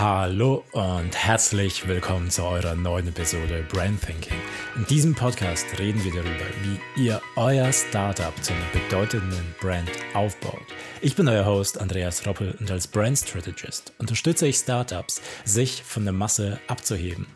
Hallo 0.00 0.64
und 0.72 1.14
herzlich 1.14 1.86
willkommen 1.86 2.30
zu 2.30 2.42
eurer 2.42 2.74
neuen 2.74 3.08
Episode 3.08 3.66
Brand 3.70 4.00
Thinking. 4.00 4.38
In 4.74 4.86
diesem 4.86 5.14
Podcast 5.14 5.66
reden 5.78 6.02
wir 6.02 6.10
darüber, 6.12 6.46
wie 6.62 7.04
ihr 7.04 7.20
euer 7.36 7.70
Startup 7.70 8.32
zu 8.42 8.54
einer 8.54 8.64
bedeutenden 8.72 9.54
Brand 9.60 9.90
aufbaut. 10.14 10.64
Ich 11.02 11.16
bin 11.16 11.28
euer 11.28 11.44
Host 11.44 11.78
Andreas 11.78 12.26
Roppel 12.26 12.56
und 12.58 12.70
als 12.70 12.88
Brand 12.88 13.18
Strategist 13.18 13.92
unterstütze 13.98 14.46
ich 14.46 14.56
Startups, 14.56 15.20
sich 15.44 15.82
von 15.82 16.04
der 16.04 16.14
Masse 16.14 16.58
abzuheben 16.66 17.26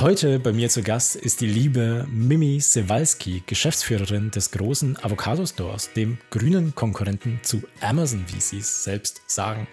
Heute 0.00 0.38
bei 0.38 0.52
mir 0.52 0.68
zu 0.68 0.82
Gast 0.82 1.16
ist 1.16 1.40
die 1.40 1.46
liebe 1.46 2.06
Mimi 2.10 2.60
Sewalski, 2.60 3.42
Geschäftsführerin 3.46 4.30
des 4.30 4.50
großen 4.50 5.02
Avocado 5.02 5.46
Stores, 5.46 5.90
dem 5.94 6.18
grünen 6.28 6.74
Konkurrenten 6.74 7.40
zu 7.42 7.62
Amazon, 7.80 8.22
wie 8.30 8.40
sie 8.40 8.58
es 8.58 8.84
selbst 8.84 9.22
sagen. 9.26 9.66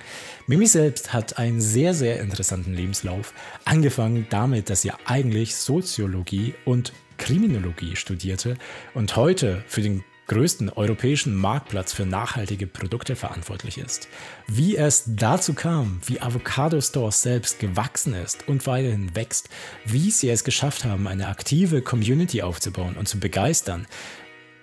Mimi 0.48 0.66
selbst 0.66 1.12
hat 1.12 1.38
einen 1.38 1.60
sehr, 1.60 1.94
sehr 1.94 2.22
interessanten 2.22 2.74
Lebenslauf, 2.74 3.34
angefangen 3.66 4.26
damit, 4.30 4.70
dass 4.70 4.84
sie 4.84 4.94
eigentlich 5.06 5.58
Soziologie 5.58 6.54
und 6.64 6.94
Kriminologie 7.18 7.98
studierte 7.98 8.56
und 8.94 9.18
heute 9.18 9.62
für 9.68 9.82
den 9.82 10.06
größten 10.28 10.70
europäischen 10.70 11.36
Marktplatz 11.36 11.94
für 11.94 12.06
nachhaltige 12.06 12.68
Produkte 12.68 13.16
verantwortlich 13.16 13.78
ist. 13.78 14.08
Wie 14.48 14.76
es 14.76 15.04
dazu 15.08 15.54
kam, 15.54 16.02
wie 16.06 16.22
Avocado 16.22 16.80
Store 16.82 17.12
selbst 17.12 17.60
gewachsen 17.60 18.14
ist 18.14 18.48
und 18.48 18.66
weiterhin 18.68 19.16
wächst, 19.16 19.50
wie 19.86 20.12
sie 20.12 20.30
es 20.30 20.44
geschafft 20.44 20.86
haben, 20.86 21.08
eine 21.08 21.28
aktive 21.28 21.82
Community 21.82 22.42
aufzubauen 22.42 22.96
und 22.96 23.08
zu 23.08 23.20
begeistern, 23.20 23.88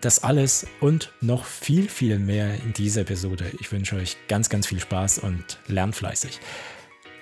das 0.00 0.22
alles 0.22 0.66
und 0.80 1.12
noch 1.20 1.44
viel, 1.44 1.88
viel 1.88 2.18
mehr 2.18 2.54
in 2.54 2.72
dieser 2.72 3.02
Episode. 3.02 3.52
Ich 3.60 3.70
wünsche 3.70 3.96
euch 3.96 4.16
ganz, 4.28 4.48
ganz 4.48 4.66
viel 4.66 4.80
Spaß 4.80 5.18
und 5.18 5.58
lernt 5.66 5.94
fleißig. 5.94 6.40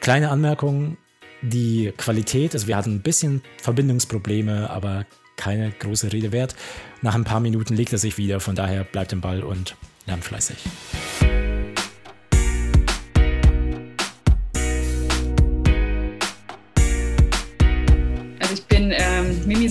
Kleine 0.00 0.30
Anmerkung, 0.30 0.96
die 1.42 1.92
Qualität, 1.96 2.54
also 2.54 2.66
wir 2.66 2.76
hatten 2.76 2.96
ein 2.96 3.02
bisschen 3.02 3.42
Verbindungsprobleme, 3.62 4.70
aber 4.70 5.06
keine 5.38 5.70
große 5.70 6.12
Rede 6.12 6.32
wert. 6.32 6.54
Nach 7.00 7.14
ein 7.14 7.24
paar 7.24 7.40
Minuten 7.40 7.74
legt 7.74 7.92
er 7.92 7.98
sich 7.98 8.18
wieder, 8.18 8.40
von 8.40 8.54
daher 8.54 8.84
bleibt 8.84 9.14
im 9.14 9.22
Ball 9.22 9.42
und 9.42 9.76
lernt 10.06 10.24
fleißig. 10.24 10.58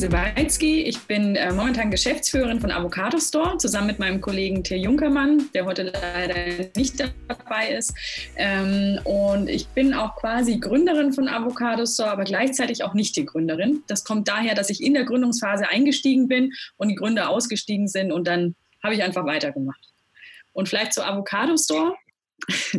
Sewalski. 0.07 0.83
Ich 0.83 0.99
bin 1.01 1.35
äh, 1.35 1.51
momentan 1.51 1.91
Geschäftsführerin 1.91 2.61
von 2.61 2.71
Avocado 2.71 3.19
Store, 3.19 3.57
zusammen 3.57 3.87
mit 3.87 3.99
meinem 3.99 4.21
Kollegen 4.21 4.63
Till 4.63 4.77
Junkermann, 4.77 5.49
der 5.53 5.65
heute 5.65 5.83
leider 5.83 6.69
nicht 6.77 6.97
dabei 7.27 7.71
ist. 7.71 7.93
Ähm, 8.37 8.99
und 9.03 9.49
ich 9.49 9.67
bin 9.67 9.93
auch 9.93 10.15
quasi 10.15 10.59
Gründerin 10.59 11.11
von 11.11 11.27
Avocado 11.27 11.85
Store, 11.85 12.09
aber 12.09 12.23
gleichzeitig 12.23 12.85
auch 12.85 12.93
nicht 12.93 13.17
die 13.17 13.25
Gründerin. 13.25 13.83
Das 13.87 14.05
kommt 14.05 14.29
daher, 14.29 14.55
dass 14.55 14.69
ich 14.69 14.81
in 14.81 14.93
der 14.93 15.03
Gründungsphase 15.03 15.67
eingestiegen 15.67 16.29
bin 16.29 16.53
und 16.77 16.87
die 16.87 16.95
Gründer 16.95 17.29
ausgestiegen 17.29 17.89
sind 17.89 18.13
und 18.13 18.27
dann 18.27 18.55
habe 18.81 18.95
ich 18.95 19.03
einfach 19.03 19.25
weitergemacht. 19.25 19.89
Und 20.53 20.69
vielleicht 20.69 20.93
zu 20.93 21.05
Avocado 21.05 21.57
Store. 21.57 21.95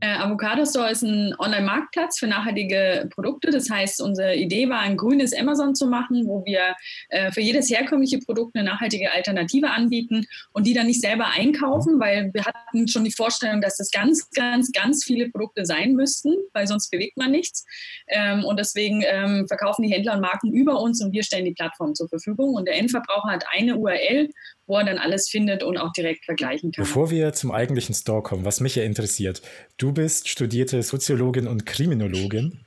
Äh, 0.00 0.16
Avocado 0.16 0.64
Store 0.64 0.90
ist 0.90 1.02
ein 1.02 1.34
Online-Marktplatz 1.38 2.18
für 2.18 2.26
nachhaltige 2.26 3.08
Produkte. 3.14 3.50
Das 3.50 3.68
heißt, 3.68 4.00
unsere 4.00 4.34
Idee 4.34 4.68
war, 4.70 4.80
ein 4.80 4.96
grünes 4.96 5.36
Amazon 5.36 5.74
zu 5.74 5.86
machen, 5.86 6.26
wo 6.26 6.44
wir 6.46 6.74
äh, 7.10 7.30
für 7.32 7.42
jedes 7.42 7.70
herkömmliche 7.70 8.18
Produkt 8.18 8.56
eine 8.56 8.64
nachhaltige 8.64 9.12
Alternative 9.12 9.70
anbieten 9.70 10.26
und 10.52 10.66
die 10.66 10.72
dann 10.72 10.86
nicht 10.86 11.02
selber 11.02 11.26
einkaufen, 11.26 12.00
weil 12.00 12.30
wir 12.32 12.46
hatten 12.46 12.88
schon 12.88 13.04
die 13.04 13.12
Vorstellung, 13.12 13.60
dass 13.60 13.76
das 13.76 13.90
ganz, 13.90 14.30
ganz, 14.30 14.72
ganz 14.72 15.04
viele 15.04 15.28
Produkte 15.28 15.66
sein 15.66 15.92
müssten, 15.92 16.34
weil 16.54 16.66
sonst 16.66 16.90
bewegt 16.90 17.18
man 17.18 17.30
nichts. 17.30 17.66
Ähm, 18.08 18.44
und 18.44 18.58
deswegen 18.58 19.02
ähm, 19.06 19.46
verkaufen 19.48 19.82
die 19.82 19.92
Händler 19.92 20.14
und 20.14 20.20
Marken 20.20 20.52
über 20.52 20.80
uns 20.80 21.02
und 21.02 21.12
wir 21.12 21.22
stellen 21.22 21.44
die 21.44 21.54
Plattform 21.54 21.94
zur 21.94 22.08
Verfügung. 22.08 22.54
Und 22.54 22.66
der 22.66 22.78
Endverbraucher 22.78 23.30
hat 23.30 23.44
eine 23.52 23.76
URL 23.76 24.30
wo 24.70 24.78
er 24.78 24.84
dann 24.84 24.98
alles 24.98 25.28
findet 25.28 25.62
und 25.64 25.76
auch 25.76 25.92
direkt 25.92 26.24
vergleichen 26.24 26.70
kann. 26.70 26.84
Bevor 26.84 27.10
wir 27.10 27.32
zum 27.32 27.50
eigentlichen 27.50 27.94
Store 27.94 28.22
kommen, 28.22 28.44
was 28.44 28.60
mich 28.60 28.76
ja 28.76 28.84
interessiert, 28.84 29.42
du 29.76 29.92
bist 29.92 30.28
studierte 30.28 30.82
Soziologin 30.82 31.48
und 31.48 31.66
Kriminologin. 31.66 32.60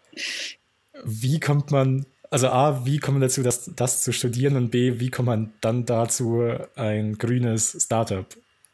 Wie 1.05 1.39
kommt 1.39 1.71
man, 1.71 2.05
also 2.29 2.49
A, 2.49 2.85
wie 2.85 2.99
kommt 2.99 3.19
man 3.19 3.21
dazu, 3.21 3.41
das, 3.41 3.71
das 3.75 4.03
zu 4.03 4.11
studieren 4.11 4.57
und 4.57 4.69
B, 4.69 4.99
wie 4.99 5.09
kommt 5.09 5.27
man 5.27 5.53
dann 5.61 5.85
dazu, 5.85 6.43
ein 6.75 7.17
grünes 7.17 7.77
Startup 7.79 8.25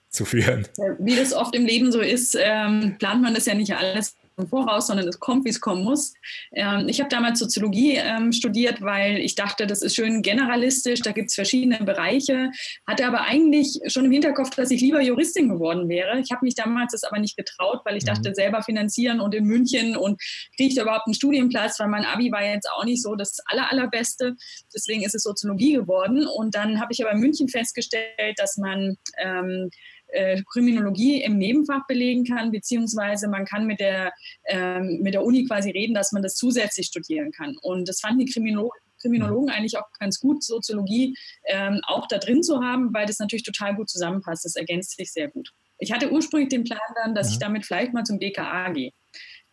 zu 0.09 0.25
führen? 0.25 0.67
Wie 0.97 1.16
das 1.16 1.31
oft 1.31 1.56
im 1.56 1.67
Leben 1.67 1.91
so 1.91 2.01
ist, 2.01 2.35
ähm, 2.41 2.96
plant 2.97 3.22
man 3.22 3.35
das 3.35 3.46
ja 3.46 3.53
nicht 3.53 3.75
alles 3.75 4.16
im 4.39 4.47
Voraus, 4.47 4.88
sondern 4.88 5.07
es 5.07 5.19
kommt, 5.19 5.45
wie 5.45 5.50
es 5.50 5.61
kommen 5.61 5.83
muss. 5.83 6.13
Ähm, 6.53 6.88
ich 6.88 7.00
habe 7.00 7.09
damals 7.09 7.39
Soziologie 7.39 7.95
ähm, 7.95 8.31
studiert, 8.31 8.81
weil 8.81 9.17
ich 9.17 9.35
dachte, 9.35 9.67
das 9.67 9.81
ist 9.81 9.95
schön 9.95 10.22
generalistisch, 10.22 11.01
da 11.01 11.11
gibt 11.11 11.29
es 11.29 11.35
verschiedene 11.35 11.79
Bereiche, 11.79 12.51
hatte 12.88 13.05
aber 13.05 13.22
eigentlich 13.22 13.79
schon 13.88 14.05
im 14.05 14.11
Hinterkopf, 14.11 14.51
dass 14.55 14.72
ich 14.72 14.81
lieber 14.81 15.01
Juristin 15.01 15.49
geworden 15.49 15.89
wäre. 15.89 16.19
Ich 16.19 16.31
habe 16.31 16.45
mich 16.45 16.55
damals 16.55 16.94
das 16.94 17.03
aber 17.03 17.19
nicht 17.19 17.38
getraut, 17.38 17.81
weil 17.85 17.97
ich 17.97 18.03
mhm. 18.03 18.07
dachte, 18.07 18.33
selber 18.33 18.61
finanzieren 18.63 19.19
und 19.19 19.35
in 19.35 19.45
München 19.45 19.95
und 19.95 20.22
kriege 20.55 20.69
ich 20.69 20.75
da 20.75 20.83
überhaupt 20.83 21.07
einen 21.07 21.13
Studienplatz, 21.13 21.79
weil 21.79 21.88
mein 21.88 22.05
Abi 22.05 22.31
war 22.31 22.44
jetzt 22.44 22.69
auch 22.72 22.85
nicht 22.85 23.03
so 23.03 23.16
das 23.16 23.38
aller, 23.45 23.72
allerbeste. 23.72 24.35
Deswegen 24.73 25.03
ist 25.03 25.16
es 25.16 25.23
Soziologie 25.23 25.73
geworden. 25.73 26.25
Und 26.28 26.55
dann 26.55 26.79
habe 26.79 26.94
ich 26.94 27.03
aber 27.03 27.13
in 27.13 27.19
München 27.19 27.49
festgestellt, 27.49 28.38
dass 28.38 28.57
man 28.57 28.97
ähm, 29.17 29.69
äh, 30.12 30.42
Kriminologie 30.52 31.22
im 31.22 31.38
Nebenfach 31.38 31.86
belegen 31.88 32.25
kann, 32.25 32.52
beziehungsweise 32.52 33.28
man 33.28 33.46
kann 33.46 33.66
mit 33.66 33.80
der, 33.80 34.14
ähm, 34.46 35.00
mit 35.02 35.14
der 35.14 35.24
Uni 35.24 35.46
quasi 35.46 35.72
reden, 35.72 35.94
dass 35.94 36.12
man 36.12 36.24
das 36.24 36.36
zusätzlich 36.36 36.88
studieren 36.88 37.31
kann. 37.31 37.56
Und 37.62 37.88
das 37.88 38.00
fanden 38.00 38.25
die 38.25 38.31
Kriminolo 38.31 38.72
Kriminologen 39.02 39.50
eigentlich 39.50 39.78
auch 39.78 39.90
ganz 39.97 40.20
gut, 40.20 40.44
Soziologie 40.44 41.16
ähm, 41.46 41.80
auch 41.88 42.06
da 42.08 42.18
drin 42.18 42.44
zu 42.44 42.62
haben, 42.62 42.94
weil 42.94 43.06
das 43.06 43.20
natürlich 43.20 43.44
total 43.44 43.75
gut 43.75 43.90
zusammenpasst. 43.90 44.46
Das 44.46 44.56
ergänzt 44.56 44.97
sich 44.97 45.14
sehr 45.14 45.30
gut. 45.30 45.52
Ich 45.78 45.94
hatte 45.94 46.12
ursprünglich 46.12 46.50
den 46.50 46.66
Plan 46.66 46.80
dann, 47.02 47.16
dass 47.16 47.28
ja. 47.28 47.34
ich 47.34 47.40
damit 47.40 47.66
vielleicht 47.66 47.94
mal 47.94 48.03
zum 48.03 48.20
BKA 48.20 48.72
gehe. 48.72 48.91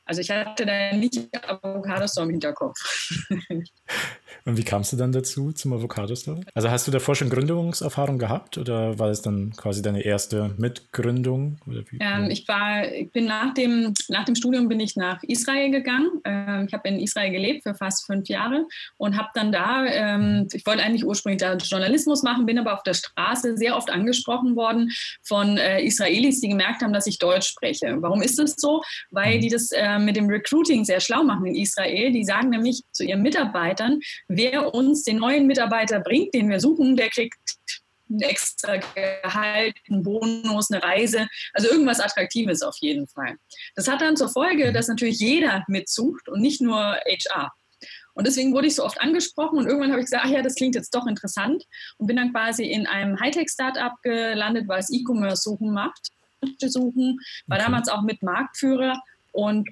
Also 0.05 0.21
ich 0.21 0.31
hatte 0.31 0.67
da 0.67 0.93
nicht 0.93 1.29
Avocado 1.49 2.07
Store 2.07 2.27
im 2.27 2.33
Hinterkopf. 2.33 2.79
Und 4.45 4.57
wie 4.57 4.65
kamst 4.65 4.93
du 4.93 4.97
dann 4.97 5.13
dazu 5.13 5.53
zum 5.53 5.73
Avocado 5.73 6.15
Store? 6.15 6.41
Also 6.55 6.71
hast 6.71 6.87
du 6.87 6.91
davor 6.91 7.15
schon 7.15 7.31
Gründungserfahrung 7.31 8.19
gehabt 8.19 8.59
oder 8.59 8.99
war 8.99 9.09
es 9.09 9.23
dann 9.23 9.53
quasi 9.57 9.83
deine 9.83 10.03
erste 10.03 10.55
Mitgründung? 10.57 11.59
Ähm, 12.01 12.31
ich 12.31 12.47
war, 12.49 12.93
ich 12.93 13.11
bin 13.13 13.27
nach 13.27 13.55
dem, 13.55 13.95
nach 14.09 14.25
dem 14.25 14.35
Studium 14.35 14.69
bin 14.69 14.81
ich 14.81 14.97
nach 14.97 15.23
Israel 15.23 15.71
gegangen. 15.71 16.11
Ähm, 16.25 16.67
ich 16.69 16.75
habe 16.75 16.89
in 16.89 17.01
Israel 17.01 17.31
gelebt 17.31 17.63
für 17.63 17.75
fast 17.75 18.07
fünf 18.07 18.29
Jahre 18.29 18.67
und 18.97 19.17
habe 19.17 19.29
dann 19.35 19.53
da, 19.53 19.85
ähm, 19.87 20.49
ich 20.53 20.67
wollte 20.67 20.83
eigentlich 20.83 21.05
ursprünglich 21.05 21.41
da 21.41 21.55
Journalismus 21.57 22.23
machen, 22.23 22.47
bin 22.47 22.59
aber 22.59 22.75
auf 22.75 22.83
der 22.83 22.95
Straße 22.95 23.57
sehr 23.57 23.77
oft 23.77 23.91
angesprochen 23.91 24.57
worden 24.57 24.91
von 25.23 25.57
äh, 25.57 25.83
Israelis, 25.83 26.41
die 26.41 26.49
gemerkt 26.49 26.83
haben, 26.83 26.93
dass 26.93 27.07
ich 27.07 27.19
Deutsch 27.19 27.49
spreche. 27.49 27.97
Warum 28.01 28.23
ist 28.23 28.39
das 28.39 28.55
so? 28.57 28.83
Weil 29.11 29.37
mhm. 29.37 29.41
die 29.41 29.49
das 29.49 29.73
äh, 29.73 29.99
mit 29.99 30.17
dem 30.17 30.27
Recruiting 30.27 30.85
sehr 30.85 31.01
schlau 31.01 31.23
machen 31.23 31.47
in 31.47 31.55
Israel. 31.55 32.13
Die 32.13 32.25
sagen 32.25 32.51
nämlich 32.51 32.83
zu 32.93 33.05
ihren 33.05 33.23
Mitarbeitern, 33.23 34.01
wer 34.29 34.75
uns 34.75 35.05
den 35.05 35.19
neuen 35.19 35.47
Mitarbeiter 35.47 36.01
bringt, 36.01 36.35
den 36.35 36.49
wir 36.49 36.61
suchen, 36.61 36.97
der 36.97 37.11
kriegt 37.11 37.39
ein 38.09 38.21
extra 38.21 38.77
Gehalt, 38.77 39.75
einen 39.89 40.03
Bonus, 40.03 40.71
eine 40.71 40.83
Reise, 40.83 41.27
also 41.53 41.69
irgendwas 41.69 42.01
Attraktives 42.01 42.63
auf 42.63 42.77
jeden 42.81 43.07
Fall. 43.09 43.37
Das 43.75 43.89
hat 43.89 44.01
dann 44.01 44.17
zur 44.17 44.29
Folge, 44.29 44.73
dass 44.73 44.89
natürlich 44.89 45.19
jeder 45.19 45.65
mitsucht 45.69 46.29
und 46.29 46.41
nicht 46.41 46.61
nur 46.61 46.79
HR. 46.79 47.53
Und 48.15 48.27
deswegen 48.27 48.55
wurde 48.55 48.69
ich 48.69 48.75
so 48.75 48.85
oft 48.85 49.01
angesprochen 49.01 49.59
und 49.59 49.67
irgendwann 49.67 49.91
habe 49.91 50.01
ich 50.01 50.07
gesagt, 50.07 50.25
ach 50.27 50.31
ja, 50.31 50.41
das 50.41 50.55
klingt 50.55 50.75
jetzt 50.75 50.95
doch 50.95 51.07
interessant 51.07 51.65
und 51.99 52.07
bin 52.07 52.17
dann 52.17 52.33
quasi 52.33 52.65
in 52.65 52.87
einem 52.87 53.21
Hightech-Startup 53.21 53.93
gelandet, 54.03 54.69
was 54.69 54.91
E-Commerce-Suchen 54.91 55.73
macht. 55.73 56.09
Suchen, 56.61 57.19
war 57.47 57.59
damals 57.59 57.89
auch 57.89 58.03
mit 58.03 58.23
Marktführer 58.23 59.01
und 59.33 59.69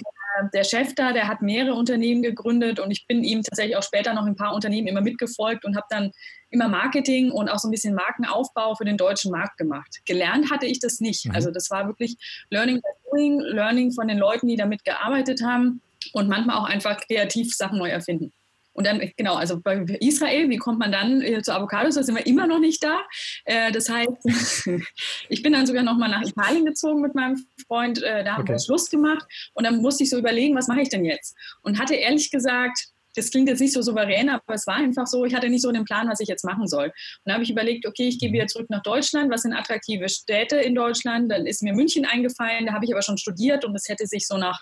der 0.52 0.64
Chef 0.64 0.94
da, 0.94 1.12
der 1.12 1.28
hat 1.28 1.42
mehrere 1.42 1.74
Unternehmen 1.74 2.22
gegründet 2.22 2.80
und 2.80 2.90
ich 2.90 3.06
bin 3.06 3.24
ihm 3.24 3.42
tatsächlich 3.42 3.76
auch 3.76 3.82
später 3.82 4.14
noch 4.14 4.26
ein 4.26 4.36
paar 4.36 4.54
Unternehmen 4.54 4.88
immer 4.88 5.00
mitgefolgt 5.00 5.64
und 5.64 5.76
habe 5.76 5.86
dann 5.90 6.10
immer 6.50 6.68
Marketing 6.68 7.30
und 7.30 7.48
auch 7.48 7.58
so 7.58 7.68
ein 7.68 7.70
bisschen 7.70 7.94
Markenaufbau 7.94 8.74
für 8.74 8.84
den 8.84 8.96
deutschen 8.96 9.30
Markt 9.30 9.56
gemacht. 9.56 10.00
Gelernt 10.04 10.50
hatte 10.50 10.66
ich 10.66 10.78
das 10.78 11.00
nicht. 11.00 11.26
Mhm. 11.26 11.34
Also 11.34 11.50
das 11.50 11.70
war 11.70 11.86
wirklich 11.86 12.16
Learning 12.50 12.76
by 12.76 13.10
Doing, 13.10 13.40
Learning 13.40 13.92
von 13.92 14.08
den 14.08 14.18
Leuten, 14.18 14.48
die 14.48 14.56
damit 14.56 14.84
gearbeitet 14.84 15.42
haben 15.42 15.80
und 16.12 16.28
manchmal 16.28 16.56
auch 16.56 16.68
einfach 16.68 16.98
kreativ 17.00 17.54
Sachen 17.54 17.78
neu 17.78 17.88
erfinden. 17.88 18.32
Und 18.74 18.86
dann, 18.86 19.12
genau, 19.16 19.34
also 19.34 19.60
bei 19.60 19.78
Israel, 20.00 20.50
wie 20.50 20.58
kommt 20.58 20.80
man 20.80 20.92
dann 20.92 21.22
äh, 21.22 21.40
zu 21.42 21.54
Avocados? 21.54 21.94
Da 21.94 22.02
sind 22.02 22.16
wir 22.16 22.26
immer 22.26 22.46
noch 22.46 22.58
nicht 22.58 22.82
da. 22.82 23.00
Äh, 23.44 23.72
das 23.72 23.88
heißt, 23.88 24.68
ich 25.28 25.42
bin 25.42 25.52
dann 25.52 25.66
sogar 25.66 25.82
noch 25.82 25.96
mal 25.96 26.08
nach 26.08 26.22
Italien 26.22 26.64
gezogen 26.66 27.00
mit 27.00 27.14
meinem 27.14 27.42
Freund. 27.66 28.02
Äh, 28.02 28.24
da 28.24 28.34
haben 28.34 28.42
okay. 28.42 28.52
wir 28.52 28.58
Schluss 28.58 28.90
gemacht. 28.90 29.24
Und 29.54 29.64
dann 29.64 29.78
musste 29.78 30.02
ich 30.02 30.10
so 30.10 30.18
überlegen, 30.18 30.56
was 30.56 30.68
mache 30.68 30.82
ich 30.82 30.88
denn 30.88 31.04
jetzt? 31.04 31.36
Und 31.62 31.78
hatte 31.78 31.94
ehrlich 31.94 32.30
gesagt, 32.30 32.88
das 33.16 33.30
klingt 33.30 33.48
jetzt 33.48 33.60
nicht 33.60 33.72
so 33.72 33.82
souverän, 33.82 34.28
aber 34.28 34.54
es 34.54 34.66
war 34.66 34.76
einfach 34.76 35.06
so, 35.06 35.24
ich 35.24 35.34
hatte 35.34 35.48
nicht 35.48 35.62
so 35.62 35.70
den 35.70 35.84
Plan, 35.84 36.08
was 36.08 36.20
ich 36.20 36.28
jetzt 36.28 36.44
machen 36.44 36.66
soll. 36.66 36.86
Und 36.86 36.92
dann 37.24 37.34
habe 37.34 37.44
ich 37.44 37.50
überlegt, 37.50 37.86
okay, 37.86 38.08
ich 38.08 38.18
gehe 38.18 38.32
wieder 38.32 38.46
zurück 38.46 38.68
nach 38.70 38.82
Deutschland, 38.82 39.30
was 39.30 39.42
sind 39.42 39.52
attraktive 39.52 40.08
Städte 40.08 40.56
in 40.56 40.74
Deutschland? 40.74 41.30
Dann 41.30 41.46
ist 41.46 41.62
mir 41.62 41.74
München 41.74 42.04
eingefallen, 42.04 42.66
da 42.66 42.72
habe 42.72 42.84
ich 42.84 42.92
aber 42.92 43.02
schon 43.02 43.18
studiert 43.18 43.64
und 43.64 43.74
es 43.76 43.88
hätte 43.88 44.06
sich 44.06 44.26
so 44.26 44.36
nach 44.36 44.60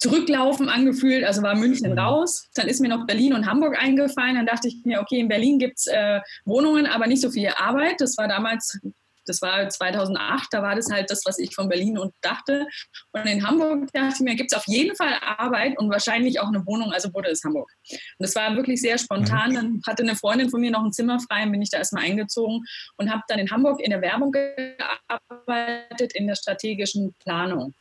Zurücklaufen 0.00 0.68
angefühlt, 0.68 1.24
also 1.24 1.42
war 1.42 1.54
München 1.54 1.92
mhm. 1.92 1.98
raus. 1.98 2.48
Dann 2.54 2.68
ist 2.68 2.80
mir 2.80 2.88
noch 2.88 3.06
Berlin 3.06 3.34
und 3.34 3.46
Hamburg 3.46 3.78
eingefallen. 3.78 4.36
Dann 4.36 4.46
dachte 4.46 4.68
ich 4.68 4.76
mir, 4.84 5.00
okay, 5.00 5.20
in 5.20 5.28
Berlin 5.28 5.58
gibt 5.58 5.78
es 5.78 5.86
äh, 5.86 6.20
Wohnungen, 6.44 6.86
aber 6.86 7.06
nicht 7.06 7.20
so 7.20 7.30
viel 7.30 7.48
Arbeit. 7.48 8.00
Das 8.00 8.16
war 8.16 8.26
damals 8.26 8.80
das 9.26 9.42
war 9.42 9.68
2008, 9.68 10.48
da 10.50 10.62
war 10.62 10.74
das 10.74 10.90
halt 10.90 11.10
das, 11.10 11.22
was 11.24 11.38
ich 11.38 11.54
von 11.54 11.68
Berlin 11.68 11.98
und 11.98 12.12
dachte. 12.20 12.66
Und 13.12 13.26
in 13.26 13.46
Hamburg 13.46 13.88
dachte 13.92 14.14
ich 14.14 14.20
mir, 14.20 14.34
gibt 14.34 14.52
es 14.52 14.58
auf 14.58 14.66
jeden 14.66 14.96
Fall 14.96 15.14
Arbeit 15.20 15.78
und 15.78 15.90
wahrscheinlich 15.90 16.40
auch 16.40 16.48
eine 16.48 16.66
Wohnung, 16.66 16.92
also 16.92 17.12
wurde 17.14 17.30
es 17.30 17.44
Hamburg. 17.44 17.70
Und 17.90 18.00
das 18.18 18.34
war 18.34 18.56
wirklich 18.56 18.80
sehr 18.80 18.98
spontan. 18.98 19.50
Mhm. 19.50 19.54
Dann 19.54 19.80
hatte 19.86 20.02
eine 20.02 20.16
Freundin 20.16 20.50
von 20.50 20.60
mir 20.60 20.70
noch 20.70 20.84
ein 20.84 20.92
Zimmer 20.92 21.20
frei 21.20 21.44
und 21.44 21.52
bin 21.52 21.62
ich 21.62 21.70
da 21.70 21.78
erstmal 21.78 22.04
eingezogen 22.04 22.64
und 22.96 23.10
habe 23.10 23.22
dann 23.28 23.38
in 23.38 23.50
Hamburg 23.50 23.80
in 23.80 23.90
der 23.90 24.00
Werbung 24.00 24.32
gearbeitet, 24.32 26.12
in 26.14 26.26
der 26.26 26.34
strategischen 26.34 27.14
Planung. 27.20 27.74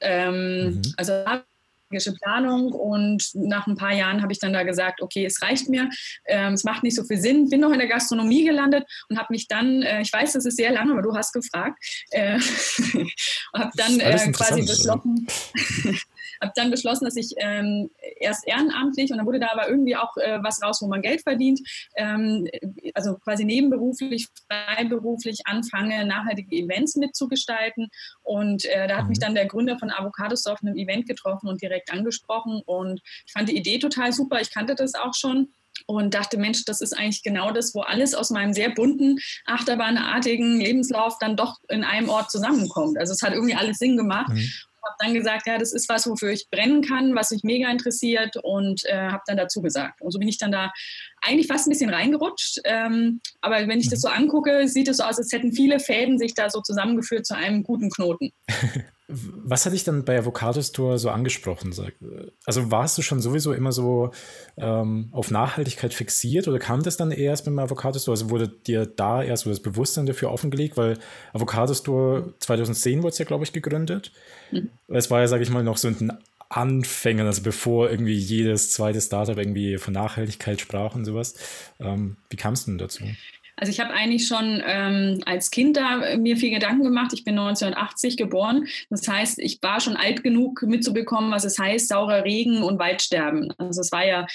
Ähm, 0.00 0.64
mhm. 0.64 0.82
Also 0.96 1.12
strategische 1.88 2.12
Planung 2.20 2.72
und 2.72 3.30
nach 3.34 3.66
ein 3.66 3.76
paar 3.76 3.92
Jahren 3.92 4.22
habe 4.22 4.32
ich 4.32 4.38
dann 4.38 4.52
da 4.52 4.62
gesagt, 4.62 5.00
okay, 5.00 5.24
es 5.24 5.40
reicht 5.42 5.68
mir, 5.68 5.88
ähm, 6.26 6.52
es 6.52 6.64
macht 6.64 6.82
nicht 6.82 6.94
so 6.94 7.04
viel 7.04 7.18
Sinn, 7.18 7.48
bin 7.48 7.60
noch 7.60 7.72
in 7.72 7.78
der 7.78 7.88
Gastronomie 7.88 8.44
gelandet 8.44 8.84
und 9.08 9.18
habe 9.18 9.28
mich 9.30 9.48
dann, 9.48 9.82
äh, 9.82 10.02
ich 10.02 10.12
weiß, 10.12 10.34
das 10.34 10.44
ist 10.44 10.56
sehr 10.56 10.72
lange, 10.72 10.92
aber 10.92 11.02
du 11.02 11.14
hast 11.14 11.32
gefragt, 11.32 11.82
äh, 12.10 12.38
habe 13.54 13.70
dann 13.76 14.00
äh, 14.00 14.32
quasi 14.32 14.62
beschlossen, 14.62 15.26
habe 16.40 16.52
dann 16.54 16.70
beschlossen, 16.70 17.04
dass 17.04 17.16
ich 17.16 17.34
ähm, 17.38 17.90
erst 18.20 18.46
ehrenamtlich 18.46 19.10
und 19.10 19.18
dann 19.18 19.26
wurde 19.26 19.40
da 19.40 19.48
aber 19.52 19.68
irgendwie 19.68 19.96
auch 19.96 20.16
äh, 20.16 20.38
was 20.42 20.62
raus, 20.62 20.80
wo 20.82 20.88
man 20.88 21.02
Geld 21.02 21.22
verdient, 21.22 21.60
ähm, 21.96 22.48
also 22.94 23.16
quasi 23.16 23.44
nebenberuflich, 23.44 24.28
freiberuflich 24.50 25.40
anfange, 25.44 26.04
nachhaltige 26.06 26.54
Events 26.56 26.96
mitzugestalten. 26.96 27.88
Und 28.22 28.64
äh, 28.64 28.88
da 28.88 28.96
hat 28.96 29.04
mhm. 29.04 29.10
mich 29.10 29.18
dann 29.18 29.34
der 29.34 29.46
Gründer 29.46 29.78
von 29.78 29.90
Avocados 29.90 30.46
auf 30.46 30.62
einem 30.62 30.76
Event 30.76 31.06
getroffen 31.06 31.48
und 31.48 31.62
direkt 31.62 31.92
angesprochen. 31.92 32.62
Und 32.64 33.00
ich 33.26 33.32
fand 33.32 33.48
die 33.48 33.56
Idee 33.56 33.78
total 33.78 34.12
super. 34.12 34.40
Ich 34.40 34.52
kannte 34.52 34.74
das 34.74 34.94
auch 34.94 35.14
schon 35.14 35.52
und 35.86 36.14
dachte, 36.14 36.38
Mensch, 36.38 36.64
das 36.64 36.80
ist 36.80 36.92
eigentlich 36.92 37.22
genau 37.22 37.52
das, 37.52 37.74
wo 37.74 37.80
alles 37.80 38.14
aus 38.14 38.30
meinem 38.30 38.52
sehr 38.52 38.70
bunten, 38.70 39.18
achterbahnartigen 39.46 40.60
Lebenslauf 40.60 41.18
dann 41.18 41.36
doch 41.36 41.58
in 41.68 41.84
einem 41.84 42.08
Ort 42.08 42.30
zusammenkommt. 42.30 42.98
Also 42.98 43.12
es 43.12 43.22
hat 43.22 43.32
irgendwie 43.32 43.54
alles 43.54 43.78
Sinn 43.78 43.96
gemacht. 43.96 44.30
Mhm 44.30 44.50
habe 44.88 44.96
dann 44.98 45.14
gesagt, 45.14 45.46
ja, 45.46 45.58
das 45.58 45.72
ist 45.72 45.88
was, 45.88 46.08
wofür 46.08 46.30
ich 46.30 46.48
brennen 46.50 46.82
kann, 46.82 47.14
was 47.14 47.30
mich 47.30 47.42
mega 47.42 47.70
interessiert 47.70 48.36
und 48.42 48.84
äh, 48.86 49.08
habe 49.08 49.22
dann 49.26 49.36
dazu 49.36 49.62
gesagt. 49.62 50.00
Und 50.00 50.12
so 50.12 50.18
bin 50.18 50.28
ich 50.28 50.38
dann 50.38 50.52
da 50.52 50.72
eigentlich 51.22 51.46
fast 51.46 51.66
ein 51.66 51.70
bisschen 51.70 51.90
reingerutscht. 51.90 52.60
Ähm, 52.64 53.20
aber 53.40 53.66
wenn 53.68 53.80
ich 53.80 53.90
das 53.90 54.00
so 54.00 54.08
angucke, 54.08 54.68
sieht 54.68 54.88
es 54.88 54.98
so 54.98 55.04
aus, 55.04 55.18
als 55.18 55.32
hätten 55.32 55.52
viele 55.52 55.80
Fäden 55.80 56.18
sich 56.18 56.34
da 56.34 56.50
so 56.50 56.60
zusammengeführt 56.60 57.26
zu 57.26 57.36
einem 57.36 57.62
guten 57.62 57.90
Knoten. 57.90 58.32
Was 59.10 59.64
hat 59.64 59.72
dich 59.72 59.84
dann 59.84 60.04
bei 60.04 60.18
Avocado 60.18 60.60
Store 60.60 60.98
so 60.98 61.08
angesprochen? 61.08 61.72
Also 62.44 62.70
warst 62.70 62.98
du 62.98 63.02
schon 63.02 63.22
sowieso 63.22 63.54
immer 63.54 63.72
so 63.72 64.10
ähm, 64.58 65.08
auf 65.12 65.30
Nachhaltigkeit 65.30 65.94
fixiert 65.94 66.46
oder 66.46 66.58
kam 66.58 66.82
das 66.82 66.98
dann 66.98 67.10
erst 67.10 67.46
mit 67.46 67.52
dem 67.52 67.58
Avocado 67.58 67.98
Store? 67.98 68.12
Also 68.12 68.28
wurde 68.28 68.48
dir 68.48 68.84
da 68.84 69.22
erst 69.22 69.44
so 69.44 69.50
das 69.50 69.60
Bewusstsein 69.60 70.04
dafür 70.04 70.30
offengelegt? 70.30 70.76
Weil 70.76 70.98
Avocado 71.32 71.72
Store 71.72 72.34
2010 72.40 73.02
wurde 73.02 73.12
es 73.12 73.18
ja, 73.18 73.24
glaube 73.24 73.44
ich, 73.44 73.54
gegründet. 73.54 74.12
Mhm. 74.50 74.68
Es 74.88 75.10
war 75.10 75.20
ja, 75.20 75.26
sage 75.26 75.42
ich 75.42 75.48
mal, 75.48 75.64
noch 75.64 75.78
so 75.78 75.88
ein 75.88 76.12
Anfängen, 76.50 77.26
also 77.26 77.42
bevor 77.42 77.90
irgendwie 77.90 78.16
jedes 78.16 78.72
zweite 78.72 79.00
Startup 79.00 79.36
irgendwie 79.36 79.78
von 79.78 79.92
Nachhaltigkeit 79.94 80.60
sprach 80.60 80.94
und 80.94 81.04
sowas. 81.04 81.34
Ähm, 81.78 82.16
wie 82.28 82.36
kamst 82.36 82.66
du 82.66 82.72
denn 82.72 82.78
dazu? 82.78 83.04
Also 83.60 83.72
ich 83.72 83.80
habe 83.80 83.92
eigentlich 83.92 84.28
schon 84.28 84.62
ähm, 84.64 85.20
als 85.26 85.50
Kind 85.50 85.76
da 85.76 86.16
mir 86.16 86.36
viel 86.36 86.50
Gedanken 86.50 86.84
gemacht. 86.84 87.12
Ich 87.12 87.24
bin 87.24 87.36
1980 87.38 88.16
geboren. 88.16 88.68
Das 88.88 89.06
heißt, 89.06 89.40
ich 89.40 89.58
war 89.62 89.80
schon 89.80 89.96
alt 89.96 90.22
genug 90.22 90.62
mitzubekommen, 90.62 91.32
was 91.32 91.44
es 91.44 91.58
heißt, 91.58 91.88
saurer 91.88 92.24
Regen 92.24 92.62
und 92.62 92.78
Waldsterben. 92.78 93.52
Also 93.58 93.80
es 93.80 93.90
war 93.90 94.06
ja 94.06 94.26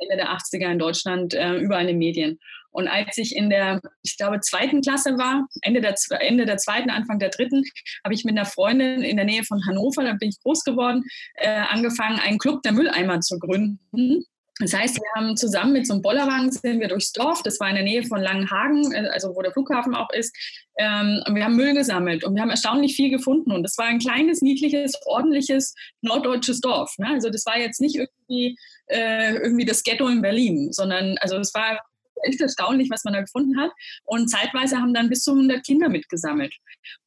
Ende 0.00 0.16
der 0.16 0.30
80er 0.30 0.72
in 0.72 0.78
Deutschland 0.78 1.34
äh, 1.34 1.56
überall 1.56 1.82
in 1.82 1.88
den 1.88 1.98
Medien. 1.98 2.38
Und 2.72 2.88
als 2.88 3.18
ich 3.18 3.36
in 3.36 3.50
der, 3.50 3.82
ich 4.02 4.16
glaube, 4.16 4.40
zweiten 4.40 4.80
Klasse 4.80 5.18
war, 5.18 5.46
Ende 5.60 5.80
der, 5.80 5.94
Ende 6.20 6.46
der 6.46 6.56
zweiten, 6.56 6.88
Anfang 6.88 7.18
der 7.18 7.30
dritten, 7.30 7.64
habe 8.04 8.14
ich 8.14 8.24
mit 8.24 8.38
einer 8.38 8.46
Freundin 8.46 9.02
in 9.02 9.16
der 9.16 9.26
Nähe 9.26 9.44
von 9.44 9.66
Hannover, 9.66 10.04
da 10.04 10.14
bin 10.14 10.30
ich 10.30 10.40
groß 10.40 10.64
geworden, 10.64 11.04
äh, 11.34 11.48
angefangen, 11.48 12.18
einen 12.20 12.38
Club 12.38 12.62
der 12.62 12.72
Mülleimer 12.72 13.20
zu 13.20 13.38
gründen. 13.38 14.24
Das 14.60 14.74
heißt, 14.74 14.96
wir 14.96 15.10
haben 15.16 15.36
zusammen 15.36 15.72
mit 15.72 15.86
so 15.86 15.94
einem 15.94 16.02
Bollerwagen 16.02 16.52
sind 16.52 16.80
wir 16.80 16.88
durchs 16.88 17.12
Dorf, 17.12 17.42
das 17.42 17.58
war 17.60 17.68
in 17.68 17.76
der 17.76 17.84
Nähe 17.84 18.04
von 18.04 18.20
Langenhagen, 18.20 18.92
äh, 18.92 19.08
also 19.08 19.34
wo 19.34 19.42
der 19.42 19.52
Flughafen 19.52 19.94
auch 19.94 20.10
ist, 20.12 20.36
ähm, 20.78 21.22
und 21.26 21.34
wir 21.34 21.44
haben 21.44 21.56
Müll 21.56 21.74
gesammelt 21.74 22.24
und 22.24 22.34
wir 22.34 22.42
haben 22.42 22.50
erstaunlich 22.50 22.94
viel 22.94 23.10
gefunden 23.10 23.52
und 23.52 23.62
das 23.62 23.78
war 23.78 23.86
ein 23.86 23.98
kleines, 23.98 24.42
niedliches, 24.42 24.94
ordentliches 25.06 25.74
norddeutsches 26.02 26.60
Dorf. 26.60 26.94
Ne? 26.98 27.08
Also 27.08 27.30
das 27.30 27.44
war 27.46 27.58
jetzt 27.58 27.80
nicht 27.80 27.96
irgendwie, 27.96 28.56
äh, 28.86 29.34
irgendwie 29.34 29.64
das 29.64 29.82
Ghetto 29.82 30.06
in 30.08 30.22
Berlin, 30.22 30.72
sondern 30.72 31.16
also 31.20 31.36
es 31.36 31.54
war 31.54 31.80
echt 32.22 32.40
erstaunlich, 32.40 32.90
was 32.90 33.04
man 33.04 33.14
da 33.14 33.20
gefunden 33.20 33.58
hat. 33.58 33.70
Und 34.04 34.28
zeitweise 34.28 34.76
haben 34.76 34.94
dann 34.94 35.08
bis 35.08 35.22
zu 35.22 35.32
100 35.32 35.64
Kinder 35.64 35.88
mitgesammelt. 35.88 36.54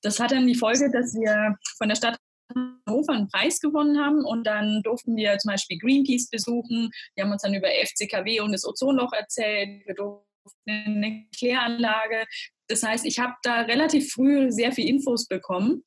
Das 0.02 0.20
hat 0.20 0.32
dann 0.32 0.48
die 0.48 0.56
Folge, 0.56 0.90
dass 0.92 1.14
wir 1.14 1.56
von 1.78 1.90
der 1.90 1.96
Stadt 1.96 2.18
Hannover 2.54 3.14
einen 3.14 3.28
Preis 3.28 3.60
gewonnen 3.60 4.00
haben 4.00 4.24
und 4.24 4.46
dann 4.46 4.82
durften 4.84 5.16
wir 5.16 5.38
zum 5.38 5.52
Beispiel 5.52 5.78
Greenpeace 5.78 6.30
besuchen. 6.30 6.92
Wir 7.16 7.24
haben 7.24 7.32
uns 7.32 7.42
dann 7.42 7.54
über 7.54 7.68
FCKW 7.68 8.42
und 8.42 8.52
das 8.52 8.66
Ozonloch 8.66 9.14
erzählt. 9.14 9.86
Wir 9.86 9.96
durften 9.96 10.24
eine 10.68 11.26
Kläranlage. 11.38 12.26
Das 12.68 12.84
heißt, 12.84 13.06
ich 13.06 13.20
habe 13.20 13.34
da 13.44 13.62
relativ 13.62 14.12
früh 14.12 14.52
sehr 14.52 14.72
viel 14.72 14.88
Infos 14.88 15.28
bekommen 15.28 15.84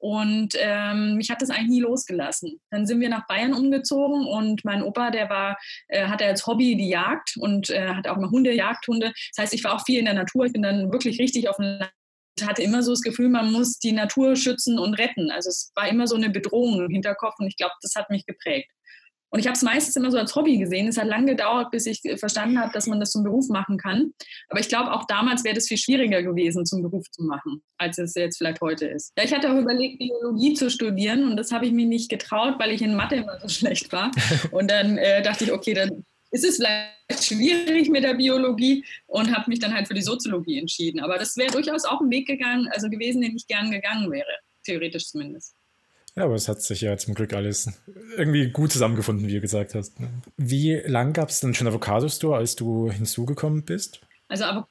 und 0.00 0.54
ähm, 0.58 1.16
mich 1.16 1.30
hat 1.30 1.42
das 1.42 1.50
eigentlich 1.50 1.68
nie 1.68 1.80
losgelassen. 1.80 2.58
Dann 2.70 2.86
sind 2.86 3.00
wir 3.00 3.10
nach 3.10 3.26
Bayern 3.26 3.52
umgezogen 3.52 4.26
und 4.26 4.64
mein 4.64 4.82
Opa, 4.82 5.10
der 5.10 5.28
war, 5.28 5.58
äh, 5.88 6.06
hatte 6.06 6.24
als 6.24 6.46
Hobby 6.46 6.74
die 6.74 6.88
Jagd 6.88 7.36
und 7.36 7.68
äh, 7.68 7.88
hatte 7.88 8.10
auch 8.10 8.16
mal 8.16 8.30
Hunde, 8.30 8.52
Jagdhunde. 8.52 9.12
Das 9.34 9.42
heißt, 9.42 9.54
ich 9.54 9.62
war 9.62 9.74
auch 9.74 9.84
viel 9.84 9.98
in 9.98 10.06
der 10.06 10.14
Natur. 10.14 10.46
Ich 10.46 10.54
bin 10.54 10.62
dann 10.62 10.90
wirklich 10.90 11.20
richtig 11.20 11.50
auf 11.50 11.56
dem 11.56 11.80
hatte 12.42 12.62
immer 12.62 12.82
so 12.82 12.92
das 12.92 13.02
Gefühl, 13.02 13.28
man 13.28 13.52
muss 13.52 13.78
die 13.78 13.92
Natur 13.92 14.36
schützen 14.36 14.78
und 14.78 14.94
retten. 14.94 15.30
Also 15.30 15.48
es 15.50 15.72
war 15.74 15.88
immer 15.88 16.06
so 16.06 16.16
eine 16.16 16.30
Bedrohung 16.30 16.80
im 16.80 16.90
Hinterkopf 16.90 17.34
und 17.38 17.46
ich 17.46 17.56
glaube, 17.56 17.74
das 17.82 17.94
hat 17.94 18.10
mich 18.10 18.26
geprägt. 18.26 18.70
Und 19.32 19.38
ich 19.38 19.46
habe 19.46 19.54
es 19.54 19.62
meistens 19.62 19.94
immer 19.94 20.10
so 20.10 20.18
als 20.18 20.34
Hobby 20.34 20.58
gesehen. 20.58 20.88
Es 20.88 20.98
hat 20.98 21.06
lange 21.06 21.26
gedauert, 21.26 21.70
bis 21.70 21.86
ich 21.86 22.00
verstanden 22.18 22.60
habe, 22.60 22.72
dass 22.72 22.88
man 22.88 22.98
das 22.98 23.12
zum 23.12 23.22
Beruf 23.22 23.48
machen 23.48 23.78
kann. 23.78 24.12
Aber 24.48 24.58
ich 24.58 24.68
glaube, 24.68 24.92
auch 24.92 25.06
damals 25.06 25.44
wäre 25.44 25.54
das 25.54 25.68
viel 25.68 25.78
schwieriger 25.78 26.22
gewesen, 26.22 26.66
zum 26.66 26.82
Beruf 26.82 27.08
zu 27.12 27.22
machen, 27.22 27.62
als 27.78 27.98
es 27.98 28.14
jetzt 28.14 28.38
vielleicht 28.38 28.60
heute 28.60 28.86
ist. 28.86 29.12
Ja, 29.16 29.24
ich 29.24 29.32
hatte 29.32 29.52
auch 29.52 29.56
überlegt, 29.56 29.98
Biologie 29.98 30.54
zu 30.54 30.68
studieren 30.68 31.30
und 31.30 31.36
das 31.36 31.52
habe 31.52 31.66
ich 31.66 31.72
mir 31.72 31.86
nicht 31.86 32.10
getraut, 32.10 32.56
weil 32.58 32.72
ich 32.72 32.82
in 32.82 32.96
Mathe 32.96 33.16
immer 33.16 33.38
so 33.40 33.48
schlecht 33.48 33.92
war. 33.92 34.10
Und 34.50 34.68
dann 34.68 34.98
äh, 34.98 35.22
dachte 35.22 35.44
ich, 35.44 35.52
okay, 35.52 35.74
dann 35.74 36.04
ist 36.30 36.44
es 36.44 36.56
vielleicht 36.56 37.24
schwierig 37.24 37.88
mit 37.88 38.04
der 38.04 38.14
Biologie 38.14 38.84
und 39.06 39.34
habe 39.34 39.50
mich 39.50 39.58
dann 39.58 39.74
halt 39.74 39.88
für 39.88 39.94
die 39.94 40.02
Soziologie 40.02 40.58
entschieden. 40.58 41.00
Aber 41.00 41.18
das 41.18 41.36
wäre 41.36 41.50
durchaus 41.50 41.84
auch 41.84 42.00
ein 42.00 42.10
Weg 42.10 42.26
gegangen, 42.26 42.68
also 42.72 42.88
gewesen, 42.88 43.20
den 43.20 43.36
ich 43.36 43.46
gern 43.46 43.70
gegangen 43.70 44.10
wäre, 44.10 44.30
theoretisch 44.64 45.08
zumindest. 45.08 45.54
Ja, 46.16 46.24
aber 46.24 46.34
es 46.34 46.48
hat 46.48 46.60
sich 46.60 46.80
ja 46.80 46.96
zum 46.96 47.14
Glück 47.14 47.32
alles 47.32 47.70
irgendwie 48.16 48.50
gut 48.50 48.72
zusammengefunden, 48.72 49.26
wie 49.28 49.34
du 49.34 49.40
gesagt 49.40 49.74
hast. 49.74 50.00
Ne? 50.00 50.10
Wie 50.36 50.74
lang 50.74 51.12
gab 51.12 51.28
es 51.28 51.40
denn 51.40 51.54
schon 51.54 51.68
Avocado 51.68 52.08
Store, 52.08 52.36
als 52.36 52.56
du 52.56 52.90
hinzugekommen 52.90 53.64
bist? 53.64 54.00
Also 54.28 54.44
Avocado 54.44 54.68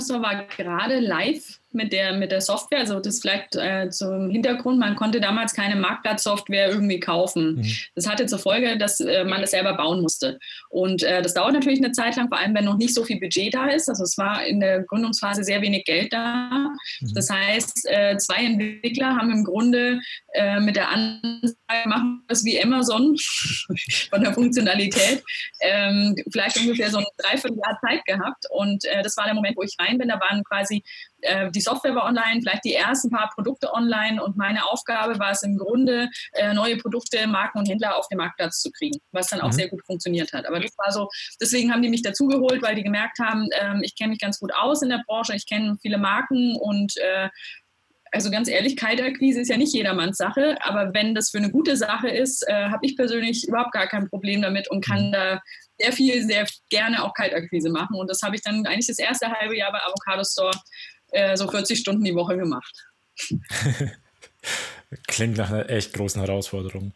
Store 0.00 0.22
war 0.22 0.44
gerade 0.46 1.00
live 1.00 1.60
mit 1.72 1.92
der, 1.92 2.14
mit 2.14 2.32
der 2.32 2.40
Software. 2.40 2.80
Also 2.80 3.00
das 3.00 3.20
vielleicht 3.20 3.54
äh, 3.56 3.90
zum 3.90 4.30
Hintergrund, 4.30 4.78
man 4.78 4.96
konnte 4.96 5.20
damals 5.20 5.54
keine 5.54 5.76
Marktplatzsoftware 5.76 6.68
irgendwie 6.68 6.98
kaufen. 6.98 7.56
Mhm. 7.56 7.72
Das 7.94 8.08
hatte 8.08 8.26
zur 8.26 8.38
Folge, 8.38 8.76
dass 8.76 9.00
äh, 9.00 9.24
man 9.24 9.40
das 9.40 9.52
selber 9.52 9.76
bauen 9.76 10.00
musste. 10.00 10.38
Und 10.68 11.02
äh, 11.02 11.22
das 11.22 11.34
dauert 11.34 11.52
natürlich 11.52 11.82
eine 11.82 11.92
Zeit 11.92 12.16
lang, 12.16 12.28
vor 12.28 12.38
allem 12.38 12.54
wenn 12.54 12.64
noch 12.64 12.76
nicht 12.76 12.94
so 12.94 13.04
viel 13.04 13.20
Budget 13.20 13.54
da 13.54 13.66
ist. 13.68 13.88
Also 13.88 14.02
es 14.02 14.18
war 14.18 14.44
in 14.44 14.60
der 14.60 14.82
Gründungsphase 14.82 15.44
sehr 15.44 15.62
wenig 15.62 15.84
Geld 15.84 16.12
da. 16.12 16.70
Mhm. 17.00 17.14
Das 17.14 17.30
heißt, 17.30 17.88
äh, 17.88 18.16
zwei 18.16 18.44
Entwickler 18.44 19.16
haben 19.16 19.30
im 19.30 19.44
Grunde 19.44 20.00
äh, 20.34 20.58
mit 20.60 20.76
der 20.76 20.90
Ansage, 20.90 21.56
machen 21.86 22.24
das 22.26 22.44
wie 22.44 22.60
Amazon 22.60 23.16
von 24.10 24.22
der 24.22 24.34
Funktionalität, 24.34 25.22
ähm, 25.60 26.16
vielleicht 26.32 26.56
ungefähr 26.58 26.90
so 26.90 26.98
ein 26.98 27.04
Dreivierteljahr 27.18 27.78
Zeit 27.86 28.04
gehabt. 28.06 28.44
Und 28.50 28.84
äh, 28.86 29.02
das 29.02 29.16
war 29.16 29.26
der 29.26 29.34
Moment, 29.34 29.49
wo 29.56 29.62
ich 29.62 29.74
rein 29.78 29.98
bin. 29.98 30.08
Da 30.08 30.20
waren 30.20 30.42
quasi 30.44 30.82
äh, 31.22 31.50
die 31.50 31.60
Software 31.60 31.94
war 31.94 32.04
online, 32.04 32.40
vielleicht 32.40 32.64
die 32.64 32.74
ersten 32.74 33.10
paar 33.10 33.30
Produkte 33.34 33.72
online 33.72 34.22
und 34.22 34.36
meine 34.36 34.66
Aufgabe 34.66 35.18
war 35.18 35.30
es 35.30 35.42
im 35.42 35.56
Grunde, 35.56 36.08
äh, 36.32 36.52
neue 36.54 36.76
Produkte, 36.76 37.26
Marken 37.26 37.58
und 37.58 37.68
Händler 37.68 37.96
auf 37.96 38.08
den 38.08 38.18
Marktplatz 38.18 38.60
zu 38.60 38.70
kriegen, 38.70 38.98
was 39.12 39.28
dann 39.28 39.40
auch 39.40 39.48
mhm. 39.48 39.52
sehr 39.52 39.68
gut 39.68 39.84
funktioniert 39.84 40.32
hat. 40.32 40.46
Aber 40.46 40.60
das 40.60 40.72
war 40.78 40.92
so, 40.92 41.08
deswegen 41.40 41.72
haben 41.72 41.82
die 41.82 41.88
mich 41.88 42.02
dazugeholt, 42.02 42.62
weil 42.62 42.74
die 42.74 42.82
gemerkt 42.82 43.18
haben, 43.18 43.48
ähm, 43.60 43.82
ich 43.82 43.96
kenne 43.96 44.10
mich 44.10 44.20
ganz 44.20 44.38
gut 44.38 44.52
aus 44.54 44.82
in 44.82 44.88
der 44.88 45.02
Branche, 45.06 45.34
ich 45.34 45.46
kenne 45.46 45.76
viele 45.80 45.98
Marken 45.98 46.56
und 46.56 46.96
äh, 46.96 47.28
also 48.12 48.30
ganz 48.30 48.48
ehrlich, 48.48 48.76
Kaltakquise 48.76 49.40
ist 49.40 49.48
ja 49.48 49.56
nicht 49.56 49.72
jedermanns 49.72 50.16
Sache, 50.16 50.56
aber 50.62 50.92
wenn 50.94 51.14
das 51.14 51.30
für 51.30 51.38
eine 51.38 51.50
gute 51.50 51.76
Sache 51.76 52.08
ist, 52.08 52.44
äh, 52.48 52.68
habe 52.68 52.84
ich 52.84 52.96
persönlich 52.96 53.46
überhaupt 53.46 53.72
gar 53.72 53.86
kein 53.86 54.08
Problem 54.08 54.42
damit 54.42 54.68
und 54.68 54.84
kann 54.84 55.08
mhm. 55.08 55.12
da 55.12 55.40
sehr 55.80 55.92
viel, 55.92 56.26
sehr 56.26 56.46
gerne 56.68 57.02
auch 57.04 57.14
Kaltakquise 57.14 57.70
machen. 57.70 57.96
Und 57.96 58.08
das 58.08 58.20
habe 58.22 58.36
ich 58.36 58.42
dann 58.42 58.66
eigentlich 58.66 58.86
das 58.86 58.98
erste 58.98 59.30
halbe 59.30 59.56
Jahr 59.56 59.72
bei 59.72 59.78
Avocado 59.82 60.22
Store 60.24 60.52
äh, 61.12 61.36
so 61.36 61.48
40 61.48 61.78
Stunden 61.78 62.04
die 62.04 62.14
Woche 62.14 62.36
gemacht. 62.36 62.72
Klingt 65.06 65.36
nach 65.36 65.50
einer 65.50 65.68
echt 65.70 65.92
großen 65.92 66.20
Herausforderung. 66.20 66.92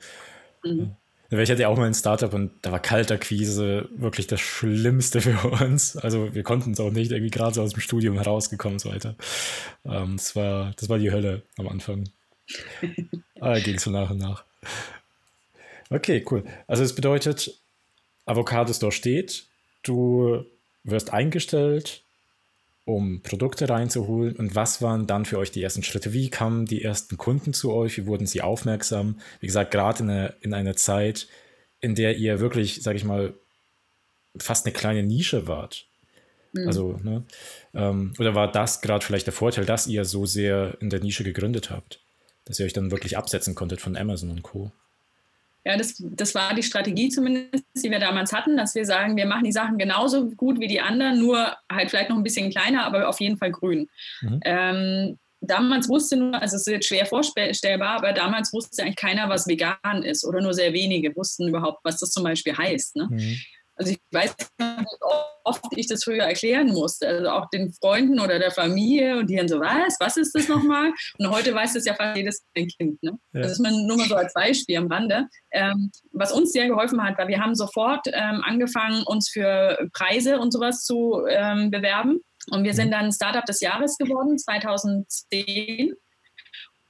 Mhm. 0.62 0.96
Ich 1.30 1.50
hatte 1.50 1.62
ja 1.62 1.68
auch 1.68 1.76
mal 1.76 1.86
ein 1.86 1.94
Startup 1.94 2.32
und 2.32 2.52
da 2.62 2.70
war 2.70 2.80
Kaltakquise 2.80 3.88
wirklich 3.96 4.26
das 4.26 4.40
Schlimmste 4.40 5.20
für 5.20 5.48
uns. 5.64 5.96
Also 5.96 6.34
wir 6.34 6.42
konnten 6.42 6.72
es 6.72 6.80
auch 6.80 6.90
nicht 6.90 7.10
irgendwie 7.10 7.30
gerade 7.30 7.54
so 7.54 7.62
aus 7.62 7.72
dem 7.72 7.80
Studium 7.80 8.16
herausgekommen 8.16 8.76
und 8.76 8.80
so 8.80 8.90
weiter. 8.90 9.16
Ähm, 9.84 10.16
das, 10.16 10.36
war, 10.36 10.72
das 10.76 10.88
war 10.88 10.98
die 10.98 11.10
Hölle 11.10 11.42
am 11.58 11.68
Anfang. 11.68 12.08
Aber 13.40 13.60
ging 13.60 13.78
so 13.78 13.90
nach 13.90 14.10
und 14.10 14.18
nach. 14.18 14.44
Okay, 15.90 16.24
cool. 16.30 16.44
Also 16.66 16.82
es 16.82 16.94
bedeutet, 16.94 17.52
Avocado 18.26 18.72
Store 18.72 18.92
steht, 18.92 19.46
du 19.82 20.44
wirst 20.84 21.12
eingestellt, 21.12 22.02
um 22.84 23.22
Produkte 23.22 23.68
reinzuholen. 23.68 24.36
Und 24.36 24.54
was 24.54 24.82
waren 24.82 25.06
dann 25.06 25.24
für 25.24 25.38
euch 25.38 25.50
die 25.50 25.62
ersten 25.62 25.82
Schritte? 25.82 26.12
Wie 26.12 26.30
kamen 26.30 26.66
die 26.66 26.82
ersten 26.82 27.16
Kunden 27.16 27.54
zu 27.54 27.72
euch? 27.72 27.96
Wie 27.96 28.06
wurden 28.06 28.26
sie 28.26 28.42
aufmerksam? 28.42 29.20
Wie 29.40 29.46
gesagt, 29.46 29.70
gerade 29.70 30.02
in, 30.02 30.10
eine, 30.10 30.34
in 30.40 30.54
einer 30.54 30.76
Zeit, 30.76 31.26
in 31.80 31.94
der 31.94 32.16
ihr 32.16 32.40
wirklich, 32.40 32.82
sage 32.82 32.96
ich 32.96 33.04
mal, 33.04 33.34
fast 34.36 34.66
eine 34.66 34.74
kleine 34.74 35.02
Nische 35.02 35.46
wart. 35.46 35.86
Mhm. 36.52 36.66
Also, 36.66 37.00
ne? 37.02 37.24
Ähm, 37.72 38.12
oder 38.18 38.34
war 38.34 38.50
das 38.50 38.80
gerade 38.80 39.04
vielleicht 39.04 39.26
der 39.26 39.32
Vorteil, 39.32 39.64
dass 39.64 39.86
ihr 39.86 40.04
so 40.04 40.26
sehr 40.26 40.76
in 40.80 40.90
der 40.90 41.00
Nische 41.00 41.24
gegründet 41.24 41.70
habt? 41.70 42.00
Dass 42.44 42.60
ihr 42.60 42.66
euch 42.66 42.72
dann 42.74 42.90
wirklich 42.90 43.16
absetzen 43.16 43.54
konntet 43.54 43.80
von 43.80 43.96
Amazon 43.96 44.30
und 44.30 44.42
Co. 44.42 44.70
Ja, 45.64 45.78
das, 45.78 45.94
das 45.98 46.34
war 46.34 46.54
die 46.54 46.62
Strategie 46.62 47.08
zumindest, 47.08 47.64
die 47.76 47.90
wir 47.90 47.98
damals 47.98 48.32
hatten, 48.32 48.56
dass 48.56 48.74
wir 48.74 48.84
sagen, 48.84 49.16
wir 49.16 49.26
machen 49.26 49.44
die 49.44 49.52
Sachen 49.52 49.78
genauso 49.78 50.30
gut 50.30 50.60
wie 50.60 50.68
die 50.68 50.80
anderen, 50.80 51.18
nur 51.18 51.56
halt 51.72 51.90
vielleicht 51.90 52.10
noch 52.10 52.16
ein 52.16 52.22
bisschen 52.22 52.50
kleiner, 52.50 52.84
aber 52.84 53.08
auf 53.08 53.20
jeden 53.20 53.38
Fall 53.38 53.50
grün. 53.50 53.88
Mhm. 54.20 54.40
Ähm, 54.44 55.18
damals 55.40 55.88
wusste 55.88 56.16
nur, 56.16 56.34
also 56.40 56.56
es 56.56 56.66
ist 56.66 56.72
jetzt 56.72 56.88
schwer 56.88 57.06
vorstellbar, 57.06 57.96
aber 57.96 58.12
damals 58.12 58.52
wusste 58.52 58.82
eigentlich 58.82 58.96
keiner, 58.96 59.28
was 59.28 59.46
vegan 59.46 60.02
ist 60.02 60.24
oder 60.24 60.40
nur 60.40 60.54
sehr 60.54 60.72
wenige 60.72 61.14
wussten 61.16 61.48
überhaupt, 61.48 61.80
was 61.84 61.98
das 61.98 62.10
zum 62.10 62.24
Beispiel 62.24 62.56
heißt. 62.56 62.96
Ne? 62.96 63.08
Mhm. 63.10 63.36
Also 63.76 63.92
ich 63.92 63.98
weiß 64.12 64.36
nicht, 64.38 64.50
wie 64.58 64.84
oft 65.44 65.64
ich 65.76 65.86
das 65.86 66.04
früher 66.04 66.24
erklären 66.24 66.68
musste, 66.68 67.08
also 67.08 67.28
auch 67.28 67.48
den 67.50 67.72
Freunden 67.72 68.20
oder 68.20 68.38
der 68.38 68.50
Familie 68.50 69.18
und 69.18 69.28
die 69.28 69.36
dann 69.36 69.48
so, 69.48 69.60
was, 69.60 69.96
was 70.00 70.16
ist 70.16 70.34
das 70.34 70.48
nochmal? 70.48 70.92
Und 71.18 71.30
heute 71.30 71.54
weiß 71.54 71.74
das 71.74 71.84
ja 71.84 71.94
fast 71.94 72.16
jedes 72.16 72.44
Kind. 72.54 73.02
Ne? 73.02 73.18
Ja. 73.32 73.42
Das 73.42 73.52
ist 73.52 73.60
nur 73.60 73.96
mal 73.96 74.08
so 74.08 74.14
als 74.14 74.32
Beispiel 74.32 74.78
am 74.78 74.86
Rande. 74.86 75.26
Ähm, 75.50 75.90
was 76.12 76.32
uns 76.32 76.52
sehr 76.52 76.68
geholfen 76.68 77.02
hat, 77.02 77.18
war, 77.18 77.28
wir 77.28 77.40
haben 77.40 77.54
sofort 77.54 78.06
ähm, 78.06 78.42
angefangen, 78.44 79.02
uns 79.04 79.28
für 79.28 79.88
Preise 79.92 80.38
und 80.38 80.52
sowas 80.52 80.84
zu 80.84 81.24
ähm, 81.28 81.70
bewerben. 81.70 82.20
Und 82.50 82.64
wir 82.64 82.74
sind 82.74 82.88
mhm. 82.88 82.92
dann 82.92 83.12
Startup 83.12 83.44
des 83.44 83.60
Jahres 83.60 83.96
geworden, 83.96 84.38
2010 84.38 85.94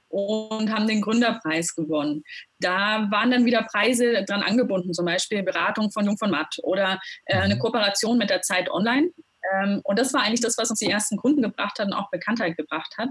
und 0.09 0.71
haben 0.73 0.87
den 0.87 1.01
Gründerpreis 1.01 1.75
gewonnen. 1.75 2.23
Da 2.59 3.07
waren 3.11 3.31
dann 3.31 3.45
wieder 3.45 3.63
Preise 3.63 4.23
dran 4.25 4.41
angebunden, 4.41 4.93
zum 4.93 5.05
Beispiel 5.05 5.43
Beratung 5.43 5.91
von 5.91 6.05
Jung 6.05 6.17
von 6.17 6.31
Matt 6.31 6.57
oder 6.63 6.99
äh, 7.25 7.37
eine 7.37 7.55
mhm. 7.55 7.59
Kooperation 7.59 8.17
mit 8.17 8.29
der 8.29 8.41
Zeit 8.41 8.69
Online. 8.69 9.09
Ähm, 9.53 9.81
und 9.83 9.99
das 9.99 10.13
war 10.13 10.21
eigentlich 10.21 10.41
das, 10.41 10.57
was 10.57 10.69
uns 10.69 10.79
die 10.79 10.89
ersten 10.89 11.17
Kunden 11.17 11.41
gebracht 11.41 11.79
hat 11.79 11.87
und 11.87 11.93
auch 11.93 12.09
Bekanntheit 12.09 12.57
gebracht 12.57 12.95
hat. 12.97 13.09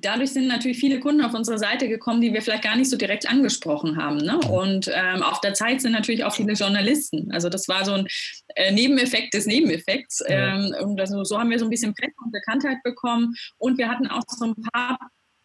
Dadurch 0.00 0.32
sind 0.32 0.46
natürlich 0.46 0.78
viele 0.78 1.00
Kunden 1.00 1.22
auf 1.22 1.34
unsere 1.34 1.58
Seite 1.58 1.86
gekommen, 1.86 2.22
die 2.22 2.32
wir 2.32 2.40
vielleicht 2.40 2.64
gar 2.64 2.76
nicht 2.76 2.88
so 2.88 2.96
direkt 2.96 3.28
angesprochen 3.28 3.98
haben. 3.98 4.16
Ne? 4.16 4.38
Und 4.38 4.90
ähm, 4.92 5.22
auf 5.22 5.40
der 5.40 5.52
Zeit 5.52 5.82
sind 5.82 5.92
natürlich 5.92 6.24
auch 6.24 6.34
viele 6.34 6.54
Journalisten. 6.54 7.30
Also 7.30 7.50
das 7.50 7.68
war 7.68 7.84
so 7.84 7.92
ein 7.92 8.06
äh, 8.54 8.72
Nebeneffekt 8.72 9.34
des 9.34 9.44
Nebeneffekts. 9.44 10.22
Ähm, 10.26 10.74
und 10.82 10.98
also 10.98 11.24
so 11.24 11.38
haben 11.38 11.50
wir 11.50 11.58
so 11.58 11.66
ein 11.66 11.70
bisschen 11.70 11.94
Presse 11.94 12.14
und 12.24 12.32
Bekanntheit 12.32 12.78
bekommen. 12.82 13.34
Und 13.58 13.76
wir 13.76 13.88
hatten 13.88 14.06
auch 14.06 14.22
so 14.28 14.46
ein 14.46 14.54
paar 14.72 14.98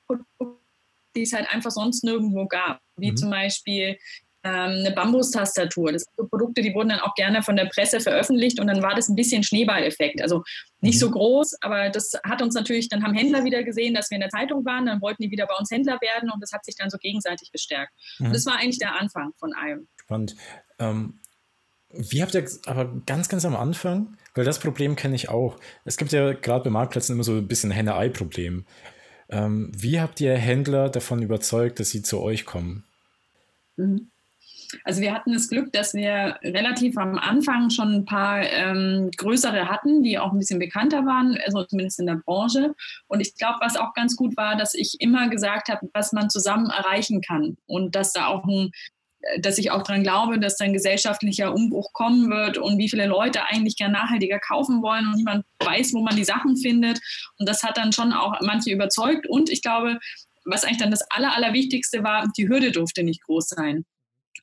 Produkte, 0.08 0.67
die 1.16 1.24
es 1.24 1.34
halt 1.34 1.48
einfach 1.50 1.72
sonst 1.72 2.04
nirgendwo 2.04 2.46
gab. 2.48 2.80
Wie 2.98 3.12
mhm. 3.12 3.18
zum 3.18 3.30
Beispiel 3.30 3.98
ähm, 4.44 4.80
eine 4.80 4.92
Bambus-Tastatur. 4.92 5.92
Das 5.92 6.04
sind 6.04 6.14
so 6.16 6.28
Produkte, 6.28 6.62
die 6.62 6.74
wurden 6.74 6.90
dann 6.90 7.00
auch 7.00 7.16
gerne 7.16 7.42
von 7.42 7.56
der 7.56 7.66
Presse 7.66 8.00
veröffentlicht 8.00 8.60
und 8.60 8.68
dann 8.68 8.82
war 8.82 8.96
das 8.96 9.10
ein 9.10 9.16
bisschen 9.16 9.44
Schneeballeffekt. 9.44 10.22
Also 10.22 10.44
nicht 10.80 10.96
mhm. 10.96 11.00
so 11.00 11.12
groß, 11.12 11.56
aber 11.62 11.90
das 11.90 12.14
hat 12.24 12.42
uns 12.42 12.54
natürlich, 12.54 12.88
dann 12.88 13.04
haben 13.04 13.14
Händler 13.14 13.44
wieder 13.44 13.64
gesehen, 13.64 13.94
dass 13.94 14.10
wir 14.10 14.16
in 14.16 14.22
der 14.22 14.30
Zeitung 14.30 14.64
waren, 14.64 14.86
dann 14.86 15.02
wollten 15.02 15.24
die 15.24 15.32
wieder 15.32 15.48
bei 15.48 15.56
uns 15.56 15.72
Händler 15.72 16.00
werden 16.02 16.30
und 16.32 16.42
das 16.42 16.52
hat 16.52 16.64
sich 16.64 16.76
dann 16.76 16.90
so 16.90 16.98
gegenseitig 16.98 17.52
bestärkt. 17.52 17.92
Mhm. 18.20 18.28
Und 18.28 18.34
das 18.36 18.46
war 18.46 18.56
eigentlich 18.56 18.80
der 18.80 19.00
Anfang 19.00 19.34
von 19.38 19.54
allem. 19.54 19.88
Spannend. 20.02 20.36
Ähm, 20.80 21.20
wie 21.90 22.22
habt 22.22 22.36
ihr 22.36 22.48
aber 22.66 23.02
ganz, 23.06 23.30
ganz 23.30 23.44
am 23.46 23.56
Anfang, 23.56 24.18
weil 24.36 24.46
das 24.46 24.60
Problem 24.60 24.96
kenne 24.96 25.16
ich 25.16 25.30
auch. 25.30 25.58
Es 25.84 25.98
gibt 25.98 26.12
ja 26.12 26.34
gerade 26.34 26.66
bei 26.66 26.70
Marktplätzen 26.70 27.16
immer 27.16 27.24
so 27.24 27.34
ein 27.34 27.48
bisschen 27.48 27.72
Henne-Ei-Problem. 27.72 28.66
Ähm, 29.30 29.72
wie 29.76 30.00
habt 30.00 30.22
ihr 30.22 30.36
Händler 30.36 30.90
davon 30.90 31.22
überzeugt, 31.22 31.80
dass 31.80 31.90
sie 31.90 32.02
zu 32.02 32.22
euch 32.22 32.46
kommen? 32.46 32.84
Mhm. 33.76 34.10
Also 34.84 35.02
wir 35.02 35.14
hatten 35.14 35.32
das 35.32 35.50
Glück, 35.50 35.72
dass 35.72 35.94
wir 35.94 36.38
relativ 36.44 36.98
am 36.98 37.18
Anfang 37.18 37.70
schon 37.70 37.94
ein 37.94 38.06
paar 38.06 38.42
ähm, 38.42 39.10
größere 39.16 39.70
hatten, 39.70 40.04
die 40.04 40.20
auch 40.20 40.34
ein 40.34 40.40
bisschen 40.40 40.60
bekannter 40.60 41.06
waren, 41.06 41.38
also 41.46 41.64
zumindest 41.64 42.00
in 42.00 42.08
der 42.08 42.22
Branche. 42.26 42.76
Und 43.08 43.22
ich 43.22 43.36
glaube, 43.36 43.60
was 43.62 43.78
auch 43.78 43.94
ganz 43.94 44.16
gut 44.16 44.36
war, 44.36 44.58
dass 44.58 44.74
ich 44.74 44.98
immer 45.00 45.30
gesagt 45.30 45.70
habe, 45.70 45.90
was 45.94 46.12
man 46.12 46.30
zusammen 46.30 46.70
erreichen 46.70 47.22
kann 47.22 47.58
und 47.66 47.96
dass 47.96 48.12
da 48.12 48.28
auch 48.28 48.46
ein 48.46 48.72
dass 49.40 49.58
ich 49.58 49.72
auch 49.72 49.84
daran 49.84 50.04
glaube, 50.04 50.40
dass 50.40 50.60
ein 50.60 50.74
gesellschaftlicher 50.74 51.54
Umbruch 51.54 51.92
kommen 51.94 52.30
wird 52.30 52.58
und 52.58 52.78
wie 52.78 52.90
viele 52.90 53.08
Leute 53.08 53.46
eigentlich 53.46 53.76
gerne 53.76 53.94
nachhaltiger 53.94 54.40
kaufen 54.40 54.82
wollen 54.82 55.08
und 55.08 55.16
niemand 55.16 55.46
weiß, 55.60 55.94
wo 55.94 56.02
man 56.02 56.16
die 56.16 56.24
Sachen 56.24 56.56
findet. 56.58 57.00
Und 57.38 57.50
das 57.50 57.64
hat 57.64 57.78
dann 57.78 57.94
schon 57.94 58.14
auch 58.14 58.40
manche 58.42 58.72
überzeugt. 58.72 59.28
Und 59.28 59.50
ich 59.50 59.62
glaube, 59.62 60.00
was 60.46 60.64
eigentlich 60.64 60.78
dann 60.78 60.92
das 60.92 61.10
Aller, 61.12 61.36
Allerwichtigste 61.36 62.04
war, 62.04 62.28
die 62.38 62.48
Hürde 62.48 62.72
durfte 62.72 63.04
nicht 63.04 63.24
groß 63.24 63.50
sein. 63.50 63.86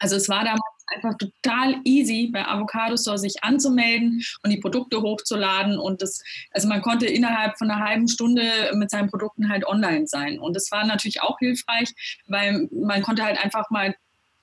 Also 0.01 0.17
es 0.17 0.29
war 0.29 0.45
damals 0.45 0.61
einfach 0.95 1.17
total 1.17 1.81
easy, 1.85 2.29
bei 2.33 2.47
Avocado 2.47 2.97
Store 2.97 3.17
sich 3.17 3.43
anzumelden 3.43 4.23
und 4.43 4.51
die 4.51 4.59
Produkte 4.59 5.01
hochzuladen. 5.01 5.79
Und 5.79 6.03
das, 6.03 6.23
also 6.51 6.69
man 6.69 6.83
konnte 6.83 7.07
innerhalb 7.07 7.57
von 7.59 7.71
einer 7.71 7.85
halben 7.85 8.09
Stunde 8.09 8.43
mit 8.75 8.91
seinen 8.91 9.09
Produkten 9.09 9.49
halt 9.49 9.67
online 9.67 10.07
sein. 10.07 10.39
Und 10.39 10.55
das 10.55 10.71
war 10.71 10.85
natürlich 10.85 11.23
auch 11.23 11.39
hilfreich, 11.39 11.91
weil 12.27 12.69
man 12.73 13.03
konnte 13.03 13.25
halt 13.25 13.43
einfach 13.43 13.71
mal 13.71 13.95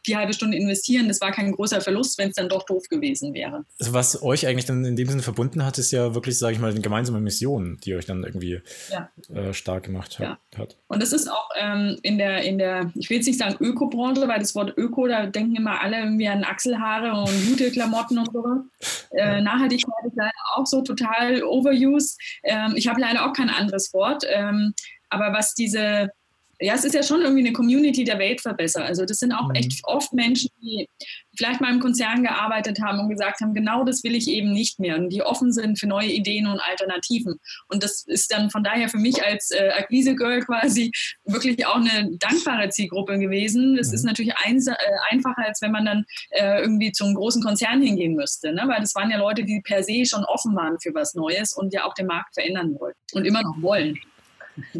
die 0.05 0.17
halbe 0.17 0.33
Stunde 0.33 0.57
investieren. 0.57 1.07
Das 1.07 1.21
war 1.21 1.31
kein 1.31 1.51
großer 1.51 1.81
Verlust, 1.81 2.17
wenn 2.17 2.29
es 2.29 2.35
dann 2.35 2.49
doch 2.49 2.63
doof 2.63 2.87
gewesen 2.89 3.33
wäre. 3.33 3.65
Also 3.79 3.93
was 3.93 4.21
euch 4.21 4.47
eigentlich 4.47 4.65
dann 4.65 4.83
in 4.85 4.95
dem 4.95 5.07
Sinne 5.07 5.21
verbunden 5.21 5.65
hat, 5.65 5.77
ist 5.77 5.91
ja 5.91 6.15
wirklich, 6.15 6.37
sage 6.37 6.53
ich 6.53 6.59
mal, 6.59 6.71
eine 6.71 6.81
gemeinsame 6.81 7.19
Mission, 7.19 7.79
die 7.83 7.95
euch 7.95 8.05
dann 8.05 8.23
irgendwie 8.23 8.61
ja. 8.91 9.09
äh, 9.33 9.53
stark 9.53 9.83
gemacht 9.83 10.19
hat, 10.19 10.39
ja. 10.55 10.67
Und 10.87 11.01
das 11.01 11.13
ist 11.13 11.31
auch 11.31 11.49
ähm, 11.57 11.97
in, 12.03 12.17
der, 12.17 12.43
in 12.43 12.57
der, 12.57 12.91
ich 12.95 13.09
will 13.09 13.17
jetzt 13.17 13.27
nicht 13.27 13.39
sagen 13.39 13.55
Öko-Branche, 13.59 14.27
weil 14.27 14.39
das 14.39 14.55
Wort 14.55 14.77
Öko, 14.77 15.07
da 15.07 15.25
denken 15.25 15.55
immer 15.55 15.81
alle 15.81 15.99
irgendwie 15.99 16.27
an 16.27 16.43
Achselhaare 16.43 17.13
und 17.21 17.49
gute 17.49 17.71
Klamotten 17.71 18.17
und 18.17 18.31
so. 18.31 18.43
Äh, 19.13 19.41
Nachhaltigkeit 19.41 20.05
ist 20.07 20.15
leider 20.15 20.31
auch 20.55 20.65
so 20.65 20.81
total 20.81 21.43
overused. 21.43 22.17
Ähm, 22.43 22.73
ich 22.75 22.87
habe 22.87 23.01
leider 23.01 23.25
auch 23.25 23.33
kein 23.33 23.49
anderes 23.49 23.93
Wort. 23.93 24.23
Ähm, 24.25 24.73
aber 25.09 25.33
was 25.33 25.53
diese 25.53 26.11
ja, 26.61 26.75
es 26.75 26.85
ist 26.85 26.93
ja 26.93 27.01
schon 27.01 27.21
irgendwie 27.21 27.45
eine 27.45 27.53
Community 27.53 28.03
der 28.03 28.19
Weltverbesserer. 28.19 28.85
Also 28.85 29.03
das 29.05 29.17
sind 29.17 29.33
auch 29.33 29.49
mhm. 29.49 29.55
echt 29.55 29.79
oft 29.83 30.13
Menschen, 30.13 30.49
die 30.61 30.87
vielleicht 31.35 31.59
mal 31.59 31.73
im 31.73 31.79
Konzern 31.79 32.23
gearbeitet 32.23 32.79
haben 32.81 32.99
und 32.99 33.09
gesagt 33.09 33.41
haben, 33.41 33.53
genau 33.53 33.83
das 33.83 34.03
will 34.03 34.15
ich 34.15 34.27
eben 34.27 34.51
nicht 34.51 34.79
mehr 34.79 34.97
und 34.97 35.09
die 35.09 35.23
offen 35.23 35.51
sind 35.51 35.79
für 35.79 35.87
neue 35.87 36.09
Ideen 36.09 36.45
und 36.45 36.59
Alternativen. 36.59 37.39
Und 37.67 37.83
das 37.83 38.03
ist 38.05 38.31
dann 38.31 38.49
von 38.51 38.63
daher 38.63 38.89
für 38.89 38.97
mich 38.97 39.23
als 39.25 39.49
äh, 39.51 39.69
Akquise-Girl 39.77 40.41
quasi 40.41 40.91
wirklich 41.25 41.65
auch 41.65 41.77
eine 41.77 42.09
dankbare 42.17 42.69
Zielgruppe 42.69 43.17
gewesen. 43.17 43.77
Es 43.77 43.89
mhm. 43.89 43.93
ist 43.95 44.03
natürlich 44.03 44.33
ein, 44.37 44.57
äh, 44.57 44.75
einfacher, 45.09 45.45
als 45.47 45.61
wenn 45.61 45.71
man 45.71 45.85
dann 45.85 46.05
äh, 46.29 46.61
irgendwie 46.61 46.91
zum 46.91 47.15
großen 47.15 47.41
Konzern 47.41 47.81
hingehen 47.81 48.15
müsste, 48.15 48.53
ne? 48.53 48.63
weil 48.67 48.81
das 48.81 48.93
waren 48.93 49.09
ja 49.09 49.17
Leute, 49.17 49.43
die 49.43 49.61
per 49.63 49.83
se 49.83 50.05
schon 50.05 50.23
offen 50.25 50.55
waren 50.55 50.77
für 50.79 50.93
was 50.93 51.15
Neues 51.15 51.53
und 51.53 51.73
ja 51.73 51.85
auch 51.85 51.93
den 51.95 52.05
Markt 52.05 52.35
verändern 52.35 52.75
wollten 52.79 52.99
und 53.13 53.25
immer 53.25 53.41
noch 53.41 53.61
wollen. 53.61 53.97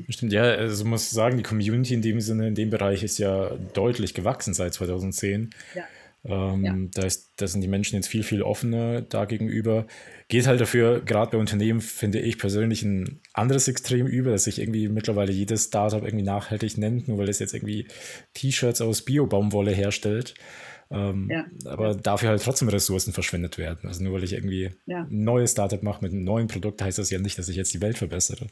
Stimmt, 0.10 0.34
ja, 0.34 0.44
also 0.44 0.86
muss 0.86 1.10
sagen, 1.10 1.38
die 1.38 1.44
Community 1.44 1.94
in 1.94 2.02
dem 2.02 2.22
Sinne, 2.22 2.48
in 2.48 2.56
dem 2.56 2.70
Bereich 2.70 3.04
ist 3.04 3.18
ja 3.18 3.52
deutlich 3.74 4.14
gewachsen 4.14 4.54
seit 4.54 4.74
2010. 4.74 5.50
Ja. 5.76 5.84
Ähm, 6.24 6.64
ja. 6.64 6.76
da, 6.94 7.02
ist, 7.04 7.34
da 7.38 7.48
sind 7.48 7.62
die 7.62 7.68
Menschen 7.68 7.96
jetzt 7.96 8.08
viel, 8.08 8.24
viel 8.24 8.44
offener 8.44 9.02
da 9.02 9.26
gegenüber. 9.26 9.88
Geht 10.28 10.46
halt 10.46 10.62
dafür, 10.62 11.02
gerade 11.02 11.32
bei 11.32 11.38
Unternehmen, 11.38 11.82
finde 11.82 12.20
ich 12.20 12.38
persönlich 12.38 12.84
ein 12.84 13.22
anderes 13.34 13.68
Extrem 13.68 14.06
über, 14.06 14.32
dass 14.32 14.44
sich 14.44 14.60
irgendwie 14.60 14.88
mittlerweile 14.88 15.32
jedes 15.32 15.66
Startup 15.66 16.04
irgendwie 16.04 16.26
nachhaltig 16.26 16.78
nennt, 16.78 17.08
nur 17.08 17.18
weil 17.18 17.30
es 17.30 17.40
jetzt 17.40 17.54
irgendwie 17.54 17.88
T-Shirts 18.36 18.82
aus 18.82 19.02
Bio-Baumwolle 19.02 19.72
herstellt. 19.72 20.36
Ähm, 20.92 21.30
ja. 21.32 21.46
Aber 21.66 21.96
dafür 21.96 22.30
halt 22.30 22.44
trotzdem 22.44 22.68
Ressourcen 22.68 23.14
verschwendet 23.14 23.58
werden. 23.58 23.88
Also 23.88 24.04
nur 24.04 24.14
weil 24.14 24.24
ich 24.24 24.34
irgendwie 24.34 24.72
ja. 24.86 25.08
ein 25.10 25.24
neues 25.24 25.52
Startup 25.52 25.82
mache 25.82 26.04
mit 26.04 26.12
einem 26.12 26.24
neuen 26.24 26.48
Produkt, 26.48 26.82
heißt 26.82 26.98
das 26.98 27.10
ja 27.10 27.20
nicht, 27.20 27.38
dass 27.38 27.48
ich 27.48 27.56
jetzt 27.56 27.74
die 27.74 27.82
Welt 27.82 27.98
verbessere. 27.98 28.48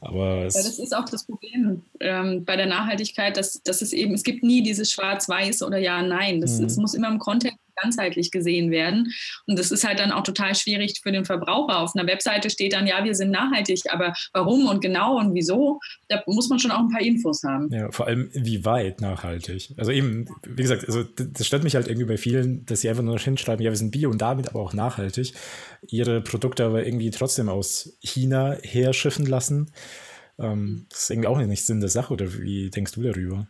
Aber 0.00 0.38
ja, 0.38 0.44
das 0.44 0.78
ist 0.78 0.94
auch 0.94 1.08
das 1.08 1.24
Problem 1.24 1.82
ähm, 2.00 2.44
bei 2.44 2.56
der 2.56 2.66
Nachhaltigkeit, 2.66 3.36
dass, 3.36 3.60
dass 3.62 3.82
es 3.82 3.92
eben, 3.92 4.14
es 4.14 4.22
gibt 4.22 4.44
nie 4.44 4.62
dieses 4.62 4.92
Schwarz-Weiß 4.92 5.62
oder 5.62 5.78
Ja, 5.78 6.02
Nein. 6.02 6.40
Das, 6.40 6.58
mhm. 6.58 6.64
das 6.64 6.76
muss 6.76 6.94
immer 6.94 7.08
im 7.08 7.18
Kontext 7.18 7.58
ganzheitlich 7.76 8.30
gesehen 8.30 8.70
werden. 8.70 9.12
Und 9.46 9.58
das 9.58 9.70
ist 9.70 9.86
halt 9.86 9.98
dann 9.98 10.12
auch 10.12 10.22
total 10.22 10.54
schwierig 10.54 11.00
für 11.02 11.12
den 11.12 11.24
Verbraucher. 11.24 11.80
Auf 11.80 11.94
einer 11.94 12.06
Webseite 12.08 12.50
steht 12.50 12.72
dann, 12.72 12.86
ja, 12.86 13.04
wir 13.04 13.14
sind 13.14 13.30
nachhaltig, 13.30 13.82
aber 13.90 14.14
warum 14.32 14.66
und 14.66 14.80
genau 14.80 15.18
und 15.18 15.34
wieso, 15.34 15.80
da 16.08 16.22
muss 16.26 16.48
man 16.48 16.58
schon 16.58 16.70
auch 16.70 16.80
ein 16.80 16.88
paar 16.88 17.00
Infos 17.00 17.42
haben. 17.42 17.68
Ja, 17.72 17.90
vor 17.90 18.06
allem, 18.06 18.30
wie 18.32 18.64
weit 18.64 19.00
nachhaltig. 19.00 19.70
Also 19.76 19.90
eben, 19.90 20.28
wie 20.46 20.62
gesagt, 20.62 20.86
also 20.86 21.02
das 21.02 21.46
stört 21.46 21.64
mich 21.64 21.74
halt 21.74 21.88
irgendwie 21.88 22.06
bei 22.06 22.16
vielen, 22.16 22.64
dass 22.66 22.80
sie 22.80 22.88
einfach 22.88 23.02
nur 23.02 23.18
hinschreiben, 23.18 23.64
ja, 23.64 23.70
wir 23.70 23.76
sind 23.76 23.90
bio 23.90 24.10
und 24.10 24.20
damit 24.20 24.48
aber 24.48 24.60
auch 24.60 24.72
nachhaltig, 24.72 25.34
ihre 25.88 26.20
Produkte 26.20 26.64
aber 26.64 26.86
irgendwie 26.86 27.10
trotzdem 27.10 27.48
aus 27.48 27.96
China 28.00 28.56
herschiffen 28.62 29.26
lassen. 29.26 29.70
Ähm, 30.38 30.86
das 30.90 31.04
ist 31.04 31.10
irgendwie 31.10 31.28
auch 31.28 31.38
nicht 31.38 31.64
Sinn 31.64 31.80
der 31.80 31.90
Sache, 31.90 32.12
oder 32.12 32.32
wie 32.38 32.70
denkst 32.70 32.92
du 32.92 33.02
darüber? 33.02 33.46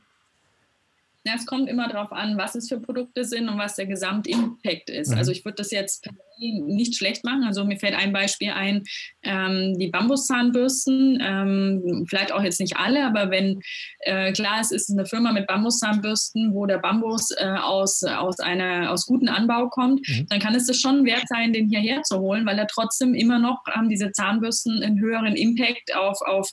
Ja, 1.27 1.35
es 1.37 1.47
kommt 1.47 1.71
immer 1.71 1.89
darauf 1.89 2.13
an, 2.13 2.37
was 2.37 2.55
es 2.55 2.69
für 2.69 2.79
Produkte 2.79 3.25
sind 3.25 3.49
und 3.49 3.57
was 3.59 3.77
der 3.77 3.87
Gesamtimpact 3.87 4.91
ist. 4.91 5.11
Mhm. 5.11 5.19
Also 5.19 5.33
ich 5.33 5.45
würde 5.45 5.57
das 5.57 5.71
jetzt 5.71 6.09
nicht 6.39 6.97
schlecht 6.97 7.25
machen. 7.25 7.45
Also 7.45 7.65
mir 7.65 7.79
fällt 7.79 7.95
ein 7.95 8.13
Beispiel 8.13 8.51
ein, 8.51 8.83
ähm, 9.23 9.79
die 9.79 9.89
Bambuszahnbürsten, 9.89 11.21
ähm, 11.23 12.07
vielleicht 12.09 12.33
auch 12.33 12.43
jetzt 12.43 12.61
nicht 12.61 12.77
alle, 12.77 13.05
aber 13.07 13.31
wenn 13.31 13.61
äh, 14.01 14.33
klar 14.33 14.61
es 14.61 14.71
ist 14.71 14.91
eine 14.91 15.07
Firma 15.07 15.33
mit 15.33 15.47
Bambuszahnbürsten, 15.47 16.55
wo 16.55 16.67
der 16.67 16.79
Bambus 16.79 17.31
äh, 17.33 17.45
aus, 17.45 18.03
aus, 18.03 18.41
einer, 18.41 18.91
aus 18.91 19.07
gutem 19.07 19.29
Anbau 19.29 19.69
kommt, 19.69 20.07
mhm. 20.09 20.27
dann 20.29 20.41
kann 20.41 20.55
es 20.55 20.67
das 20.67 20.81
schon 20.81 21.05
wert 21.05 21.29
sein, 21.29 21.53
den 21.53 21.69
hierher 21.69 22.03
zu 22.03 22.19
holen, 22.19 22.47
weil 22.47 22.59
er 22.59 22.67
trotzdem 22.67 23.15
immer 23.15 23.39
noch 23.39 23.63
haben 23.71 23.89
diese 23.89 24.13
Zahnbürsten 24.13 24.83
einen 24.83 25.01
höheren 25.01 25.37
Impact 25.37 25.95
auf, 25.95 26.21
auf 26.23 26.51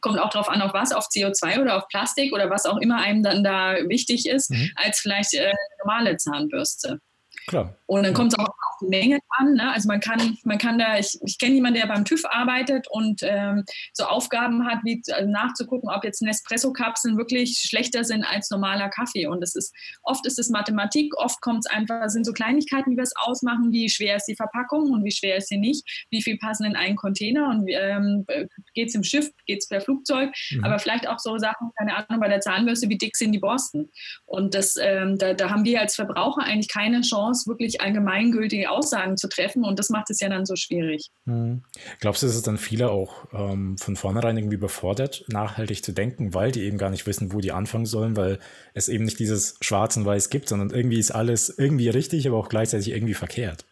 kommt 0.00 0.18
auch 0.18 0.30
darauf 0.30 0.48
an, 0.48 0.60
auf 0.60 0.74
was, 0.74 0.92
auf 0.92 1.06
CO2 1.06 1.60
oder 1.60 1.76
auf 1.76 1.88
Plastik 1.88 2.32
oder 2.32 2.50
was 2.50 2.66
auch 2.66 2.78
immer 2.78 2.98
einem 2.98 3.22
dann 3.22 3.42
da 3.42 3.76
wichtig 3.88 4.26
ist, 4.26 4.50
mhm. 4.50 4.70
als 4.74 5.00
vielleicht 5.00 5.34
äh, 5.34 5.52
normale 5.84 6.16
Zahnbürste. 6.16 6.98
Klar. 7.46 7.76
Und 7.86 8.04
dann 8.04 8.14
kommt 8.14 8.32
es 8.32 8.38
auch 8.38 8.48
auf 8.48 8.78
die 8.80 8.88
Menge 8.88 9.18
an. 9.28 9.54
Ne? 9.54 9.72
Also 9.72 9.88
man 9.88 10.00
kann, 10.00 10.38
man 10.44 10.58
kann 10.58 10.78
da, 10.78 10.98
ich, 10.98 11.18
ich 11.24 11.38
kenne 11.38 11.54
jemanden, 11.54 11.80
der 11.80 11.88
beim 11.88 12.04
TÜV 12.04 12.24
arbeitet 12.30 12.86
und 12.90 13.20
ähm, 13.22 13.64
so 13.92 14.04
Aufgaben 14.04 14.64
hat, 14.66 14.78
wie 14.84 15.02
also 15.10 15.28
nachzugucken, 15.28 15.90
ob 15.90 16.04
jetzt 16.04 16.22
Nespresso-Kapseln 16.22 17.18
wirklich 17.18 17.58
schlechter 17.68 18.04
sind 18.04 18.24
als 18.24 18.50
normaler 18.50 18.88
Kaffee. 18.88 19.26
Und 19.26 19.40
das 19.40 19.54
ist, 19.54 19.74
oft 20.02 20.26
ist 20.26 20.38
es 20.38 20.48
Mathematik, 20.48 21.12
oft 21.16 21.40
kommt 21.42 21.66
es 21.66 21.70
einfach, 21.70 22.08
sind 22.08 22.24
so 22.24 22.32
Kleinigkeiten, 22.32 22.92
wie 22.92 22.96
wir 22.96 23.02
es 23.02 23.14
ausmachen, 23.16 23.72
wie 23.72 23.90
schwer 23.90 24.16
ist 24.16 24.26
die 24.26 24.36
Verpackung 24.36 24.90
und 24.92 25.04
wie 25.04 25.12
schwer 25.12 25.36
ist 25.36 25.48
sie 25.48 25.58
nicht, 25.58 26.06
wie 26.10 26.22
viel 26.22 26.38
passen 26.38 26.64
in 26.64 26.76
einen 26.76 26.96
Container 26.96 27.48
und 27.48 27.68
ähm, 27.68 28.24
geht 28.74 28.88
es 28.88 28.94
im 28.94 29.04
Schiff, 29.04 29.30
geht 29.46 29.58
es 29.58 29.68
per 29.68 29.80
Flugzeug, 29.80 30.30
mhm. 30.50 30.64
aber 30.64 30.78
vielleicht 30.78 31.08
auch 31.08 31.18
so 31.18 31.36
Sachen, 31.38 31.70
keine 31.76 31.96
Ahnung, 31.96 32.20
bei 32.20 32.28
der 32.28 32.40
Zahnbürste, 32.40 32.88
wie 32.88 32.98
dick 32.98 33.16
sind 33.16 33.32
die 33.32 33.38
Borsten. 33.38 33.90
Und 34.24 34.54
das, 34.54 34.76
ähm, 34.80 35.18
da, 35.18 35.34
da 35.34 35.50
haben 35.50 35.64
wir 35.64 35.80
als 35.80 35.94
Verbraucher 35.94 36.42
eigentlich 36.42 36.68
keine 36.68 37.00
Chance, 37.02 37.31
wirklich 37.46 37.80
allgemeingültige 37.80 38.70
Aussagen 38.70 39.16
zu 39.16 39.28
treffen 39.28 39.64
und 39.64 39.78
das 39.78 39.90
macht 39.90 40.10
es 40.10 40.20
ja 40.20 40.28
dann 40.28 40.46
so 40.46 40.56
schwierig. 40.56 41.08
Mhm. 41.24 41.62
Glaubst 42.00 42.22
du, 42.22 42.26
dass 42.26 42.36
es 42.36 42.42
dann 42.42 42.58
viele 42.58 42.90
auch 42.90 43.26
ähm, 43.32 43.76
von 43.78 43.96
vornherein 43.96 44.36
irgendwie 44.36 44.56
überfordert, 44.56 45.24
nachhaltig 45.28 45.84
zu 45.84 45.92
denken, 45.92 46.34
weil 46.34 46.52
die 46.52 46.62
eben 46.62 46.78
gar 46.78 46.90
nicht 46.90 47.06
wissen, 47.06 47.32
wo 47.32 47.40
die 47.40 47.52
anfangen 47.52 47.86
sollen, 47.86 48.16
weil 48.16 48.38
es 48.74 48.88
eben 48.88 49.04
nicht 49.04 49.18
dieses 49.18 49.56
Schwarz 49.60 49.96
und 49.96 50.04
Weiß 50.04 50.30
gibt, 50.30 50.48
sondern 50.48 50.70
irgendwie 50.70 50.98
ist 50.98 51.10
alles 51.10 51.48
irgendwie 51.56 51.88
richtig, 51.88 52.26
aber 52.26 52.36
auch 52.36 52.48
gleichzeitig 52.48 52.90
irgendwie 52.90 53.14
verkehrt? 53.14 53.64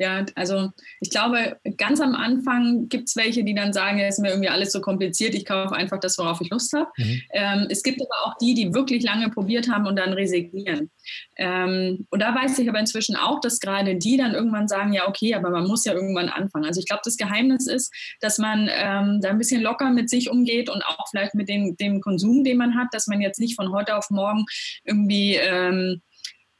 Ja, 0.00 0.24
also 0.36 0.70
ich 1.00 1.10
glaube, 1.10 1.58
ganz 1.76 2.00
am 2.00 2.14
Anfang 2.14 2.88
gibt 2.88 3.08
es 3.08 3.16
welche, 3.16 3.42
die 3.42 3.54
dann 3.54 3.72
sagen, 3.72 3.98
ja, 3.98 4.06
ist 4.06 4.20
mir 4.20 4.30
irgendwie 4.30 4.48
alles 4.48 4.70
so 4.70 4.80
kompliziert, 4.80 5.34
ich 5.34 5.44
kaufe 5.44 5.74
einfach 5.74 5.98
das, 5.98 6.16
worauf 6.18 6.40
ich 6.40 6.50
Lust 6.50 6.72
habe. 6.72 6.88
Mhm. 6.96 7.22
Ähm, 7.32 7.66
es 7.68 7.82
gibt 7.82 8.00
aber 8.00 8.26
auch 8.26 8.38
die, 8.38 8.54
die 8.54 8.72
wirklich 8.72 9.02
lange 9.02 9.28
probiert 9.30 9.68
haben 9.68 9.86
und 9.86 9.96
dann 9.96 10.12
resignieren. 10.12 10.90
Ähm, 11.36 12.06
und 12.10 12.22
da 12.22 12.32
weiß 12.32 12.58
ich 12.60 12.68
aber 12.68 12.78
inzwischen 12.78 13.16
auch, 13.16 13.40
dass 13.40 13.58
gerade 13.58 13.96
die 13.96 14.16
dann 14.16 14.34
irgendwann 14.34 14.68
sagen, 14.68 14.92
ja, 14.92 15.08
okay, 15.08 15.34
aber 15.34 15.50
man 15.50 15.66
muss 15.66 15.84
ja 15.84 15.94
irgendwann 15.94 16.28
anfangen. 16.28 16.66
Also 16.66 16.78
ich 16.78 16.86
glaube, 16.86 17.02
das 17.04 17.16
Geheimnis 17.16 17.66
ist, 17.66 17.92
dass 18.20 18.38
man 18.38 18.68
ähm, 18.72 19.20
da 19.20 19.30
ein 19.30 19.38
bisschen 19.38 19.62
locker 19.62 19.90
mit 19.90 20.10
sich 20.10 20.30
umgeht 20.30 20.70
und 20.70 20.82
auch 20.82 21.08
vielleicht 21.10 21.34
mit 21.34 21.48
dem, 21.48 21.76
dem 21.76 22.00
Konsum, 22.00 22.44
den 22.44 22.56
man 22.56 22.76
hat, 22.76 22.88
dass 22.92 23.08
man 23.08 23.20
jetzt 23.20 23.40
nicht 23.40 23.56
von 23.56 23.72
heute 23.72 23.96
auf 23.96 24.10
morgen 24.10 24.44
irgendwie 24.84 25.34
ähm, 25.34 26.02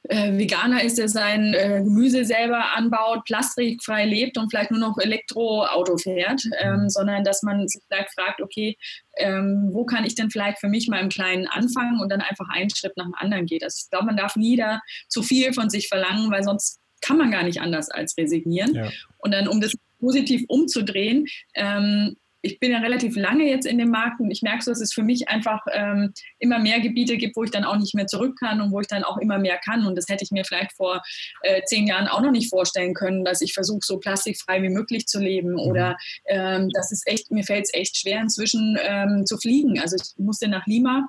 äh, 0.09 0.37
Veganer 0.37 0.83
ist, 0.83 0.99
der 0.99 1.09
sein 1.09 1.55
äh, 1.55 1.83
Gemüse 1.83 2.25
selber 2.25 2.75
anbaut, 2.75 3.25
plastikfrei 3.25 4.07
lebt 4.07 4.39
und 4.39 4.51
vielleicht 4.51 4.71
nur 4.71 4.81
noch 4.81 4.99
Elektroauto 4.99 5.97
fährt, 5.99 6.43
ähm, 6.59 6.83
mhm. 6.83 6.91
sondern 6.91 7.25
dass 7.25 7.43
man 7.43 7.69
sich 7.69 7.83
vielleicht 7.87 8.13
fragt, 8.15 8.41
okay, 8.41 8.77
ähm, 9.17 9.71
wo 9.73 9.85
kann 9.85 10.05
ich 10.05 10.15
denn 10.15 10.31
vielleicht 10.31 10.59
für 10.59 10.69
mich 10.69 10.89
mal 10.89 11.01
im 11.01 11.09
Kleinen 11.09 11.47
anfangen 11.47 12.01
und 12.01 12.11
dann 12.11 12.21
einfach 12.21 12.49
einen 12.51 12.71
Schritt 12.71 12.97
nach 12.97 13.05
dem 13.05 13.15
anderen 13.15 13.47
geht. 13.47 13.63
Also 13.63 13.83
ich 13.85 13.91
glaube, 13.91 14.07
man 14.07 14.17
darf 14.17 14.37
nie 14.37 14.57
da 14.57 14.81
zu 15.09 15.23
viel 15.23 15.53
von 15.53 15.71
sich 15.71 15.89
verlangen, 15.89 16.31
weil 16.31 16.43
sonst 16.43 16.81
kann 17.01 17.19
man 17.19 17.31
gar 17.31 17.43
nicht 17.43 17.61
anders 17.61 17.91
als 17.91 18.17
resignieren. 18.17 18.75
Ja. 18.75 18.91
Und 19.19 19.33
dann, 19.33 19.49
um 19.49 19.61
das 19.61 19.75
positiv 20.01 20.45
umzudrehen, 20.49 21.27
ähm, 21.55 22.17
ich 22.49 22.61
bin 22.61 22.73
ja 22.73 22.79
relativ 22.79 23.17
lange 23.17 23.49
jetzt 23.49 23.67
in 23.67 23.79
dem 23.79 23.91
Markt 23.91 24.21
und 24.21 24.31
ich 24.31 24.43
merke 24.43 24.63
so, 24.63 24.71
dass 24.71 24.81
es 24.81 24.93
für 24.93 25.03
mich 25.03 25.29
einfach 25.29 25.61
ähm, 25.73 26.13
immer 26.39 26.59
mehr 26.59 26.81
Gebiete 26.81 27.17
gibt, 27.17 27.37
wo 27.37 27.45
ich 27.45 27.51
dann 27.51 27.65
auch 27.65 27.77
nicht 27.77 27.95
mehr 27.95 28.07
zurück 28.07 28.37
kann 28.39 28.61
und 28.61 28.73
wo 28.73 28.81
ich 28.81 28.87
dann 28.87 29.05
auch 29.05 29.19
immer 29.19 29.39
mehr 29.39 29.59
kann. 29.59 29.87
Und 29.87 29.97
das 29.97 30.09
hätte 30.09 30.25
ich 30.25 30.31
mir 30.31 30.45
vielleicht 30.45 30.73
vor 30.73 31.03
äh, 31.43 31.63
zehn 31.67 31.87
Jahren 31.87 32.09
auch 32.09 32.23
noch 32.23 32.31
nicht 32.31 32.49
vorstellen 32.49 32.95
können, 32.95 33.25
dass 33.25 33.43
ich 33.43 33.53
versuche, 33.53 33.81
so 33.83 33.99
plastikfrei 33.99 34.63
wie 34.63 34.71
möglich 34.71 35.07
zu 35.07 35.21
leben. 35.21 35.53
Mhm. 35.53 35.59
Oder 35.59 35.97
ähm, 36.27 36.71
das 36.73 36.91
ist 36.91 37.07
echt, 37.07 37.31
mir 37.31 37.45
fällt 37.45 37.65
es 37.65 37.75
echt 37.75 37.97
schwer, 37.97 38.21
inzwischen 38.21 38.79
ähm, 38.83 39.27
zu 39.27 39.37
fliegen. 39.37 39.79
Also 39.79 39.97
ich 39.97 40.19
musste 40.19 40.49
nach 40.49 40.67
Lima 40.67 41.09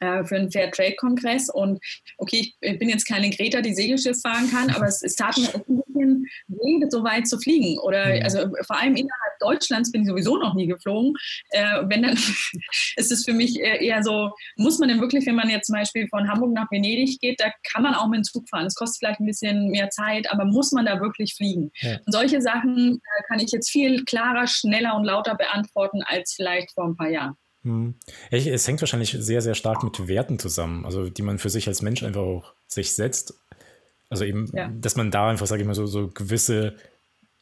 äh, 0.00 0.24
für 0.24 0.36
einen 0.36 0.50
Fair 0.50 0.70
Trade 0.70 0.96
Kongress. 0.96 1.48
Und 1.48 1.80
okay, 2.18 2.52
ich 2.60 2.78
bin 2.78 2.88
jetzt 2.88 3.06
keine 3.06 3.30
Greta, 3.30 3.60
die 3.60 3.74
Segelschiff 3.74 4.20
fahren 4.20 4.50
kann, 4.50 4.70
aber 4.70 4.86
es, 4.86 5.02
es 5.02 5.14
tat 5.14 5.36
mir 5.36 5.48
ein 5.54 5.82
bisschen 5.86 6.26
weh, 6.48 6.86
so 6.90 7.04
weit 7.04 7.26
zu 7.26 7.38
fliegen. 7.38 7.78
Oder 7.78 8.16
mhm. 8.16 8.22
also 8.22 8.38
vor 8.66 8.80
allem 8.80 8.94
innerhalb 8.94 9.38
Deutschlands 9.40 9.92
bin 9.92 10.02
ich 10.02 10.08
sowieso 10.08 10.36
noch 10.36 10.54
nie 10.54 10.66
geflogen. 10.66 11.14
Äh, 11.50 11.82
wenn 11.84 12.02
dann 12.02 12.12
ist 12.96 13.12
es 13.12 13.24
für 13.24 13.32
mich 13.32 13.58
eher 13.60 14.02
so, 14.02 14.30
muss 14.56 14.78
man 14.78 14.88
denn 14.88 15.00
wirklich, 15.00 15.26
wenn 15.26 15.34
man 15.34 15.50
jetzt 15.50 15.66
zum 15.66 15.74
Beispiel 15.74 16.08
von 16.08 16.28
Hamburg 16.28 16.52
nach 16.52 16.70
Venedig 16.70 17.20
geht, 17.20 17.40
da 17.40 17.50
kann 17.72 17.82
man 17.82 17.94
auch 17.94 18.08
mit 18.08 18.18
dem 18.18 18.24
Zug 18.24 18.48
fahren. 18.48 18.66
Es 18.66 18.74
kostet 18.74 18.98
vielleicht 18.98 19.20
ein 19.20 19.26
bisschen 19.26 19.70
mehr 19.70 19.90
Zeit, 19.90 20.30
aber 20.30 20.44
muss 20.44 20.72
man 20.72 20.86
da 20.86 21.00
wirklich 21.00 21.34
fliegen? 21.34 21.70
Ja. 21.80 21.98
Und 22.04 22.12
solche 22.12 22.40
Sachen 22.40 22.96
äh, 22.96 23.22
kann 23.28 23.40
ich 23.40 23.50
jetzt 23.52 23.70
viel 23.70 24.04
klarer, 24.04 24.46
schneller 24.46 24.96
und 24.96 25.04
lauter 25.04 25.34
beantworten 25.34 26.02
als 26.02 26.34
vielleicht 26.34 26.72
vor 26.72 26.84
ein 26.84 26.96
paar 26.96 27.10
Jahren. 27.10 27.36
Hm. 27.68 27.94
Es 28.30 28.66
hängt 28.66 28.80
wahrscheinlich 28.80 29.14
sehr, 29.18 29.42
sehr 29.42 29.54
stark 29.54 29.84
mit 29.84 30.08
Werten 30.08 30.38
zusammen, 30.38 30.86
also 30.86 31.10
die 31.10 31.22
man 31.22 31.38
für 31.38 31.50
sich 31.50 31.68
als 31.68 31.82
Mensch 31.82 32.02
einfach 32.02 32.22
auch 32.22 32.54
sich 32.66 32.94
setzt. 32.94 33.34
Also 34.08 34.24
eben, 34.24 34.50
ja. 34.54 34.68
dass 34.68 34.96
man 34.96 35.10
da 35.10 35.28
einfach, 35.28 35.46
sage 35.46 35.60
ich 35.60 35.66
mal, 35.66 35.74
so, 35.74 35.84
so 35.84 36.08
gewisse, 36.08 36.76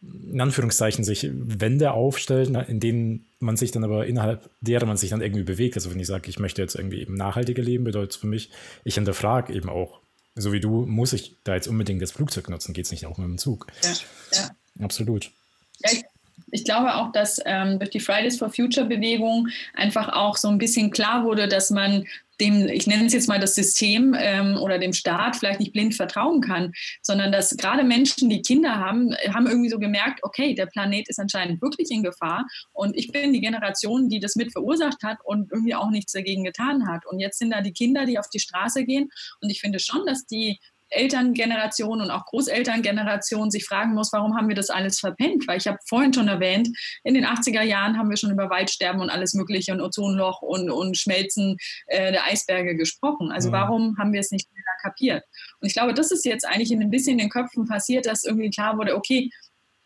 in 0.02 0.40
Anführungszeichen, 0.40 1.04
sich 1.04 1.30
Wände 1.32 1.92
aufstellt, 1.92 2.50
in 2.68 2.80
denen 2.80 3.26
man 3.38 3.56
sich 3.56 3.70
dann 3.70 3.84
aber 3.84 4.06
innerhalb 4.06 4.50
derer 4.60 4.86
man 4.86 4.96
sich 4.96 5.10
dann 5.10 5.20
irgendwie 5.20 5.44
bewegt. 5.44 5.76
Also 5.76 5.92
wenn 5.92 6.00
ich 6.00 6.08
sage, 6.08 6.28
ich 6.28 6.40
möchte 6.40 6.60
jetzt 6.60 6.74
irgendwie 6.74 7.00
eben 7.00 7.14
nachhaltiger 7.14 7.62
leben, 7.62 7.84
bedeutet 7.84 8.12
es 8.12 8.16
für 8.16 8.26
mich, 8.26 8.50
ich 8.82 8.96
hinterfrage 8.96 9.52
eben 9.52 9.68
auch, 9.68 10.00
so 10.34 10.52
wie 10.52 10.60
du, 10.60 10.86
muss 10.86 11.12
ich 11.12 11.36
da 11.44 11.54
jetzt 11.54 11.68
unbedingt 11.68 12.02
das 12.02 12.10
Flugzeug 12.10 12.50
nutzen, 12.50 12.74
geht 12.74 12.86
es 12.86 12.90
nicht 12.90 13.06
auch 13.06 13.16
mit 13.16 13.28
dem 13.28 13.38
Zug. 13.38 13.68
Ja, 13.82 13.92
ja. 14.32 14.84
Absolut. 14.84 15.30
Ja, 15.78 15.90
ich 15.92 16.04
ich 16.50 16.64
glaube 16.64 16.94
auch, 16.94 17.12
dass 17.12 17.40
ähm, 17.44 17.78
durch 17.78 17.90
die 17.90 18.00
Fridays 18.00 18.38
for 18.38 18.50
Future 18.50 18.86
Bewegung 18.86 19.48
einfach 19.74 20.08
auch 20.08 20.36
so 20.36 20.48
ein 20.48 20.58
bisschen 20.58 20.90
klar 20.90 21.24
wurde, 21.24 21.48
dass 21.48 21.70
man 21.70 22.04
dem, 22.40 22.68
ich 22.68 22.86
nenne 22.86 23.06
es 23.06 23.12
jetzt 23.12 23.28
mal 23.28 23.40
das 23.40 23.54
System 23.54 24.14
ähm, 24.18 24.56
oder 24.58 24.78
dem 24.78 24.92
Staat 24.92 25.36
vielleicht 25.36 25.60
nicht 25.60 25.72
blind 25.72 25.94
vertrauen 25.94 26.40
kann, 26.40 26.72
sondern 27.02 27.32
dass 27.32 27.56
gerade 27.56 27.82
Menschen, 27.82 28.28
die 28.28 28.42
Kinder 28.42 28.76
haben, 28.76 29.14
haben 29.32 29.46
irgendwie 29.46 29.70
so 29.70 29.78
gemerkt, 29.78 30.20
okay, 30.22 30.54
der 30.54 30.66
Planet 30.66 31.08
ist 31.08 31.18
anscheinend 31.18 31.62
wirklich 31.62 31.90
in 31.90 32.02
Gefahr 32.02 32.46
und 32.72 32.96
ich 32.96 33.10
bin 33.10 33.32
die 33.32 33.40
Generation, 33.40 34.08
die 34.08 34.20
das 34.20 34.36
mit 34.36 34.52
verursacht 34.52 35.02
hat 35.02 35.18
und 35.24 35.50
irgendwie 35.50 35.74
auch 35.74 35.90
nichts 35.90 36.12
dagegen 36.12 36.44
getan 36.44 36.86
hat. 36.86 37.06
Und 37.06 37.20
jetzt 37.20 37.38
sind 37.38 37.50
da 37.50 37.62
die 37.62 37.72
Kinder, 37.72 38.04
die 38.04 38.18
auf 38.18 38.28
die 38.28 38.40
Straße 38.40 38.84
gehen 38.84 39.08
und 39.40 39.50
ich 39.50 39.60
finde 39.60 39.78
schon, 39.78 40.04
dass 40.06 40.26
die 40.26 40.60
Elterngeneration 40.90 42.00
und 42.00 42.10
auch 42.10 42.24
Großelterngeneration 42.26 43.50
sich 43.50 43.64
fragen 43.64 43.94
muss, 43.94 44.12
warum 44.12 44.36
haben 44.36 44.48
wir 44.48 44.54
das 44.54 44.70
alles 44.70 45.00
verpennt? 45.00 45.46
Weil 45.46 45.58
ich 45.58 45.66
habe 45.66 45.78
vorhin 45.88 46.12
schon 46.12 46.28
erwähnt, 46.28 46.68
in 47.04 47.14
den 47.14 47.24
80er 47.24 47.62
Jahren 47.62 47.98
haben 47.98 48.10
wir 48.10 48.16
schon 48.16 48.30
über 48.30 48.50
Waldsterben 48.50 49.00
und 49.00 49.10
alles 49.10 49.34
Mögliche 49.34 49.72
und 49.72 49.80
Ozonloch 49.80 50.42
und, 50.42 50.70
und 50.70 50.96
Schmelzen 50.96 51.56
äh, 51.86 52.12
der 52.12 52.24
Eisberge 52.26 52.76
gesprochen. 52.76 53.32
Also 53.32 53.48
mhm. 53.48 53.52
warum 53.52 53.98
haben 53.98 54.12
wir 54.12 54.20
es 54.20 54.30
nicht 54.30 54.48
schneller 54.48 54.76
kapiert? 54.82 55.24
Und 55.60 55.66
ich 55.66 55.74
glaube, 55.74 55.94
das 55.94 56.10
ist 56.10 56.24
jetzt 56.24 56.46
eigentlich 56.46 56.70
in 56.70 56.82
ein 56.82 56.90
bisschen 56.90 57.12
in 57.12 57.18
den 57.18 57.30
Köpfen 57.30 57.66
passiert, 57.66 58.06
dass 58.06 58.24
irgendwie 58.24 58.50
klar 58.50 58.78
wurde, 58.78 58.96
okay, 58.96 59.30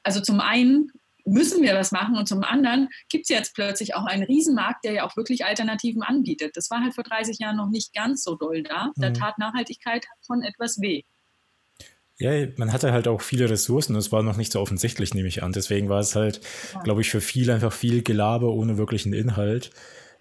also 0.02 0.20
zum 0.20 0.40
einen 0.40 0.90
müssen 1.24 1.62
wir 1.62 1.74
das 1.74 1.92
machen. 1.92 2.16
Und 2.16 2.26
zum 2.26 2.42
anderen 2.42 2.88
gibt 3.08 3.24
es 3.24 3.28
jetzt 3.28 3.54
plötzlich 3.54 3.94
auch 3.94 4.04
einen 4.04 4.22
Riesenmarkt, 4.22 4.84
der 4.84 4.92
ja 4.92 5.04
auch 5.04 5.16
wirklich 5.16 5.44
Alternativen 5.44 6.02
anbietet. 6.02 6.56
Das 6.56 6.70
war 6.70 6.82
halt 6.82 6.94
vor 6.94 7.04
30 7.04 7.38
Jahren 7.38 7.56
noch 7.56 7.70
nicht 7.70 7.94
ganz 7.94 8.22
so 8.22 8.34
doll 8.34 8.62
da. 8.62 8.90
Da 8.96 9.10
mhm. 9.10 9.14
tat 9.14 9.38
Nachhaltigkeit 9.38 10.06
schon 10.26 10.42
etwas 10.42 10.80
weh. 10.80 11.02
Ja, 12.20 12.46
man 12.58 12.70
hatte 12.70 12.92
halt 12.92 13.08
auch 13.08 13.22
viele 13.22 13.48
Ressourcen, 13.48 13.94
das 13.94 14.12
war 14.12 14.22
noch 14.22 14.36
nicht 14.36 14.52
so 14.52 14.60
offensichtlich, 14.60 15.14
nehme 15.14 15.28
ich 15.28 15.42
an. 15.42 15.52
Deswegen 15.52 15.88
war 15.88 16.00
es 16.00 16.14
halt, 16.14 16.42
ja. 16.74 16.80
glaube 16.82 17.00
ich, 17.00 17.08
für 17.08 17.22
viele 17.22 17.54
einfach 17.54 17.72
viel 17.72 18.02
Gelaber 18.02 18.52
ohne 18.52 18.76
wirklichen 18.76 19.14
Inhalt. 19.14 19.70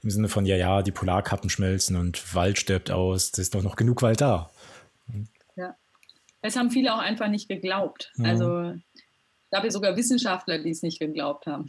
Im 0.01 0.09
Sinne 0.09 0.29
von, 0.29 0.45
ja, 0.45 0.55
ja, 0.55 0.81
die 0.81 0.93
Polarkappen 0.93 1.49
schmelzen 1.49 1.97
und 1.97 2.33
Wald 2.33 2.57
stirbt 2.57 2.89
aus, 2.89 3.31
es 3.33 3.39
ist 3.39 3.53
doch 3.53 3.63
noch 3.63 3.75
genug 3.75 4.01
Wald 4.01 4.21
da. 4.21 4.49
es 6.41 6.55
haben 6.55 6.71
viele 6.71 6.93
auch 6.93 6.99
einfach 6.99 7.27
nicht 7.27 7.49
geglaubt. 7.49 8.13
Mhm. 8.15 8.25
Also 8.25 8.73
ich 9.49 9.51
glaube 9.51 9.71
sogar 9.71 9.97
Wissenschaftler, 9.97 10.59
die 10.59 10.69
es 10.69 10.83
nicht 10.83 10.99
geglaubt 10.99 11.47
haben. 11.47 11.65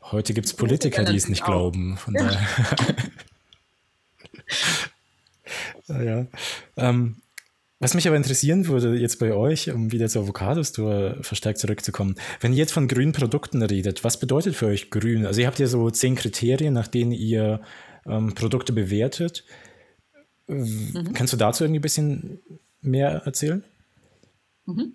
Heute 0.00 0.32
gibt 0.32 0.46
es 0.46 0.54
Politiker, 0.54 1.04
die 1.04 1.14
es 1.14 1.28
nicht 1.28 1.42
auch. 1.42 1.46
glauben. 1.46 1.98
Von 1.98 2.14
ja. 2.14 2.30
daher. 5.86 6.04
ja. 6.04 6.26
Ähm, 6.78 7.16
was 7.80 7.92
mich 7.92 8.08
aber 8.08 8.16
interessieren 8.16 8.66
würde 8.66 8.96
jetzt 8.96 9.18
bei 9.18 9.34
euch, 9.34 9.70
um 9.70 9.92
wieder 9.92 10.08
zur 10.08 10.22
Avocados-Tour 10.22 11.18
verstärkt 11.20 11.58
zurückzukommen, 11.58 12.14
wenn 12.40 12.52
ihr 12.52 12.58
jetzt 12.58 12.72
von 12.72 12.88
grünen 12.88 13.12
Produkten 13.12 13.60
redet, 13.62 14.02
was 14.02 14.18
bedeutet 14.18 14.56
für 14.56 14.68
euch 14.68 14.90
grün? 14.90 15.26
Also 15.26 15.42
ihr 15.42 15.46
habt 15.46 15.58
ja 15.58 15.66
so 15.66 15.90
zehn 15.90 16.14
Kriterien, 16.14 16.72
nach 16.72 16.88
denen 16.88 17.12
ihr 17.12 17.60
ähm, 18.06 18.34
Produkte 18.34 18.72
bewertet. 18.72 19.44
Mhm. 20.46 21.12
Kannst 21.12 21.34
du 21.34 21.36
dazu 21.36 21.64
irgendwie 21.64 21.80
ein 21.80 21.82
bisschen 21.82 22.40
mehr 22.80 23.20
erzählen? 23.26 23.62
Mhm. 24.64 24.94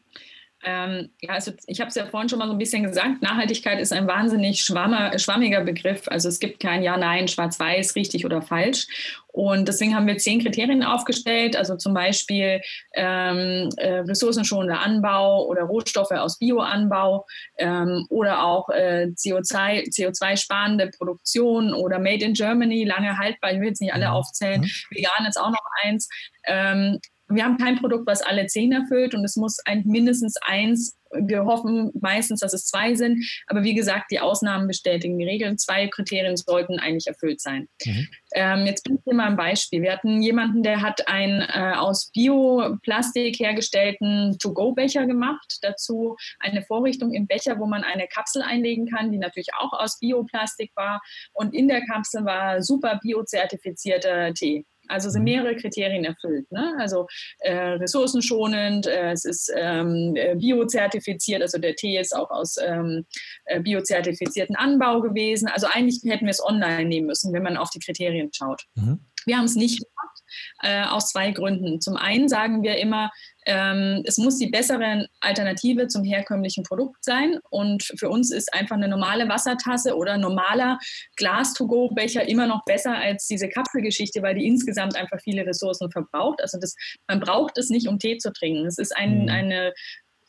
Ähm, 0.63 1.12
ja, 1.22 1.34
also 1.34 1.52
ich 1.67 1.80
habe 1.80 1.89
es 1.89 1.96
ja 1.96 2.08
vorhin 2.08 2.30
schon 2.30 2.39
mal 2.39 2.48
so 2.48 2.54
ein 2.54 2.58
bisschen 2.58 2.84
gesagt, 2.84 3.22
Nachhaltigkeit 3.22 3.80
ist 3.80 3.93
ein 3.93 4.08
wahnsinnig 4.08 4.62
schwammer, 4.62 5.17
schwammiger 5.20 5.62
Begriff. 5.62 6.08
Also 6.08 6.30
es 6.30 6.39
gibt 6.39 6.60
kein 6.60 6.82
Ja, 6.82 6.98
Nein, 6.98 7.28
Schwarz-Weiß, 7.28 7.96
richtig 7.96 8.26
oder 8.26 8.41
falsch. 8.41 8.88
Und 9.28 9.67
deswegen 9.67 9.96
haben 9.96 10.08
wir 10.08 10.17
zehn 10.17 10.41
Kriterien 10.41 10.82
aufgestellt, 10.82 11.56
also 11.56 11.78
zum 11.78 11.93
Beispiel 11.93 12.60
ähm, 12.96 13.70
äh, 13.78 14.00
ressourcenschonender 14.00 14.80
Anbau 14.80 15.46
oder 15.46 15.62
Rohstoffe 15.62 16.10
aus 16.10 16.39
Bioanbau 16.39 17.28
ähm, 17.60 18.08
oder 18.10 18.43
auch 18.43 18.67
äh, 18.70 19.12
CO2, 19.15 19.93
CO2-sparende 19.96 20.89
Produktion 20.98 21.76
oder 21.76 22.00
Made 22.00 22.26
in 22.26 22.34
Germany, 22.34 22.84
lange 22.84 23.20
haltbar, 23.20 23.52
ich 23.52 23.60
will 23.60 23.67
jetzt 23.67 23.82
nicht 23.82 23.93
alle 23.93 24.08
mhm. 24.08 24.13
aufzählen, 24.13 24.62
mhm. 24.62 24.70
vegan 24.89 25.28
ist 25.28 25.39
auch 25.39 25.52
noch 25.52 25.65
eins. 25.84 26.10
Ähm, 26.48 27.00
wir 27.30 27.44
haben 27.44 27.58
kein 27.58 27.78
Produkt, 27.78 28.08
was 28.08 28.22
alle 28.22 28.48
zehn 28.48 28.72
erfüllt 28.72 29.13
und 29.13 29.24
es 29.24 29.36
muss 29.36 29.60
eigentlich 29.66 29.86
mindestens 29.86 30.38
eins 30.42 30.98
wir 31.12 31.46
hoffen 31.46 31.92
meistens, 32.00 32.42
dass 32.42 32.54
es 32.54 32.66
zwei 32.66 32.96
sind, 32.96 33.26
aber 33.48 33.63
wie 33.63 33.74
gesagt, 33.74 34.12
die 34.12 34.20
Ausnahmen 34.20 34.68
bestätigen 34.68 35.18
die 35.18 35.26
Regeln. 35.26 35.58
Zwei 35.58 35.88
Kriterien 35.88 36.38
sollten 36.38 36.80
eigentlich 36.80 37.08
erfüllt 37.08 37.42
sein. 37.42 37.68
Mhm. 37.86 38.08
Ähm, 38.34 38.66
jetzt 38.66 38.84
bin 38.84 39.00
ich 39.04 39.13
mal 39.13 39.28
ein 39.28 39.38
Beispiel. 39.38 39.82
Wir 39.82 39.94
hatten 39.94 40.22
jemanden, 40.22 40.63
der 40.63 40.82
hat 40.82 41.08
einen 41.08 41.42
äh, 41.42 41.74
aus 41.76 42.12
Bioplastik 42.13 43.40
hergestellten 43.40 44.38
To-Go-Becher 44.40 45.06
gemacht. 45.06 45.60
Dazu 45.62 46.18
eine 46.40 46.62
Vorrichtung 46.62 47.13
im 47.13 47.28
Becher, 47.28 47.60
wo 47.60 47.66
man 47.66 47.84
eine 47.84 48.08
Kapsel 48.08 48.42
einlegen 48.42 48.88
kann, 48.88 49.12
die 49.12 49.18
natürlich 49.18 49.54
auch 49.58 49.74
aus 49.74 50.00
Bioplastik 50.00 50.72
war. 50.76 51.02
Und 51.34 51.54
in 51.54 51.68
der 51.68 51.86
Kapsel 51.86 52.26
war 52.26 52.62
super 52.62 53.00
biozertifizierter 53.02 54.34
Tee. 54.34 54.66
Also 54.88 55.10
sind 55.10 55.21
mhm. 55.21 55.32
mehrere 55.32 55.56
Kriterien 55.56 56.06
erfüllt. 56.06 56.52
Ne? 56.52 56.76
Also 56.80 57.08
äh, 57.39 57.54
ressourcenschonend, 57.54 58.88
äh, 58.88 59.12
es 59.12 59.26
ist 59.26 59.52
ähm, 59.56 60.13
äh, 60.15 60.36
biozertifiziert, 60.36 61.41
also 61.41 61.58
der 61.58 61.76
Tee 61.76 62.00
ist 62.00 62.15
auch 62.15 62.30
aus 62.30 62.58
ähm, 62.58 63.06
äh, 63.45 63.60
biozertifizierten 63.60 64.56
Anbau 64.56 65.02
gewesen. 65.02 65.47
Also 65.47 65.67
eigentlich 65.67 66.02
hätten 66.06 66.26
wir 66.26 66.32
es 66.32 66.43
online 66.43 66.86
nehmen 66.86 67.08
müssen, 67.08 67.34
wenn 67.34 67.43
man 67.43 67.58
auf 67.58 67.69
die 67.69 67.80
Kriterien 67.80 68.30
schaut. 68.34 68.63
Mhm. 68.76 69.00
Wir 69.26 69.38
haben 69.38 69.45
es 69.45 69.56
nicht 69.56 69.84
gemacht, 69.84 70.23
äh, 70.63 70.86
aus 70.86 71.10
zwei 71.10 71.32
Gründen. 71.32 71.82
Zum 71.82 71.97
einen 71.97 72.30
sagen 72.30 72.63
wir 72.63 72.78
immer, 72.78 73.12
ähm, 73.48 74.04
es 74.06 74.18
muss 74.18 74.38
die 74.38 74.48
bessere 74.48 75.08
Alternative 75.22 75.88
zum 75.88 76.04
herkömmlichen 76.04 76.64
Produkt 76.64 77.04
sein. 77.04 77.40
Und 77.50 77.84
für 77.98 78.10
uns 78.10 78.32
ist 78.32 78.54
einfach 78.54 78.76
eine 78.76 78.90
normale 78.90 79.30
Wassertasse 79.30 79.96
oder 79.96 80.18
normaler 80.18 80.78
Glas-to-go-Becher 81.16 82.28
immer 82.28 82.46
noch 82.46 82.66
besser 82.66 82.94
als 82.94 83.26
diese 83.26 83.48
Kapselgeschichte, 83.48 84.22
weil 84.22 84.36
die 84.36 84.46
insgesamt 84.46 84.98
einfach 84.98 85.20
viele 85.24 85.46
Ressourcen 85.46 85.90
verbraucht. 85.90 86.42
Also 86.42 86.60
das, 86.60 86.76
man 87.08 87.22
braucht 87.22 87.58
es 87.58 87.70
nicht, 87.70 87.88
um 87.88 88.00
Tee 88.00 88.18
zu 88.18 88.34
trinken. 88.34 88.66
Es 88.66 88.78
ist 88.78 88.96
ein, 88.96 89.24
mhm. 89.24 89.30
eine 89.30 89.74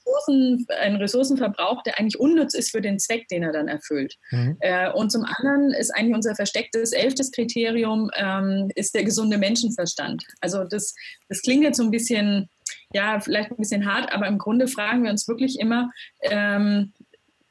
Ressourcen, 0.09 0.67
ein 0.81 0.97
Ressourcenverbrauch, 0.97 1.83
der 1.83 1.99
eigentlich 1.99 2.19
unnütz 2.19 2.55
ist 2.55 2.71
für 2.71 2.81
den 2.81 2.99
Zweck, 2.99 3.27
den 3.29 3.43
er 3.43 3.53
dann 3.53 3.69
erfüllt. 3.69 4.15
Mhm. 4.31 4.57
Äh, 4.61 4.91
und 4.93 5.11
zum 5.11 5.25
anderen 5.25 5.73
ist 5.73 5.91
eigentlich 5.91 6.15
unser 6.15 6.35
verstecktes 6.35 6.93
elftes 6.93 7.33
Kriterium, 7.33 8.11
ähm, 8.17 8.71
ist 8.75 8.95
der 8.95 9.05
gesunde 9.05 9.39
Menschenverstand. 9.39 10.25
Also 10.41 10.65
das, 10.65 10.95
das 11.29 11.43
klingt 11.43 11.65
jetzt 11.65 11.79
so 11.79 11.83
ein 11.83 11.91
bisschen 11.91 12.49
ja, 12.94 13.20
vielleicht 13.20 13.51
ein 13.51 13.57
bisschen 13.57 13.87
hart, 13.87 14.12
aber 14.12 14.27
im 14.27 14.38
Grunde 14.38 14.68
fragen 14.68 15.05
wir 15.05 15.11
uns 15.11 15.29
wirklich 15.29 15.59
immer, 15.61 15.90
ähm, 16.22 16.92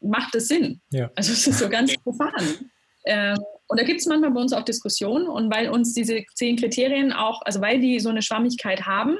macht 0.02 0.36
es 0.36 0.48
Sinn? 0.48 0.82
Ja. 0.92 1.12
Also 1.16 1.34
es 1.34 1.48
ist 1.48 1.60
so 1.60 1.70
ganz 1.70 1.96
profan. 1.98 2.70
Ähm, 3.08 3.38
und 3.70 3.80
da 3.80 3.84
gibt 3.84 4.00
es 4.00 4.06
manchmal 4.06 4.32
bei 4.32 4.40
uns 4.40 4.54
auch 4.54 4.64
Diskussionen 4.64 5.28
und 5.28 5.54
weil 5.54 5.70
uns 5.70 5.94
diese 5.94 6.24
zehn 6.36 6.56
Kriterien 6.56 7.12
auch, 7.12 7.42
also 7.44 7.60
weil 7.60 7.82
die 7.82 8.00
so 8.00 8.10
eine 8.10 8.22
Schwammigkeit 8.22 8.86
haben, 8.86 9.18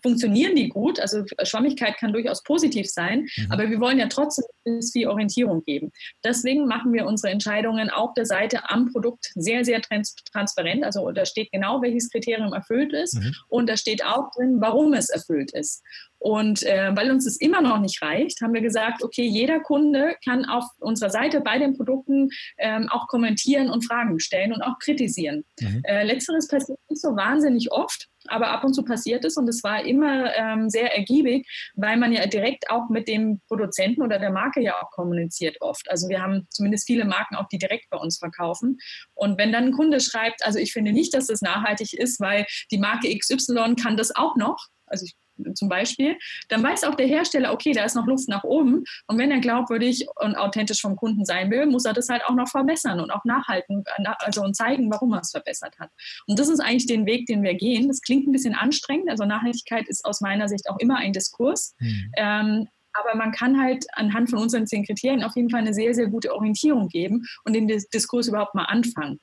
funktionieren 0.00 0.54
die 0.54 0.68
gut. 0.68 1.00
Also 1.00 1.24
Schwammigkeit 1.42 1.96
kann 1.98 2.12
durchaus 2.12 2.42
positiv 2.44 2.88
sein, 2.88 3.26
mhm. 3.36 3.46
aber 3.50 3.68
wir 3.68 3.80
wollen 3.80 3.98
ja 3.98 4.06
trotzdem 4.06 4.44
viel 4.92 5.08
Orientierung 5.08 5.64
geben. 5.64 5.90
Deswegen 6.24 6.66
machen 6.66 6.92
wir 6.92 7.06
unsere 7.06 7.32
Entscheidungen 7.32 7.90
auf 7.90 8.14
der 8.14 8.26
Seite 8.26 8.70
am 8.70 8.92
Produkt 8.92 9.32
sehr, 9.34 9.64
sehr 9.64 9.80
trans 9.82 10.14
transparent. 10.32 10.84
Also 10.84 11.10
da 11.10 11.26
steht 11.26 11.50
genau, 11.50 11.82
welches 11.82 12.10
Kriterium 12.10 12.52
erfüllt 12.52 12.92
ist 12.92 13.14
mhm. 13.14 13.34
und 13.48 13.68
da 13.68 13.76
steht 13.76 14.04
auch 14.04 14.30
drin, 14.36 14.58
warum 14.60 14.92
es 14.92 15.08
erfüllt 15.08 15.52
ist. 15.52 15.82
Und 16.20 16.62
äh, 16.64 16.94
weil 16.94 17.10
uns 17.10 17.24
das 17.24 17.36
immer 17.36 17.62
noch 17.62 17.80
nicht 17.80 18.02
reicht, 18.02 18.42
haben 18.42 18.52
wir 18.52 18.60
gesagt, 18.60 19.02
okay, 19.02 19.24
jeder 19.24 19.58
Kunde 19.58 20.16
kann 20.22 20.44
auf 20.44 20.64
unserer 20.78 21.08
Seite 21.08 21.40
bei 21.40 21.58
den 21.58 21.74
Produkten 21.74 22.28
ähm, 22.58 22.88
auch 22.90 23.08
kommentieren 23.08 23.70
und 23.70 23.86
Fragen 23.86 24.20
stellen 24.20 24.52
und 24.52 24.60
auch 24.60 24.78
kritisieren. 24.78 25.44
Mhm. 25.58 25.80
Äh, 25.84 26.04
letzteres 26.04 26.46
passiert 26.46 26.78
nicht 26.90 27.00
so 27.00 27.16
wahnsinnig 27.16 27.72
oft, 27.72 28.08
aber 28.26 28.48
ab 28.50 28.64
und 28.64 28.74
zu 28.74 28.84
passiert 28.84 29.24
es 29.24 29.38
und 29.38 29.48
es 29.48 29.64
war 29.64 29.82
immer 29.82 30.34
ähm, 30.36 30.68
sehr 30.68 30.94
ergiebig, 30.94 31.48
weil 31.74 31.96
man 31.96 32.12
ja 32.12 32.26
direkt 32.26 32.68
auch 32.68 32.90
mit 32.90 33.08
dem 33.08 33.40
Produzenten 33.48 34.02
oder 34.02 34.18
der 34.18 34.30
Marke 34.30 34.60
ja 34.60 34.74
auch 34.82 34.90
kommuniziert 34.90 35.56
oft. 35.60 35.90
Also 35.90 36.10
wir 36.10 36.20
haben 36.20 36.46
zumindest 36.50 36.86
viele 36.86 37.06
Marken 37.06 37.34
auch, 37.36 37.48
die 37.48 37.58
direkt 37.58 37.88
bei 37.88 37.96
uns 37.96 38.18
verkaufen. 38.18 38.76
Und 39.14 39.38
wenn 39.38 39.52
dann 39.52 39.68
ein 39.68 39.72
Kunde 39.72 40.00
schreibt, 40.00 40.44
also 40.44 40.58
ich 40.58 40.74
finde 40.74 40.92
nicht, 40.92 41.14
dass 41.14 41.28
das 41.28 41.40
nachhaltig 41.40 41.94
ist, 41.94 42.20
weil 42.20 42.44
die 42.70 42.78
Marke 42.78 43.08
XY 43.16 43.76
kann 43.80 43.96
das 43.96 44.14
auch 44.14 44.36
noch, 44.36 44.66
also 44.84 45.06
ich 45.06 45.14
zum 45.54 45.68
Beispiel, 45.68 46.16
dann 46.48 46.62
weiß 46.62 46.84
auch 46.84 46.94
der 46.94 47.06
Hersteller, 47.06 47.52
okay, 47.52 47.72
da 47.72 47.84
ist 47.84 47.96
noch 47.96 48.06
Luft 48.06 48.28
nach 48.28 48.44
oben. 48.44 48.84
Und 49.06 49.18
wenn 49.18 49.30
er 49.30 49.40
glaubwürdig 49.40 50.06
und 50.16 50.36
authentisch 50.36 50.80
vom 50.80 50.96
Kunden 50.96 51.24
sein 51.24 51.50
will, 51.50 51.66
muss 51.66 51.84
er 51.84 51.92
das 51.92 52.08
halt 52.08 52.24
auch 52.24 52.34
noch 52.34 52.48
verbessern 52.48 53.00
und 53.00 53.10
auch 53.10 53.24
nachhalten, 53.24 53.84
also 54.18 54.42
und 54.42 54.56
zeigen, 54.56 54.90
warum 54.90 55.12
er 55.12 55.20
es 55.20 55.30
verbessert 55.30 55.78
hat. 55.78 55.90
Und 56.26 56.38
das 56.38 56.48
ist 56.48 56.60
eigentlich 56.60 56.86
den 56.86 57.06
Weg, 57.06 57.26
den 57.26 57.42
wir 57.42 57.54
gehen. 57.54 57.88
Das 57.88 58.00
klingt 58.00 58.26
ein 58.26 58.32
bisschen 58.32 58.54
anstrengend. 58.54 59.10
Also 59.10 59.24
Nachhaltigkeit 59.24 59.88
ist 59.88 60.04
aus 60.04 60.20
meiner 60.20 60.48
Sicht 60.48 60.68
auch 60.68 60.78
immer 60.78 60.96
ein 60.96 61.12
Diskurs. 61.12 61.74
Mhm. 61.78 62.12
Ähm, 62.16 62.68
aber 62.92 63.16
man 63.16 63.32
kann 63.32 63.60
halt 63.60 63.86
anhand 63.92 64.30
von 64.30 64.40
unseren 64.40 64.66
zehn 64.66 64.84
Kriterien 64.84 65.22
auf 65.22 65.36
jeden 65.36 65.50
Fall 65.50 65.60
eine 65.60 65.74
sehr, 65.74 65.94
sehr 65.94 66.08
gute 66.08 66.34
Orientierung 66.34 66.88
geben 66.88 67.24
und 67.44 67.54
den 67.54 67.68
Diskurs 67.68 68.28
überhaupt 68.28 68.54
mal 68.54 68.64
anfangen. 68.64 69.20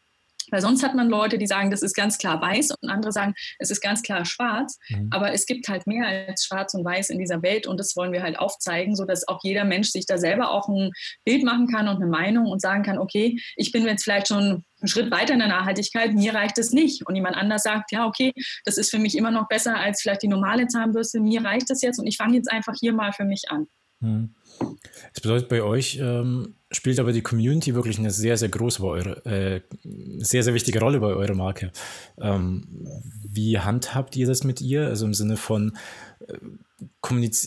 Weil 0.52 0.62
sonst 0.62 0.84
hat 0.84 0.96
man 0.96 1.10
Leute, 1.10 1.38
die 1.38 1.48
sagen, 1.48 1.72
das 1.72 1.82
ist 1.82 1.96
ganz 1.96 2.18
klar 2.18 2.42
weiß 2.42 2.72
und 2.72 2.90
andere 2.90 3.12
sagen, 3.12 3.34
es 3.60 3.72
ist 3.72 3.82
ganz 3.82 4.02
klar 4.02 4.26
schwarz. 4.26 4.78
Mhm. 4.90 5.10
Aber 5.12 5.34
es 5.34 5.46
gibt 5.46 5.68
halt 5.68 5.88
mehr 5.88 6.08
als 6.08 6.46
schwarz 6.46 6.74
und 6.74 6.86
weiß 6.86 7.10
in 7.10 7.20
dieser 7.20 7.42
Welt 7.42 7.68
und 7.68 7.80
das 7.80 7.96
wollen 7.96 8.12
wir 8.12 8.24
halt 8.24 8.40
aufzeigen, 8.40 8.96
sodass 8.96 9.28
auch 9.28 9.40
jeder 9.44 9.66
Mensch 9.66 9.90
sich 9.90 10.06
da 10.06 10.18
selber 10.18 10.52
auch 10.52 10.68
ein 10.68 10.92
Bild 11.26 11.44
machen 11.44 11.68
kann 11.68 11.88
und 11.88 11.98
eine 11.98 12.08
Meinung 12.08 12.48
und 12.48 12.62
sagen 12.62 12.84
kann, 12.84 12.98
okay, 12.98 13.40
ich 13.56 13.72
bin 13.72 13.86
jetzt 13.86 14.04
vielleicht 14.04 14.28
schon 14.28 14.64
einen 14.80 14.88
Schritt 14.88 15.12
weiter 15.12 15.34
in 15.34 15.40
der 15.40 15.48
Nachhaltigkeit, 15.48 16.14
mir 16.14 16.34
reicht 16.34 16.58
es 16.58 16.72
nicht. 16.72 17.06
Und 17.08 17.16
jemand 17.16 17.36
anders 17.36 17.64
sagt, 17.64 17.92
ja, 17.92 18.06
okay, 18.06 18.34
das 18.66 18.78
ist 18.78 18.92
für 18.92 19.00
mich 19.00 19.18
immer 19.18 19.32
noch 19.32 19.48
besser 19.48 19.76
als 19.78 20.02
vielleicht 20.02 20.24
die 20.24 20.28
normale 20.28 20.68
Zahnbürste, 20.68 21.20
mir 21.20 21.44
reicht 21.44 21.70
es 21.72 21.82
jetzt 21.82 22.00
und 22.00 22.08
ich 22.08 22.18
fange 22.18 22.36
jetzt 22.36 22.52
einfach 22.52 22.74
hier 22.80 22.94
mal 22.94 23.12
für 23.12 23.26
mich 23.26 23.44
an. 23.50 23.68
Mhm. 24.00 24.36
Das 25.14 25.22
bedeutet, 25.22 25.50
bei 25.50 25.64
euch 25.64 25.98
ähm, 26.00 26.57
spielt 26.72 27.00
aber 27.00 27.14
die 27.14 27.22
Community 27.22 27.76
wirklich 27.76 27.98
eine 27.98 28.12
sehr, 28.12 28.38
sehr 28.38 28.50
große, 28.50 28.82
bei 28.82 28.88
eure, 28.88 29.26
äh, 29.26 29.62
sehr, 30.20 30.44
sehr 30.44 30.54
wichtige 30.54 30.80
Rolle 30.80 31.00
bei 31.00 31.08
eurer 31.08 31.36
Marke. 31.36 31.72
Ähm, 32.20 32.64
wie 33.26 33.60
handhabt 33.60 34.16
ihr 34.16 34.28
das 34.28 34.44
mit 34.44 34.62
ihr? 34.62 34.88
Also 34.88 35.06
im 35.06 35.14
Sinne 35.14 35.38
von, 35.38 35.78
äh, 36.28 36.34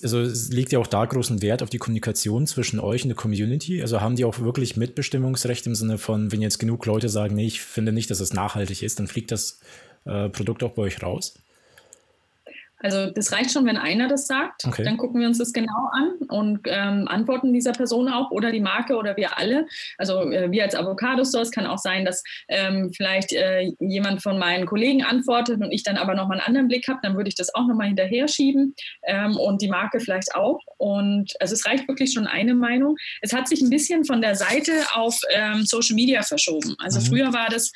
also 0.03 0.23
legt 0.51 0.73
ja 0.73 0.79
auch 0.79 0.87
da 0.87 1.05
großen 1.05 1.43
Wert 1.43 1.63
auf 1.63 1.71
die 1.71 1.79
Kommunikation 1.79 2.47
zwischen 2.47 2.81
euch 2.81 3.03
und 3.03 3.09
der 3.09 3.17
Community. 3.17 3.83
Also 3.83 4.01
haben 4.01 4.17
die 4.17 4.25
auch 4.25 4.41
wirklich 4.41 4.77
Mitbestimmungsrecht 4.77 5.67
im 5.67 5.75
Sinne 5.75 5.99
von, 5.99 6.33
wenn 6.33 6.41
jetzt 6.41 6.59
genug 6.59 6.87
Leute 6.87 7.09
sagen, 7.09 7.35
nee, 7.35 7.47
ich 7.47 7.61
finde 7.61 7.93
nicht, 7.93 8.11
dass 8.11 8.21
es 8.21 8.33
nachhaltig 8.33 8.83
ist, 8.83 8.99
dann 8.99 9.07
fliegt 9.07 9.33
das 9.33 9.61
äh, 10.07 10.31
Produkt 10.31 10.63
auch 10.63 10.73
bei 10.73 10.83
euch 10.83 11.03
raus? 11.03 11.35
Also 12.83 13.11
das 13.11 13.33
reicht 13.33 13.53
schon, 13.53 13.67
wenn 13.67 13.77
einer 13.77 14.09
das 14.09 14.27
sagt. 14.27 14.65
Okay. 14.67 14.83
Dann 14.85 14.97
gucken 14.97 15.21
wir 15.21 15.29
uns 15.29 15.39
das 15.39 15.53
genau 15.53 15.91
an 15.93 16.13
und 16.29 16.61
ähm, 16.65 17.07
antworten 17.09 17.53
dieser 17.53 17.73
Person 17.73 18.09
auch 18.09 18.31
oder 18.31 18.51
die 18.51 18.61
Marke 18.61 18.97
oder 18.97 19.17
wir 19.17 19.39
alle. 19.39 19.67
Also 19.99 20.31
äh, 20.31 20.51
wir 20.51 20.65
als 20.65 20.75
Avocado 20.75 21.25
Stores 21.25 21.51
kann 21.51 21.67
auch 21.67 21.79
sein, 21.79 22.05
dass 22.05 22.23
ähm, 22.49 22.91
vielleicht 22.95 23.33
äh, 23.33 23.73
jemand 23.79 24.23
von 24.23 24.39
meinen 24.39 24.67
Kollegen 24.67 25.03
antwortet 25.03 25.61
und 25.61 25.73
ich 25.73 25.83
dann 25.83 25.97
aber 25.97 26.15
nochmal 26.15 26.39
einen 26.39 26.47
anderen 26.47 26.69
Blick 26.69 26.89
habe. 26.89 27.01
Dann 27.03 27.17
würde 27.17 27.29
ich 27.29 27.35
das 27.35 27.55
auch 27.55 27.67
nochmal 27.67 27.89
hinterher 27.89 28.29
schieben 28.29 28.75
ähm, 29.05 29.37
und 29.37 29.63
die 29.63 29.69
Marke 29.69 30.01
vielleicht 30.01 30.35
auch. 30.35 30.61
Und 30.79 31.33
also 31.41 31.55
es 31.55 31.67
reicht 31.67 31.87
wirklich 31.89 32.13
schon 32.13 32.27
eine 32.27 32.55
Meinung. 32.55 32.97
Es 33.21 33.33
hat 33.33 33.49
sich 33.49 33.61
ein 33.61 33.71
bisschen 33.71 34.05
von 34.05 34.21
der 34.21 34.35
Seite 34.35 34.73
auf 34.95 35.21
ähm, 35.35 35.65
Social 35.65 35.95
Media 35.95 36.23
verschoben. 36.23 36.75
Also 36.79 37.01
mhm. 37.01 37.05
früher 37.05 37.33
war 37.33 37.49
das 37.51 37.73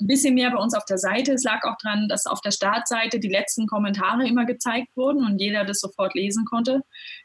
ein 0.00 0.06
bisschen 0.06 0.34
mehr 0.34 0.50
bei 0.50 0.58
uns 0.58 0.74
auf 0.74 0.84
der 0.84 0.98
Seite. 0.98 1.32
Es 1.32 1.44
lag 1.44 1.64
auch 1.64 1.76
daran, 1.82 2.08
dass 2.08 2.26
auf 2.26 2.40
der 2.40 2.50
Startseite 2.50 3.18
die 3.18 3.28
letzten 3.28 3.66
Kommentare 3.66 4.26
immer 4.26 4.44
gezeigt 4.44 4.88
wurden 4.96 5.24
und 5.24 5.38
jeder 5.38 5.64
das 5.64 5.80
sofort 5.80 6.14
lesen 6.14 6.44
konnte. 6.44 6.82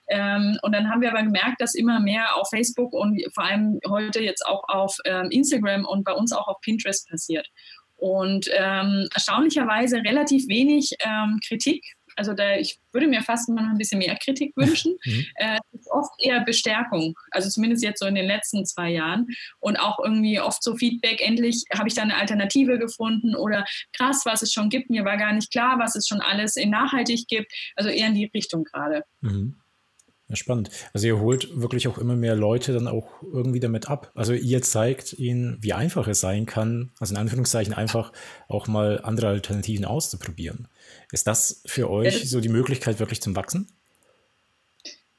Ähm, 0.07 0.57
und 0.61 0.73
dann 0.73 0.89
haben 0.89 1.01
wir 1.01 1.11
aber 1.11 1.23
gemerkt, 1.23 1.61
dass 1.61 1.75
immer 1.75 1.99
mehr 1.99 2.35
auf 2.35 2.49
Facebook 2.49 2.93
und 2.93 3.21
vor 3.33 3.43
allem 3.43 3.79
heute 3.87 4.21
jetzt 4.21 4.45
auch 4.45 4.63
auf 4.67 4.97
ähm, 5.05 5.29
Instagram 5.29 5.85
und 5.85 6.03
bei 6.03 6.13
uns 6.13 6.33
auch 6.33 6.47
auf 6.47 6.61
Pinterest 6.61 7.07
passiert. 7.09 7.49
Und 7.95 8.49
ähm, 8.51 9.07
erstaunlicherweise 9.13 9.97
relativ 9.97 10.47
wenig 10.47 10.91
ähm, 11.05 11.39
Kritik 11.47 11.85
also 12.15 12.33
da, 12.33 12.55
ich 12.55 12.79
würde 12.91 13.07
mir 13.07 13.21
fast 13.21 13.49
immer 13.49 13.61
noch 13.61 13.71
ein 13.71 13.77
bisschen 13.77 13.99
mehr 13.99 14.15
Kritik 14.15 14.53
wünschen. 14.55 14.97
Mhm. 15.05 15.25
Äh, 15.35 15.59
ist 15.73 15.91
oft 15.91 16.11
eher 16.19 16.43
Bestärkung, 16.45 17.17
also 17.31 17.49
zumindest 17.49 17.83
jetzt 17.83 17.99
so 17.99 18.05
in 18.05 18.15
den 18.15 18.25
letzten 18.25 18.65
zwei 18.65 18.89
Jahren. 18.89 19.27
Und 19.59 19.77
auch 19.77 19.99
irgendwie 19.99 20.39
oft 20.39 20.63
so 20.63 20.75
Feedback, 20.75 21.19
endlich 21.19 21.65
habe 21.73 21.89
ich 21.89 21.95
da 21.95 22.03
eine 22.03 22.15
Alternative 22.15 22.79
gefunden 22.79 23.35
oder 23.35 23.65
krass, 23.91 24.21
was 24.25 24.43
es 24.43 24.53
schon 24.53 24.69
gibt. 24.69 24.89
Mir 24.89 25.03
war 25.03 25.17
gar 25.17 25.33
nicht 25.33 25.51
klar, 25.51 25.77
was 25.79 25.95
es 25.95 26.07
schon 26.07 26.21
alles 26.21 26.55
in 26.55 26.69
nachhaltig 26.69 27.27
gibt. 27.27 27.51
Also 27.75 27.89
eher 27.89 28.07
in 28.07 28.15
die 28.15 28.31
Richtung 28.33 28.63
gerade. 28.63 29.03
Mhm. 29.21 29.55
Ja, 30.29 30.37
spannend. 30.37 30.69
Also 30.93 31.07
ihr 31.07 31.19
holt 31.19 31.49
wirklich 31.61 31.87
auch 31.87 31.97
immer 31.97 32.15
mehr 32.15 32.35
Leute 32.35 32.73
dann 32.73 32.87
auch 32.87 33.21
irgendwie 33.21 33.59
damit 33.59 33.89
ab. 33.89 34.11
Also 34.15 34.33
ihr 34.33 34.61
zeigt 34.61 35.13
ihnen, 35.13 35.57
wie 35.61 35.73
einfach 35.73 36.07
es 36.07 36.21
sein 36.21 36.45
kann, 36.45 36.91
also 36.99 37.13
in 37.13 37.19
Anführungszeichen 37.19 37.73
einfach 37.73 38.13
auch 38.47 38.67
mal 38.67 39.01
andere 39.03 39.27
Alternativen 39.27 39.85
auszuprobieren. 39.85 40.69
Ist 41.13 41.27
das 41.27 41.61
für 41.67 41.91
euch 41.91 42.21
ja, 42.21 42.25
so 42.25 42.41
die 42.41 42.49
Möglichkeit 42.49 42.99
wirklich 42.99 43.21
zum 43.21 43.35
Wachsen? 43.35 43.67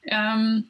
Ähm, 0.03 0.65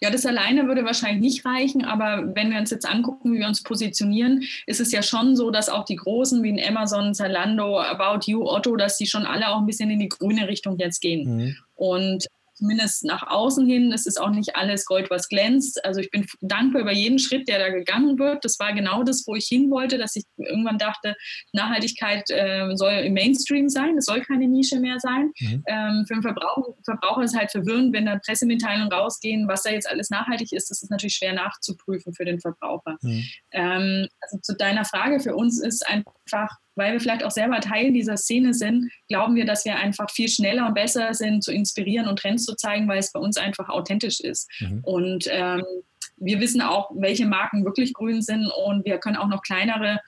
ja, 0.00 0.10
das 0.10 0.24
alleine 0.24 0.66
würde 0.66 0.86
wahrscheinlich 0.86 1.20
nicht 1.20 1.44
reichen, 1.44 1.84
aber 1.84 2.34
wenn 2.34 2.50
wir 2.50 2.58
uns 2.58 2.70
jetzt 2.70 2.88
angucken, 2.88 3.34
wie 3.34 3.38
wir 3.38 3.46
uns 3.46 3.62
positionieren, 3.62 4.42
ist 4.66 4.80
es 4.80 4.90
ja 4.90 5.02
schon 5.02 5.36
so, 5.36 5.50
dass 5.50 5.68
auch 5.68 5.84
die 5.84 5.96
Großen 5.96 6.42
wie 6.42 6.48
in 6.48 6.58
Amazon, 6.58 7.12
Zalando, 7.12 7.80
About 7.80 8.30
You, 8.30 8.48
Otto, 8.48 8.74
dass 8.76 8.96
die 8.96 9.06
schon 9.06 9.26
alle 9.26 9.50
auch 9.50 9.58
ein 9.58 9.66
bisschen 9.66 9.90
in 9.90 10.00
die 10.00 10.08
grüne 10.08 10.48
Richtung 10.48 10.78
jetzt 10.78 11.00
gehen. 11.00 11.36
Mhm. 11.36 11.56
Und 11.74 12.26
zumindest 12.62 13.04
nach 13.04 13.26
außen 13.26 13.66
hin. 13.66 13.92
Es 13.92 14.06
ist 14.06 14.20
auch 14.20 14.30
nicht 14.30 14.54
alles 14.54 14.86
Gold, 14.86 15.10
was 15.10 15.28
glänzt. 15.28 15.84
Also 15.84 16.00
ich 16.00 16.10
bin 16.10 16.26
dankbar 16.40 16.82
über 16.82 16.92
jeden 16.92 17.18
Schritt, 17.18 17.48
der 17.48 17.58
da 17.58 17.70
gegangen 17.70 18.20
wird. 18.20 18.44
Das 18.44 18.58
war 18.60 18.72
genau 18.72 19.02
das, 19.02 19.24
wo 19.26 19.34
ich 19.34 19.46
hin 19.46 19.68
wollte, 19.70 19.98
dass 19.98 20.14
ich 20.14 20.24
irgendwann 20.36 20.78
dachte, 20.78 21.16
Nachhaltigkeit 21.52 22.30
äh, 22.30 22.70
soll 22.74 22.92
im 22.92 23.14
Mainstream 23.14 23.68
sein. 23.68 23.98
Es 23.98 24.04
soll 24.04 24.20
keine 24.20 24.46
Nische 24.46 24.78
mehr 24.78 25.00
sein. 25.00 25.32
Mhm. 25.40 25.64
Ähm, 25.66 26.04
für 26.06 26.14
den 26.14 26.22
Verbraucher, 26.22 26.74
Verbraucher 26.84 27.22
ist 27.22 27.32
es 27.32 27.38
halt 27.38 27.50
verwirrend, 27.50 27.92
wenn 27.92 28.06
da 28.06 28.18
Pressemitteilungen 28.24 28.92
rausgehen, 28.92 29.48
was 29.48 29.64
da 29.64 29.70
jetzt 29.70 29.90
alles 29.90 30.10
nachhaltig 30.10 30.52
ist. 30.52 30.70
Das 30.70 30.82
ist 30.82 30.90
natürlich 30.90 31.16
schwer 31.16 31.32
nachzuprüfen 31.32 32.14
für 32.14 32.24
den 32.24 32.38
Verbraucher. 32.38 32.96
Mhm. 33.02 33.24
Ähm, 33.50 34.08
also 34.20 34.38
zu 34.40 34.56
deiner 34.56 34.84
Frage, 34.84 35.18
für 35.18 35.34
uns 35.34 35.60
ist 35.60 35.84
einfach 35.88 36.58
weil 36.74 36.92
wir 36.92 37.00
vielleicht 37.00 37.24
auch 37.24 37.30
selber 37.30 37.60
Teil 37.60 37.92
dieser 37.92 38.16
Szene 38.16 38.54
sind, 38.54 38.90
glauben 39.08 39.34
wir, 39.34 39.44
dass 39.44 39.64
wir 39.64 39.76
einfach 39.76 40.10
viel 40.10 40.28
schneller 40.28 40.66
und 40.66 40.74
besser 40.74 41.12
sind, 41.14 41.44
zu 41.44 41.52
inspirieren 41.52 42.08
und 42.08 42.18
Trends 42.18 42.44
zu 42.44 42.54
zeigen, 42.54 42.88
weil 42.88 42.98
es 42.98 43.12
bei 43.12 43.20
uns 43.20 43.36
einfach 43.36 43.68
authentisch 43.68 44.20
ist. 44.20 44.50
Mhm. 44.60 44.80
Und 44.82 45.28
ähm, 45.30 45.64
wir 46.16 46.40
wissen 46.40 46.62
auch, 46.62 46.90
welche 46.94 47.26
Marken 47.26 47.64
wirklich 47.64 47.92
grün 47.92 48.22
sind 48.22 48.50
und 48.66 48.84
wir 48.84 48.98
können 48.98 49.16
auch 49.16 49.28
noch 49.28 49.42
kleinere 49.42 50.00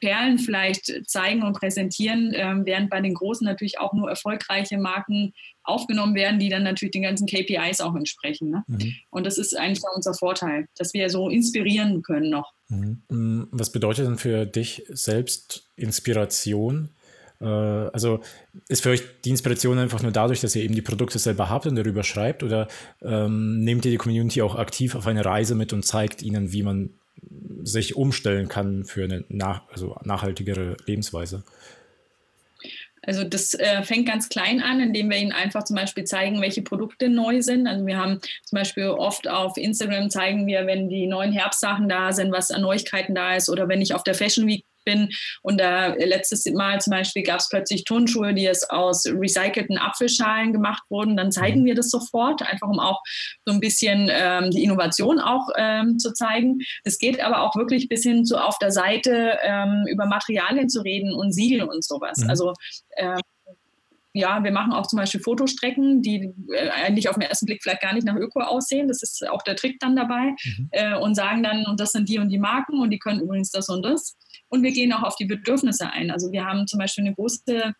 Perlen 0.00 0.38
vielleicht 0.38 1.08
zeigen 1.08 1.42
und 1.42 1.54
präsentieren, 1.54 2.32
ähm, 2.34 2.64
während 2.64 2.90
bei 2.90 3.00
den 3.00 3.14
großen 3.14 3.44
natürlich 3.44 3.78
auch 3.78 3.92
nur 3.92 4.08
erfolgreiche 4.08 4.78
Marken 4.78 5.32
aufgenommen 5.64 6.14
werden, 6.14 6.38
die 6.38 6.48
dann 6.48 6.62
natürlich 6.62 6.92
den 6.92 7.02
ganzen 7.02 7.26
KPIs 7.26 7.80
auch 7.80 7.94
entsprechen. 7.94 8.50
Ne? 8.50 8.64
Mhm. 8.66 8.94
Und 9.10 9.26
das 9.26 9.38
ist 9.38 9.56
eigentlich 9.56 9.82
unser 9.94 10.14
Vorteil, 10.14 10.66
dass 10.76 10.94
wir 10.94 11.10
so 11.10 11.28
inspirieren 11.28 12.02
können 12.02 12.30
noch. 12.30 12.52
Mhm. 12.68 13.02
Mm, 13.08 13.42
was 13.50 13.70
bedeutet 13.70 14.06
denn 14.06 14.18
für 14.18 14.46
dich 14.46 14.84
selbst 14.88 15.68
Inspiration? 15.76 16.90
Äh, 17.40 17.44
also 17.44 18.20
ist 18.68 18.82
für 18.82 18.90
euch 18.90 19.02
die 19.24 19.30
Inspiration 19.30 19.78
einfach 19.78 20.02
nur 20.02 20.12
dadurch, 20.12 20.40
dass 20.40 20.56
ihr 20.56 20.62
eben 20.62 20.74
die 20.74 20.82
Produkte 20.82 21.18
selber 21.18 21.48
habt 21.48 21.66
und 21.66 21.76
darüber 21.76 22.02
schreibt 22.02 22.42
oder 22.42 22.68
ähm, 23.02 23.60
nehmt 23.60 23.84
ihr 23.84 23.90
die 23.90 23.98
Community 23.98 24.42
auch 24.42 24.56
aktiv 24.56 24.94
auf 24.94 25.06
eine 25.06 25.24
Reise 25.24 25.54
mit 25.54 25.72
und 25.72 25.84
zeigt 25.84 26.22
ihnen, 26.22 26.52
wie 26.52 26.62
man 26.62 26.90
sich 27.62 27.96
umstellen 27.96 28.48
kann 28.48 28.84
für 28.84 29.04
eine 29.04 29.24
nach, 29.28 29.68
also 29.70 29.96
nachhaltigere 30.04 30.76
Lebensweise? 30.86 31.44
Also 33.02 33.24
das 33.24 33.54
äh, 33.54 33.82
fängt 33.84 34.06
ganz 34.06 34.28
klein 34.28 34.60
an, 34.60 34.80
indem 34.80 35.08
wir 35.08 35.16
ihnen 35.16 35.32
einfach 35.32 35.64
zum 35.64 35.76
Beispiel 35.76 36.04
zeigen, 36.04 36.42
welche 36.42 36.60
Produkte 36.60 37.08
neu 37.08 37.40
sind. 37.40 37.66
Also 37.66 37.86
wir 37.86 37.96
haben 37.96 38.20
zum 38.44 38.56
Beispiel 38.56 38.88
oft 38.88 39.28
auf 39.28 39.56
Instagram 39.56 40.10
zeigen 40.10 40.46
wir, 40.46 40.66
wenn 40.66 40.90
die 40.90 41.06
neuen 41.06 41.32
Herbstsachen 41.32 41.88
da 41.88 42.12
sind, 42.12 42.32
was 42.32 42.50
an 42.50 42.62
Neuigkeiten 42.62 43.14
da 43.14 43.36
ist 43.36 43.48
oder 43.48 43.68
wenn 43.68 43.80
ich 43.80 43.94
auf 43.94 44.02
der 44.02 44.14
Fashion 44.14 44.46
Week 44.46 44.64
bin. 44.84 45.08
Und 45.42 45.60
da 45.60 45.94
letztes 45.94 46.44
Mal 46.46 46.80
zum 46.80 46.92
Beispiel 46.92 47.22
gab 47.22 47.40
es 47.40 47.48
plötzlich 47.48 47.84
Turnschuhe, 47.84 48.34
die 48.34 48.46
es 48.46 48.68
aus 48.68 49.06
recycelten 49.06 49.78
Apfelschalen 49.78 50.52
gemacht 50.52 50.82
wurden. 50.88 51.16
Dann 51.16 51.32
zeigen 51.32 51.62
mhm. 51.62 51.66
wir 51.66 51.74
das 51.74 51.90
sofort, 51.90 52.42
einfach 52.42 52.68
um 52.68 52.80
auch 52.80 53.00
so 53.44 53.52
ein 53.52 53.60
bisschen 53.60 54.08
ähm, 54.10 54.50
die 54.50 54.64
Innovation 54.64 55.20
auch 55.20 55.48
ähm, 55.56 55.98
zu 55.98 56.12
zeigen. 56.12 56.58
Es 56.84 56.98
geht 56.98 57.20
aber 57.20 57.42
auch 57.42 57.56
wirklich 57.56 57.88
bis 57.88 58.02
hin 58.02 58.24
zu 58.24 58.36
auf 58.36 58.58
der 58.58 58.70
Seite 58.70 59.38
ähm, 59.42 59.84
über 59.88 60.06
Materialien 60.06 60.68
zu 60.68 60.80
reden 60.80 61.12
und 61.14 61.32
Siegel 61.32 61.62
und 61.62 61.84
sowas. 61.84 62.18
Mhm. 62.18 62.30
Also 62.30 62.52
ähm, 62.96 63.18
ja, 64.18 64.42
wir 64.42 64.50
machen 64.50 64.72
auch 64.72 64.86
zum 64.86 64.98
Beispiel 64.98 65.20
Fotostrecken, 65.20 66.02
die 66.02 66.32
äh, 66.52 66.70
eigentlich 66.70 67.08
auf 67.08 67.14
den 67.14 67.22
ersten 67.22 67.46
Blick 67.46 67.62
vielleicht 67.62 67.82
gar 67.82 67.92
nicht 67.92 68.06
nach 68.06 68.16
Öko 68.16 68.40
aussehen. 68.40 68.88
Das 68.88 69.02
ist 69.02 69.26
auch 69.28 69.42
der 69.42 69.56
Trick 69.56 69.78
dann 69.80 69.96
dabei. 69.96 70.34
Mhm. 70.44 70.68
Äh, 70.72 70.96
und 70.96 71.14
sagen 71.14 71.42
dann, 71.42 71.66
und 71.66 71.78
das 71.78 71.92
sind 71.92 72.08
die 72.08 72.18
und 72.18 72.28
die 72.30 72.38
Marken 72.38 72.80
und 72.80 72.90
die 72.90 72.98
können 72.98 73.20
übrigens 73.20 73.50
das 73.50 73.68
und 73.68 73.84
das. 73.84 74.16
Und 74.48 74.62
wir 74.62 74.72
gehen 74.72 74.92
auch 74.92 75.02
auf 75.02 75.16
die 75.16 75.26
Bedürfnisse 75.26 75.90
ein. 75.90 76.10
Also 76.10 76.32
wir 76.32 76.44
haben 76.44 76.66
zum 76.66 76.78
Beispiel 76.78 77.04
eine 77.04 77.14
große 77.14 77.74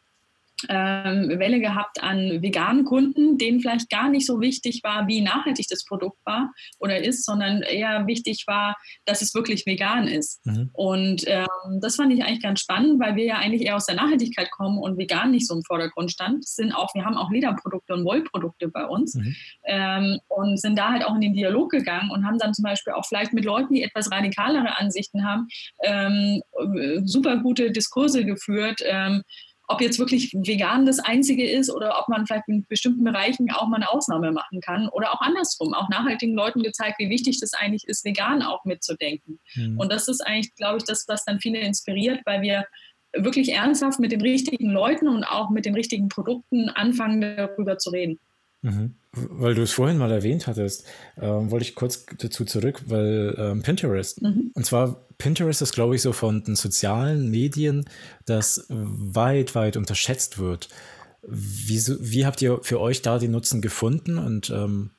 ähm, 0.68 1.38
Welle 1.38 1.60
gehabt 1.60 2.02
an 2.02 2.42
veganen 2.42 2.84
Kunden, 2.84 3.38
denen 3.38 3.60
vielleicht 3.60 3.90
gar 3.90 4.08
nicht 4.08 4.26
so 4.26 4.40
wichtig 4.40 4.80
war, 4.82 5.06
wie 5.06 5.20
nachhaltig 5.20 5.66
das 5.68 5.84
Produkt 5.84 6.18
war 6.24 6.50
oder 6.78 7.02
ist, 7.02 7.24
sondern 7.24 7.62
eher 7.62 8.06
wichtig 8.06 8.44
war, 8.46 8.76
dass 9.04 9.22
es 9.22 9.34
wirklich 9.34 9.66
vegan 9.66 10.08
ist. 10.08 10.44
Mhm. 10.44 10.70
Und 10.72 11.24
ähm, 11.26 11.46
das 11.80 11.96
fand 11.96 12.12
ich 12.12 12.24
eigentlich 12.24 12.42
ganz 12.42 12.60
spannend, 12.60 13.00
weil 13.00 13.16
wir 13.16 13.24
ja 13.24 13.36
eigentlich 13.36 13.62
eher 13.62 13.76
aus 13.76 13.86
der 13.86 13.94
Nachhaltigkeit 13.94 14.50
kommen 14.50 14.78
und 14.78 14.98
vegan 14.98 15.30
nicht 15.30 15.46
so 15.46 15.54
im 15.54 15.62
Vordergrund 15.62 16.10
stand. 16.10 16.46
Sind 16.46 16.72
auch, 16.72 16.94
wir 16.94 17.04
haben 17.04 17.16
auch 17.16 17.30
Lederprodukte 17.30 17.94
und 17.94 18.04
Wollprodukte 18.04 18.68
bei 18.68 18.84
uns 18.84 19.14
mhm. 19.14 19.36
ähm, 19.64 20.18
und 20.28 20.60
sind 20.60 20.78
da 20.78 20.90
halt 20.90 21.04
auch 21.04 21.14
in 21.14 21.20
den 21.20 21.34
Dialog 21.34 21.70
gegangen 21.70 22.10
und 22.10 22.26
haben 22.26 22.38
dann 22.38 22.54
zum 22.54 22.64
Beispiel 22.64 22.94
auch 22.94 23.06
vielleicht 23.06 23.32
mit 23.32 23.44
Leuten, 23.44 23.74
die 23.74 23.82
etwas 23.82 24.10
radikalere 24.10 24.78
Ansichten 24.78 25.24
haben, 25.24 25.46
ähm, 25.82 26.42
super 27.04 27.36
gute 27.38 27.70
Diskurse 27.70 28.24
geführt 28.24 28.80
ähm, 28.84 29.22
ob 29.68 29.83
jetzt 29.83 29.98
wirklich 29.98 30.33
vegan 30.33 30.87
das 30.87 30.98
Einzige 30.98 31.48
ist 31.48 31.70
oder 31.70 31.98
ob 31.98 32.09
man 32.09 32.26
vielleicht 32.26 32.48
in 32.48 32.64
bestimmten 32.68 33.04
Bereichen 33.04 33.50
auch 33.50 33.68
mal 33.68 33.76
eine 33.76 33.90
Ausnahme 33.90 34.33
machen 34.33 34.61
kann 34.62 34.88
oder 34.88 35.12
auch 35.12 35.20
andersrum, 35.20 35.74
auch 35.74 35.90
nachhaltigen 35.90 36.35
Leuten 36.35 36.62
gezeigt, 36.62 36.98
wie 36.98 37.11
wichtig 37.11 37.38
das 37.40 37.52
eigentlich 37.52 37.87
ist, 37.87 38.04
vegan 38.04 38.42
auch 38.42 38.64
mitzudenken. 38.64 39.38
Mhm. 39.54 39.78
Und 39.78 39.92
das 39.92 40.09
ist 40.09 40.22
eigentlich, 40.26 40.54
glaube 40.54 40.78
ich, 40.78 40.85
das, 40.85 41.07
was 41.07 41.24
dann 41.26 41.38
viele 41.38 41.61
inspiriert, 41.61 42.22
weil 42.24 42.40
wir 42.40 42.64
wirklich 43.14 43.52
ernsthaft 43.52 44.00
mit 44.00 44.11
den 44.12 44.22
richtigen 44.22 44.70
Leuten 44.70 45.07
und 45.07 45.24
auch 45.24 45.50
mit 45.50 45.66
den 45.66 45.74
richtigen 45.74 46.09
Produkten 46.09 46.70
anfangen, 46.70 47.20
darüber 47.20 47.78
zu 47.78 47.90
reden. 47.90 48.18
Mhm. 48.68 48.94
Weil 49.12 49.54
du 49.54 49.62
es 49.62 49.72
vorhin 49.72 49.98
mal 49.98 50.12
erwähnt 50.12 50.46
hattest, 50.46 50.85
äh, 51.16 51.26
wollte 51.26 51.64
ich 51.64 51.74
kurz 51.74 52.04
dazu 52.18 52.44
zurück, 52.44 52.83
weil 52.87 53.35
ähm, 53.38 53.62
Pinterest, 53.62 54.22
mhm. 54.22 54.52
und 54.54 54.66
zwar 54.66 55.09
Pinterest 55.16 55.62
ist, 55.62 55.72
glaube 55.72 55.96
ich, 55.96 56.02
so 56.02 56.12
von 56.12 56.44
den 56.44 56.54
sozialen 56.54 57.28
Medien, 57.31 57.87
das 58.26 58.66
weit, 58.68 59.54
weit 59.54 59.76
unterschätzt 59.76 60.38
wird. 60.38 60.68
Wie, 61.26 61.81
wie 62.00 62.24
habt 62.24 62.40
ihr 62.40 62.61
für 62.62 62.81
euch 62.81 63.02
da 63.02 63.18
den 63.18 63.33
Nutzen 63.33 63.61
gefunden 63.61 64.18
und 64.18 64.50
ähm, 64.50 64.90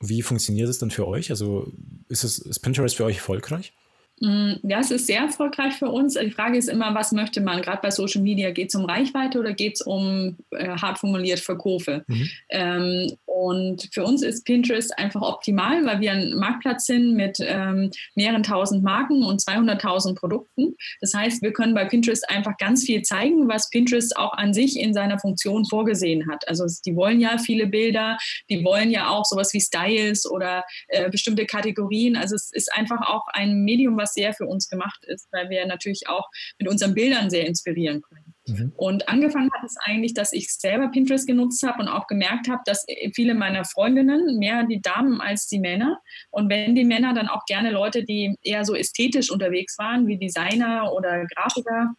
wie 0.00 0.22
funktioniert 0.22 0.68
es 0.68 0.78
dann 0.78 0.90
für 0.90 1.06
euch? 1.06 1.30
Also 1.30 1.72
ist, 2.08 2.24
es, 2.24 2.38
ist 2.38 2.60
Pinterest 2.60 2.96
für 2.96 3.04
euch 3.04 3.16
erfolgreich? 3.16 3.72
Mm, 4.20 4.54
ja, 4.62 4.78
es 4.78 4.90
ist 4.90 5.06
sehr 5.06 5.20
erfolgreich 5.20 5.74
für 5.74 5.88
uns. 5.88 6.14
Die 6.14 6.30
Frage 6.30 6.56
ist 6.56 6.68
immer, 6.68 6.94
was 6.94 7.12
möchte 7.12 7.40
man? 7.40 7.62
Gerade 7.62 7.80
bei 7.82 7.90
Social 7.90 8.22
Media, 8.22 8.50
geht 8.52 8.68
es 8.68 8.74
um 8.74 8.84
Reichweite 8.84 9.40
oder 9.40 9.52
geht 9.52 9.74
es 9.74 9.82
um 9.82 10.36
äh, 10.52 10.68
hart 10.68 10.98
formuliert 10.98 11.40
Verkäufe? 11.40 12.04
Mhm. 12.06 12.30
Ähm, 12.50 13.12
und 13.26 13.88
für 13.92 14.04
uns 14.04 14.22
ist 14.22 14.44
Pinterest 14.44 14.96
einfach 14.96 15.20
optimal, 15.20 15.84
weil 15.84 16.00
wir 16.00 16.12
ein 16.12 16.36
Marktplatz 16.36 16.86
sind 16.86 17.14
mit 17.14 17.38
ähm, 17.40 17.90
mehreren 18.14 18.44
tausend 18.44 18.84
Marken 18.84 19.24
und 19.24 19.40
200.000 19.40 20.14
Produkten. 20.14 20.76
Das 21.00 21.14
heißt, 21.14 21.42
wir 21.42 21.52
können 21.52 21.74
bei 21.74 21.84
Pinterest 21.84 22.28
einfach 22.30 22.56
ganz 22.58 22.84
viel 22.84 23.02
zeigen, 23.02 23.48
was 23.48 23.70
Pinterest 23.70 24.16
auch 24.16 24.34
an 24.34 24.54
sich 24.54 24.78
in 24.78 24.94
seiner 24.94 25.18
Funktion 25.18 25.64
vorgesehen 25.64 26.30
hat. 26.30 26.46
Also 26.46 26.66
die 26.86 26.94
wollen 26.94 27.18
ja 27.18 27.38
viele 27.38 27.66
Bilder, 27.66 28.16
die 28.48 28.64
wollen 28.64 28.90
ja 28.92 29.08
auch 29.08 29.24
sowas 29.24 29.52
wie 29.52 29.60
Styles 29.60 30.30
oder 30.30 30.64
äh, 30.86 31.10
bestimmte 31.10 31.44
Kategorien. 31.44 32.16
Also 32.16 32.36
es 32.36 32.52
ist 32.52 32.72
einfach 32.72 33.00
auch 33.08 33.26
ein 33.32 33.64
Medium, 33.64 33.96
was 33.96 34.03
sehr 34.12 34.34
für 34.34 34.46
uns 34.46 34.68
gemacht 34.68 35.04
ist, 35.06 35.28
weil 35.32 35.48
wir 35.50 35.66
natürlich 35.66 36.08
auch 36.08 36.28
mit 36.58 36.68
unseren 36.68 36.94
Bildern 36.94 37.30
sehr 37.30 37.46
inspirieren 37.46 38.02
können. 38.02 38.34
Mhm. 38.46 38.72
Und 38.76 39.08
angefangen 39.08 39.50
hat 39.52 39.64
es 39.64 39.76
eigentlich, 39.84 40.12
dass 40.14 40.32
ich 40.32 40.52
selber 40.52 40.88
Pinterest 40.88 41.26
genutzt 41.26 41.62
habe 41.62 41.82
und 41.82 41.88
auch 41.88 42.06
gemerkt 42.06 42.48
habe, 42.48 42.62
dass 42.66 42.84
viele 43.14 43.34
meiner 43.34 43.64
Freundinnen, 43.64 44.38
mehr 44.38 44.64
die 44.64 44.82
Damen 44.82 45.20
als 45.20 45.46
die 45.46 45.60
Männer, 45.60 46.00
und 46.30 46.50
wenn 46.50 46.74
die 46.74 46.84
Männer, 46.84 47.14
dann 47.14 47.28
auch 47.28 47.44
gerne 47.46 47.70
Leute, 47.70 48.04
die 48.04 48.36
eher 48.42 48.64
so 48.64 48.74
ästhetisch 48.74 49.30
unterwegs 49.30 49.78
waren, 49.78 50.06
wie 50.06 50.18
Designer 50.18 50.92
oder 50.92 51.26
Grafiker, 51.26 51.94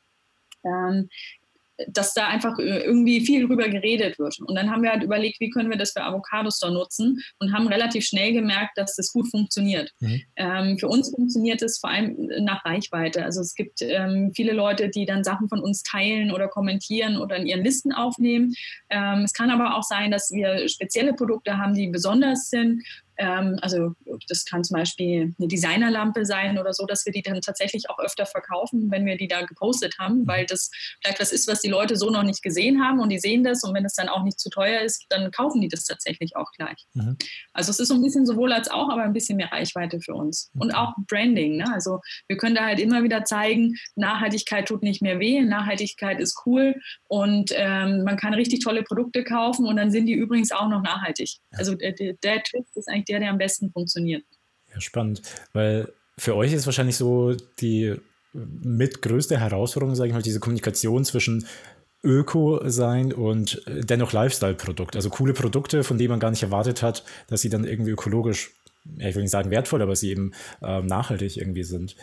ähm, 0.65 1.09
dass 1.87 2.13
da 2.13 2.27
einfach 2.27 2.57
äh, 2.59 2.83
irgendwie 2.83 3.25
viel 3.25 3.47
drüber 3.47 3.67
geredet 3.69 4.19
wird. 4.19 4.39
Und 4.39 4.55
dann 4.55 4.71
haben 4.71 4.83
wir 4.83 4.91
halt 4.91 5.03
überlegt, 5.03 5.39
wie 5.39 5.49
können 5.49 5.69
wir 5.69 5.77
das 5.77 5.91
für 5.91 6.03
Avocados 6.03 6.59
da 6.59 6.69
nutzen 6.69 7.21
und 7.39 7.53
haben 7.53 7.67
relativ 7.67 8.05
schnell 8.05 8.33
gemerkt, 8.33 8.77
dass 8.77 8.95
das 8.95 9.11
gut 9.11 9.29
funktioniert. 9.29 9.91
Mhm. 9.99 10.21
Ähm, 10.35 10.77
für 10.79 10.87
uns 10.87 11.09
funktioniert 11.09 11.61
es 11.61 11.79
vor 11.79 11.89
allem 11.89 12.15
nach 12.41 12.63
Reichweite. 12.65 13.23
Also 13.23 13.41
es 13.41 13.55
gibt 13.55 13.81
ähm, 13.81 14.31
viele 14.35 14.53
Leute, 14.53 14.89
die 14.89 15.05
dann 15.05 15.23
Sachen 15.23 15.49
von 15.49 15.59
uns 15.59 15.83
teilen 15.83 16.31
oder 16.31 16.47
kommentieren 16.47 17.17
oder 17.17 17.35
in 17.37 17.47
ihren 17.47 17.63
Listen 17.63 17.91
aufnehmen. 17.91 18.53
Ähm, 18.89 19.19
es 19.23 19.33
kann 19.33 19.49
aber 19.49 19.75
auch 19.77 19.83
sein, 19.83 20.11
dass 20.11 20.31
wir 20.31 20.67
spezielle 20.69 21.13
Produkte 21.13 21.57
haben, 21.57 21.73
die 21.73 21.87
besonders 21.87 22.49
sind 22.49 22.83
also 23.17 23.93
das 24.27 24.45
kann 24.45 24.63
zum 24.63 24.77
Beispiel 24.77 25.33
eine 25.37 25.47
Designerlampe 25.47 26.25
sein 26.25 26.57
oder 26.57 26.73
so, 26.73 26.85
dass 26.85 27.05
wir 27.05 27.13
die 27.13 27.21
dann 27.21 27.39
tatsächlich 27.41 27.89
auch 27.89 27.99
öfter 27.99 28.25
verkaufen, 28.25 28.91
wenn 28.91 29.05
wir 29.05 29.17
die 29.17 29.27
da 29.27 29.43
gepostet 29.43 29.97
haben, 29.99 30.21
mhm. 30.21 30.27
weil 30.27 30.45
das 30.45 30.69
vielleicht 31.01 31.19
was 31.19 31.31
ist, 31.31 31.47
was 31.47 31.61
die 31.61 31.69
Leute 31.69 31.95
so 31.95 32.09
noch 32.09 32.23
nicht 32.23 32.41
gesehen 32.41 32.83
haben 32.83 32.99
und 32.99 33.09
die 33.09 33.19
sehen 33.19 33.43
das 33.43 33.63
und 33.63 33.73
wenn 33.73 33.85
es 33.85 33.93
dann 33.93 34.09
auch 34.09 34.23
nicht 34.23 34.39
zu 34.39 34.49
teuer 34.49 34.81
ist, 34.81 35.05
dann 35.09 35.31
kaufen 35.31 35.61
die 35.61 35.67
das 35.67 35.85
tatsächlich 35.85 36.35
auch 36.35 36.51
gleich. 36.57 36.85
Mhm. 36.93 37.17
Also 37.53 37.71
es 37.71 37.79
ist 37.79 37.87
so 37.87 37.95
ein 37.95 38.01
bisschen 38.01 38.25
sowohl 38.25 38.51
als 38.51 38.69
auch, 38.69 38.89
aber 38.89 39.03
ein 39.03 39.13
bisschen 39.13 39.37
mehr 39.37 39.51
Reichweite 39.51 39.99
für 40.01 40.13
uns. 40.13 40.51
Und 40.57 40.73
auch 40.73 40.93
Branding. 41.07 41.57
Ne? 41.57 41.65
Also 41.73 41.99
wir 42.27 42.37
können 42.37 42.55
da 42.55 42.65
halt 42.65 42.79
immer 42.79 43.03
wieder 43.03 43.23
zeigen, 43.23 43.75
Nachhaltigkeit 43.95 44.67
tut 44.67 44.83
nicht 44.83 45.01
mehr 45.01 45.19
weh, 45.19 45.41
Nachhaltigkeit 45.41 46.19
ist 46.19 46.41
cool 46.45 46.75
und 47.07 47.51
ähm, 47.55 48.03
man 48.03 48.17
kann 48.17 48.33
richtig 48.33 48.59
tolle 48.63 48.83
Produkte 48.83 49.23
kaufen 49.23 49.65
und 49.65 49.77
dann 49.77 49.91
sind 49.91 50.05
die 50.05 50.13
übrigens 50.13 50.51
auch 50.51 50.67
noch 50.67 50.81
nachhaltig. 50.81 51.37
Also 51.51 51.75
der, 51.75 51.93
der 51.93 52.43
Twist 52.43 52.75
ist 52.75 52.89
eigentlich 52.89 53.04
der, 53.07 53.19
der 53.19 53.29
am 53.29 53.37
besten 53.37 53.71
funktioniert. 53.71 54.23
Ja, 54.73 54.81
spannend, 54.81 55.21
weil 55.53 55.91
für 56.17 56.35
euch 56.35 56.53
ist 56.53 56.65
wahrscheinlich 56.65 56.95
so 56.95 57.35
die 57.59 57.95
mitgrößte 58.33 59.39
Herausforderung, 59.39 59.95
sage 59.95 60.09
ich 60.09 60.13
mal, 60.13 60.21
diese 60.21 60.39
Kommunikation 60.39 61.05
zwischen 61.05 61.45
Öko 62.03 62.61
sein 62.69 63.13
und 63.13 63.61
dennoch 63.67 64.13
Lifestyle-Produkt. 64.13 64.95
Also 64.95 65.09
coole 65.09 65.33
Produkte, 65.33 65.83
von 65.83 65.97
denen 65.97 66.11
man 66.11 66.19
gar 66.19 66.29
nicht 66.29 66.43
erwartet 66.43 66.83
hat, 66.83 67.03
dass 67.27 67.41
sie 67.41 67.49
dann 67.49 67.63
irgendwie 67.63 67.91
ökologisch, 67.91 68.51
ich 68.97 69.15
will 69.15 69.23
nicht 69.23 69.31
sagen 69.31 69.49
wertvoll, 69.49 69.81
aber 69.81 69.95
sie 69.95 70.11
eben 70.11 70.33
äh, 70.61 70.81
nachhaltig 70.81 71.37
irgendwie 71.37 71.63
sind. 71.63 71.95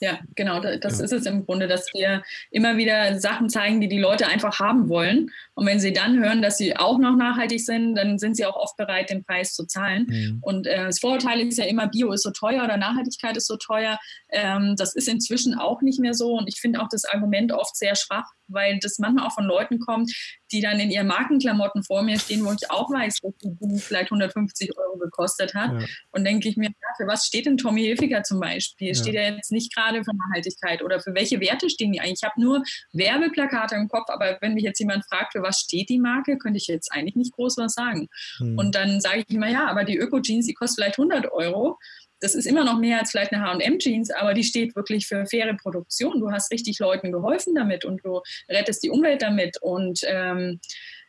Ja, 0.00 0.18
genau, 0.34 0.60
das 0.60 0.98
ja. 0.98 1.04
ist 1.04 1.12
es 1.12 1.26
im 1.26 1.46
Grunde, 1.46 1.68
dass 1.68 1.92
wir 1.94 2.22
immer 2.50 2.76
wieder 2.76 3.18
Sachen 3.18 3.48
zeigen, 3.48 3.80
die 3.80 3.88
die 3.88 3.98
Leute 3.98 4.26
einfach 4.26 4.60
haben 4.60 4.88
wollen. 4.88 5.30
Und 5.54 5.66
wenn 5.66 5.80
sie 5.80 5.92
dann 5.92 6.18
hören, 6.22 6.42
dass 6.42 6.58
sie 6.58 6.76
auch 6.76 6.98
noch 6.98 7.16
nachhaltig 7.16 7.64
sind, 7.64 7.94
dann 7.94 8.18
sind 8.18 8.36
sie 8.36 8.44
auch 8.44 8.56
oft 8.56 8.76
bereit, 8.76 9.10
den 9.10 9.24
Preis 9.24 9.54
zu 9.54 9.64
zahlen. 9.64 10.06
Mhm. 10.08 10.38
Und 10.42 10.66
äh, 10.66 10.84
das 10.84 11.00
Vorurteil 11.00 11.40
ist 11.40 11.58
ja 11.58 11.64
immer, 11.64 11.88
Bio 11.88 12.12
ist 12.12 12.22
so 12.22 12.30
teuer 12.30 12.64
oder 12.64 12.76
Nachhaltigkeit 12.76 13.36
ist 13.36 13.46
so 13.46 13.56
teuer. 13.56 13.98
Ähm, 14.30 14.74
das 14.76 14.94
ist 14.94 15.08
inzwischen 15.08 15.54
auch 15.54 15.80
nicht 15.80 15.98
mehr 15.98 16.14
so. 16.14 16.36
Und 16.36 16.48
ich 16.48 16.60
finde 16.60 16.82
auch 16.82 16.88
das 16.90 17.04
Argument 17.04 17.52
oft 17.52 17.76
sehr 17.76 17.94
schwach, 17.94 18.26
weil 18.48 18.78
das 18.80 18.98
manchmal 18.98 19.26
auch 19.26 19.32
von 19.32 19.44
Leuten 19.44 19.78
kommt, 19.78 20.12
die 20.52 20.60
dann 20.60 20.78
in 20.78 20.90
ihren 20.90 21.06
Markenklamotten 21.06 21.82
vor 21.82 22.02
mir 22.02 22.18
stehen, 22.18 22.44
wo 22.44 22.52
ich 22.52 22.70
auch 22.70 22.90
weiß, 22.90 23.20
dass 23.20 23.32
die 23.42 23.78
vielleicht 23.78 24.12
150 24.12 24.76
Euro 24.76 24.98
gekostet 24.98 25.54
hat. 25.54 25.72
Ja. 25.72 25.86
Und 26.12 26.24
denke 26.24 26.48
ich 26.48 26.56
mir, 26.56 26.68
ja, 26.68 26.88
für 26.96 27.06
was 27.06 27.26
steht 27.26 27.46
denn 27.46 27.56
Tommy 27.56 27.82
Hilfiger 27.82 28.22
zum 28.22 28.40
Beispiel? 28.40 28.88
Ja. 28.88 28.94
Steht 28.94 29.14
er 29.14 29.34
jetzt 29.34 29.52
nicht 29.52 29.74
gerade 29.74 30.04
für 30.04 30.12
Nachhaltigkeit 30.14 30.82
oder 30.82 31.00
für 31.00 31.14
welche 31.14 31.40
Werte 31.40 31.68
stehen 31.70 31.92
die 31.92 32.00
eigentlich? 32.00 32.20
Ich 32.22 32.28
habe 32.28 32.40
nur 32.40 32.62
Werbeplakate 32.92 33.74
im 33.74 33.88
Kopf, 33.88 34.08
aber 34.08 34.38
wenn 34.40 34.54
mich 34.54 34.64
jetzt 34.64 34.78
jemand 34.78 35.04
fragt, 35.06 35.32
für 35.32 35.42
was 35.42 35.60
steht 35.60 35.88
die 35.88 35.98
Marke, 35.98 36.38
könnte 36.38 36.58
ich 36.58 36.66
jetzt 36.66 36.92
eigentlich 36.92 37.16
nicht 37.16 37.32
groß 37.32 37.56
was 37.58 37.74
sagen. 37.74 38.08
Hm. 38.38 38.58
Und 38.58 38.74
dann 38.74 39.00
sage 39.00 39.24
ich 39.26 39.34
immer, 39.34 39.48
ja, 39.48 39.66
aber 39.66 39.84
die 39.84 39.96
Öko-Jeans, 39.96 40.46
die 40.46 40.54
kostet 40.54 40.76
vielleicht 40.76 40.98
100 40.98 41.32
Euro 41.32 41.78
das 42.20 42.34
ist 42.34 42.46
immer 42.46 42.64
noch 42.64 42.78
mehr 42.78 42.98
als 42.98 43.10
vielleicht 43.10 43.32
eine 43.32 43.44
HM-Jeans, 43.44 44.10
aber 44.10 44.34
die 44.34 44.44
steht 44.44 44.74
wirklich 44.74 45.06
für 45.06 45.26
faire 45.26 45.54
Produktion. 45.54 46.20
Du 46.20 46.30
hast 46.30 46.50
richtig 46.50 46.78
Leuten 46.78 47.12
geholfen 47.12 47.54
damit 47.54 47.84
und 47.84 48.04
du 48.04 48.20
rettest 48.48 48.82
die 48.82 48.90
Umwelt 48.90 49.22
damit 49.22 49.60
und 49.60 50.00
ähm, 50.06 50.60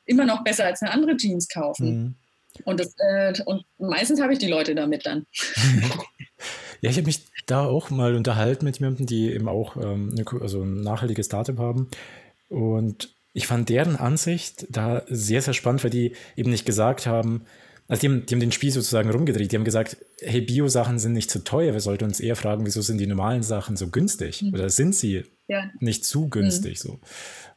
immer 0.05 0.25
noch 0.25 0.43
besser 0.43 0.65
als 0.65 0.81
eine 0.81 0.91
andere 0.91 1.15
Jeans 1.17 1.47
kaufen. 1.47 1.89
Mhm. 1.89 2.15
Und, 2.65 2.79
das, 2.79 2.95
äh, 2.97 3.33
und 3.45 3.65
meistens 3.77 4.21
habe 4.21 4.33
ich 4.33 4.39
die 4.39 4.47
Leute 4.47 4.75
damit 4.75 5.05
dann. 5.05 5.25
Ja, 6.81 6.91
ich 6.91 6.97
habe 6.97 7.07
mich 7.07 7.25
da 7.47 7.65
auch 7.65 7.89
mal 7.89 8.15
unterhalten 8.15 8.65
mit 8.65 8.77
jemandem, 8.77 9.07
die 9.07 9.33
eben 9.33 9.47
auch 9.47 9.77
ähm, 9.77 10.13
eine, 10.15 10.41
also 10.41 10.61
ein 10.61 10.81
nachhaltiges 10.81 11.25
Startup 11.25 11.57
haben. 11.57 11.89
Und 12.49 13.09
ich 13.33 13.47
fand 13.47 13.69
deren 13.69 13.95
Ansicht 13.95 14.67
da 14.69 15.03
sehr, 15.07 15.41
sehr 15.41 15.53
spannend, 15.53 15.83
weil 15.83 15.91
die 15.91 16.13
eben 16.35 16.51
nicht 16.51 16.65
gesagt 16.65 17.07
haben, 17.07 17.45
also 17.87 18.01
die 18.01 18.07
haben, 18.07 18.25
die 18.25 18.35
haben 18.35 18.39
den 18.39 18.51
Spiel 18.51 18.71
sozusagen 18.71 19.09
rumgedreht. 19.09 19.51
Die 19.51 19.55
haben 19.55 19.63
gesagt, 19.63 19.97
hey, 20.19 20.41
Bio-Sachen 20.41 20.99
sind 20.99 21.13
nicht 21.13 21.31
zu 21.31 21.43
teuer. 21.43 21.73
Wir 21.73 21.79
sollten 21.79 22.03
uns 22.03 22.19
eher 22.19 22.35
fragen, 22.35 22.65
wieso 22.65 22.81
sind 22.81 22.97
die 22.97 23.07
normalen 23.07 23.43
Sachen 23.43 23.77
so 23.77 23.87
günstig? 23.87 24.41
Mhm. 24.41 24.53
Oder 24.53 24.69
sind 24.69 24.95
sie 24.95 25.23
ja. 25.47 25.69
nicht 25.79 26.05
zu 26.05 26.29
günstig? 26.29 26.83
Mhm. 26.83 26.89
So. 26.89 26.99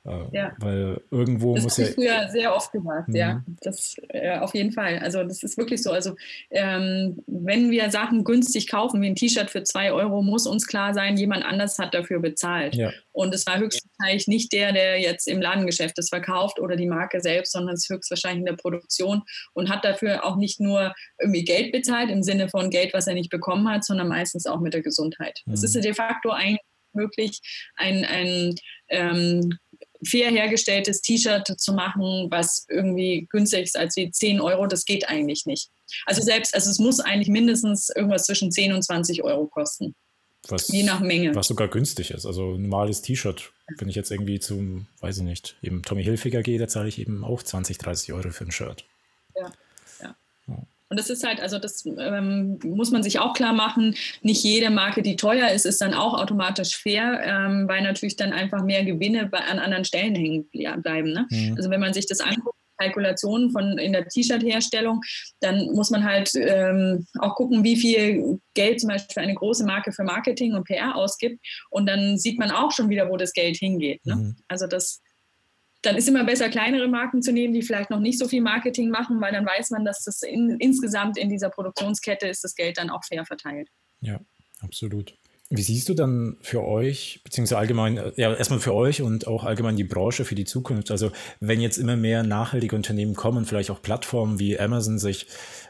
Äh, 0.06 0.24
ja. 0.32 0.52
Weil 0.58 1.02
irgendwo 1.10 1.54
das 1.54 1.64
muss 1.64 1.76
ja. 1.76 1.84
Das 1.84 1.94
früher 1.94 2.28
sehr 2.30 2.54
oft 2.54 2.72
gemacht, 2.72 3.08
mhm. 3.08 3.16
ja. 3.16 3.44
Das 3.60 3.96
äh, 4.08 4.38
auf 4.38 4.54
jeden 4.54 4.72
Fall. 4.72 4.98
Also 4.98 5.22
das 5.22 5.42
ist 5.42 5.58
wirklich 5.58 5.82
so. 5.82 5.90
Also 5.90 6.14
ähm, 6.50 7.22
wenn 7.26 7.70
wir 7.70 7.90
Sachen 7.90 8.24
günstig 8.24 8.68
kaufen, 8.68 9.02
wie 9.02 9.08
ein 9.08 9.14
T-Shirt 9.14 9.50
für 9.50 9.62
zwei 9.62 9.92
Euro, 9.92 10.22
muss 10.22 10.46
uns 10.46 10.66
klar 10.66 10.94
sein, 10.94 11.16
jemand 11.16 11.44
anders 11.44 11.78
hat 11.78 11.92
dafür 11.92 12.20
bezahlt. 12.20 12.74
Ja. 12.74 12.92
Und 13.12 13.34
es 13.34 13.46
war 13.46 13.58
höchstwahrscheinlich 13.58 14.26
nicht 14.26 14.52
der, 14.52 14.72
der 14.72 15.00
jetzt 15.00 15.28
im 15.28 15.42
Ladengeschäft 15.42 15.98
das 15.98 16.08
verkauft 16.08 16.60
oder 16.60 16.76
die 16.76 16.86
Marke 16.86 17.20
selbst, 17.20 17.52
sondern 17.52 17.74
es 17.74 17.82
ist 17.82 17.94
höchstwahrscheinlich 17.94 18.40
in 18.40 18.46
der 18.46 18.56
Produktion 18.56 19.22
und 19.52 19.68
hat 19.68 19.84
dafür 19.84 20.24
auch 20.24 20.36
nicht 20.36 20.60
nur 20.60 20.94
irgendwie 21.20 21.44
Geld 21.44 21.72
bezahlt 21.72 22.08
im 22.08 22.22
Sinne 22.22 22.48
von 22.48 22.70
Geld, 22.70 22.94
was 22.94 23.06
er 23.06 23.14
nicht 23.14 23.30
bekommen 23.30 23.68
hat, 23.68 23.84
sondern 23.84 24.08
meistens 24.08 24.46
auch 24.46 24.60
mit 24.60 24.72
der 24.72 24.82
Gesundheit. 24.82 25.42
Es 25.52 25.60
mhm. 25.60 25.66
ist 25.66 25.84
de 25.84 25.92
facto 25.94 26.30
eigentlich 26.30 26.60
möglich, 26.94 27.40
ein, 27.76 28.04
ein 28.04 28.54
ähm, 28.88 29.58
fair 30.04 30.30
hergestelltes 30.30 31.02
T-Shirt 31.02 31.46
zu 31.58 31.72
machen, 31.72 32.28
was 32.30 32.66
irgendwie 32.68 33.26
günstiger 33.30 33.62
ist 33.62 33.76
als 33.76 33.96
wie 33.96 34.10
10 34.10 34.40
Euro, 34.40 34.66
das 34.66 34.84
geht 34.84 35.08
eigentlich 35.08 35.46
nicht. 35.46 35.70
Also 36.06 36.22
selbst, 36.22 36.54
also 36.54 36.70
es 36.70 36.78
muss 36.78 37.00
eigentlich 37.00 37.28
mindestens 37.28 37.90
irgendwas 37.94 38.24
zwischen 38.24 38.50
10 38.50 38.72
und 38.72 38.82
20 38.82 39.22
Euro 39.22 39.46
kosten. 39.46 39.94
Was, 40.48 40.68
Je 40.68 40.84
nach 40.84 41.00
Menge. 41.00 41.34
Was 41.34 41.48
sogar 41.48 41.68
günstig 41.68 42.12
ist. 42.12 42.24
Also 42.24 42.54
ein 42.54 42.62
normales 42.62 43.02
T-Shirt, 43.02 43.52
wenn 43.78 43.88
ich 43.88 43.94
jetzt 43.94 44.10
irgendwie 44.10 44.40
zum, 44.40 44.86
weiß 45.00 45.18
ich 45.18 45.22
nicht, 45.22 45.56
eben 45.62 45.82
Tommy 45.82 46.02
Hilfiger 46.02 46.42
gehe, 46.42 46.58
da 46.58 46.66
zahle 46.66 46.88
ich 46.88 46.98
eben 46.98 47.24
auch 47.24 47.42
20, 47.42 47.76
30 47.78 48.12
Euro 48.14 48.30
für 48.30 48.44
ein 48.44 48.50
Shirt. 48.50 48.84
Und 50.90 50.98
das 50.98 51.08
ist 51.08 51.24
halt, 51.24 51.40
also 51.40 51.58
das 51.58 51.84
ähm, 51.86 52.58
muss 52.64 52.90
man 52.90 53.04
sich 53.04 53.20
auch 53.20 53.32
klar 53.32 53.52
machen. 53.52 53.94
Nicht 54.22 54.42
jede 54.42 54.70
Marke, 54.70 55.02
die 55.02 55.14
teuer 55.14 55.48
ist, 55.50 55.64
ist 55.64 55.80
dann 55.80 55.94
auch 55.94 56.20
automatisch 56.20 56.76
fair, 56.76 57.20
ähm, 57.24 57.68
weil 57.68 57.82
natürlich 57.82 58.16
dann 58.16 58.32
einfach 58.32 58.64
mehr 58.64 58.84
Gewinne 58.84 59.26
bei, 59.26 59.38
an 59.38 59.60
anderen 59.60 59.84
Stellen 59.84 60.16
hängen 60.16 60.48
bleiben. 60.50 61.12
Ne? 61.12 61.26
Mhm. 61.30 61.54
Also 61.56 61.70
wenn 61.70 61.80
man 61.80 61.94
sich 61.94 62.06
das 62.06 62.20
anguckt, 62.20 62.56
Kalkulationen 62.80 63.50
von 63.50 63.78
in 63.78 63.92
der 63.92 64.08
T-Shirt-Herstellung, 64.08 65.00
dann 65.40 65.66
muss 65.72 65.90
man 65.90 66.04
halt 66.04 66.32
ähm, 66.34 67.06
auch 67.18 67.34
gucken, 67.34 67.62
wie 67.62 67.76
viel 67.76 68.40
Geld 68.54 68.80
zum 68.80 68.88
Beispiel 68.88 69.22
eine 69.22 69.34
große 69.34 69.64
Marke 69.64 69.92
für 69.92 70.02
Marketing 70.02 70.54
und 70.54 70.64
PR 70.64 70.96
ausgibt. 70.96 71.44
Und 71.68 71.86
dann 71.86 72.18
sieht 72.18 72.38
man 72.38 72.50
auch 72.50 72.72
schon 72.72 72.88
wieder, 72.88 73.08
wo 73.10 73.16
das 73.16 73.32
Geld 73.32 73.58
hingeht. 73.58 74.04
Ne? 74.06 74.16
Mhm. 74.16 74.36
Also 74.48 74.66
das 74.66 75.02
dann 75.82 75.96
ist 75.96 76.08
immer 76.08 76.24
besser, 76.24 76.48
kleinere 76.48 76.88
Marken 76.88 77.22
zu 77.22 77.32
nehmen, 77.32 77.54
die 77.54 77.62
vielleicht 77.62 77.90
noch 77.90 78.00
nicht 78.00 78.18
so 78.18 78.28
viel 78.28 78.42
Marketing 78.42 78.90
machen, 78.90 79.20
weil 79.20 79.32
dann 79.32 79.46
weiß 79.46 79.70
man, 79.70 79.84
dass 79.84 80.04
das 80.04 80.22
in, 80.22 80.56
insgesamt 80.58 81.16
in 81.16 81.28
dieser 81.28 81.50
Produktionskette 81.50 82.26
ist 82.26 82.44
das 82.44 82.54
Geld 82.54 82.78
dann 82.78 82.90
auch 82.90 83.04
fair 83.04 83.24
verteilt. 83.24 83.68
Ja, 84.00 84.20
absolut. 84.60 85.14
Wie 85.52 85.62
siehst 85.62 85.88
du 85.88 85.94
dann 85.94 86.36
für 86.42 86.62
euch, 86.62 87.22
beziehungsweise 87.24 87.58
allgemein, 87.58 88.12
ja, 88.14 88.32
erstmal 88.32 88.60
für 88.60 88.72
euch 88.72 89.02
und 89.02 89.26
auch 89.26 89.42
allgemein 89.42 89.74
die 89.74 89.82
Branche 89.82 90.24
für 90.24 90.36
die 90.36 90.44
Zukunft? 90.44 90.92
Also, 90.92 91.10
wenn 91.40 91.60
jetzt 91.60 91.76
immer 91.76 91.96
mehr 91.96 92.22
nachhaltige 92.22 92.76
Unternehmen 92.76 93.16
kommen, 93.16 93.44
vielleicht 93.46 93.70
auch 93.72 93.82
Plattformen 93.82 94.38
wie 94.38 94.60
Amazon 94.60 95.00
sich 95.00 95.26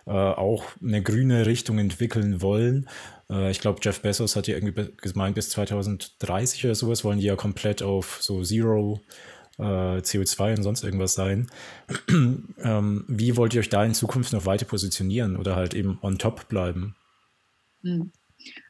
äh, 0.06 0.10
auch 0.10 0.64
eine 0.82 1.02
grüne 1.02 1.46
Richtung 1.46 1.78
entwickeln 1.78 2.42
wollen. 2.42 2.90
Äh, 3.30 3.50
ich 3.50 3.60
glaube, 3.60 3.80
Jeff 3.82 4.02
Bezos 4.02 4.36
hat 4.36 4.48
ja 4.48 4.54
irgendwie 4.54 4.92
gemeint, 5.00 5.34
bis 5.34 5.48
2030 5.48 6.66
oder 6.66 6.74
sowas 6.74 7.02
wollen 7.02 7.18
die 7.18 7.26
ja 7.26 7.36
komplett 7.36 7.82
auf 7.82 8.18
so 8.20 8.42
Zero 8.42 9.00
äh, 9.60 9.98
CO2 9.98 10.56
und 10.56 10.62
sonst 10.62 10.84
irgendwas 10.84 11.14
sein. 11.14 11.50
ähm, 12.08 13.04
wie 13.08 13.36
wollt 13.36 13.54
ihr 13.54 13.60
euch 13.60 13.68
da 13.68 13.84
in 13.84 13.94
Zukunft 13.94 14.32
noch 14.32 14.46
weiter 14.46 14.64
positionieren 14.64 15.36
oder 15.36 15.56
halt 15.56 15.74
eben 15.74 15.98
on 16.02 16.18
top 16.18 16.48
bleiben? 16.48 16.96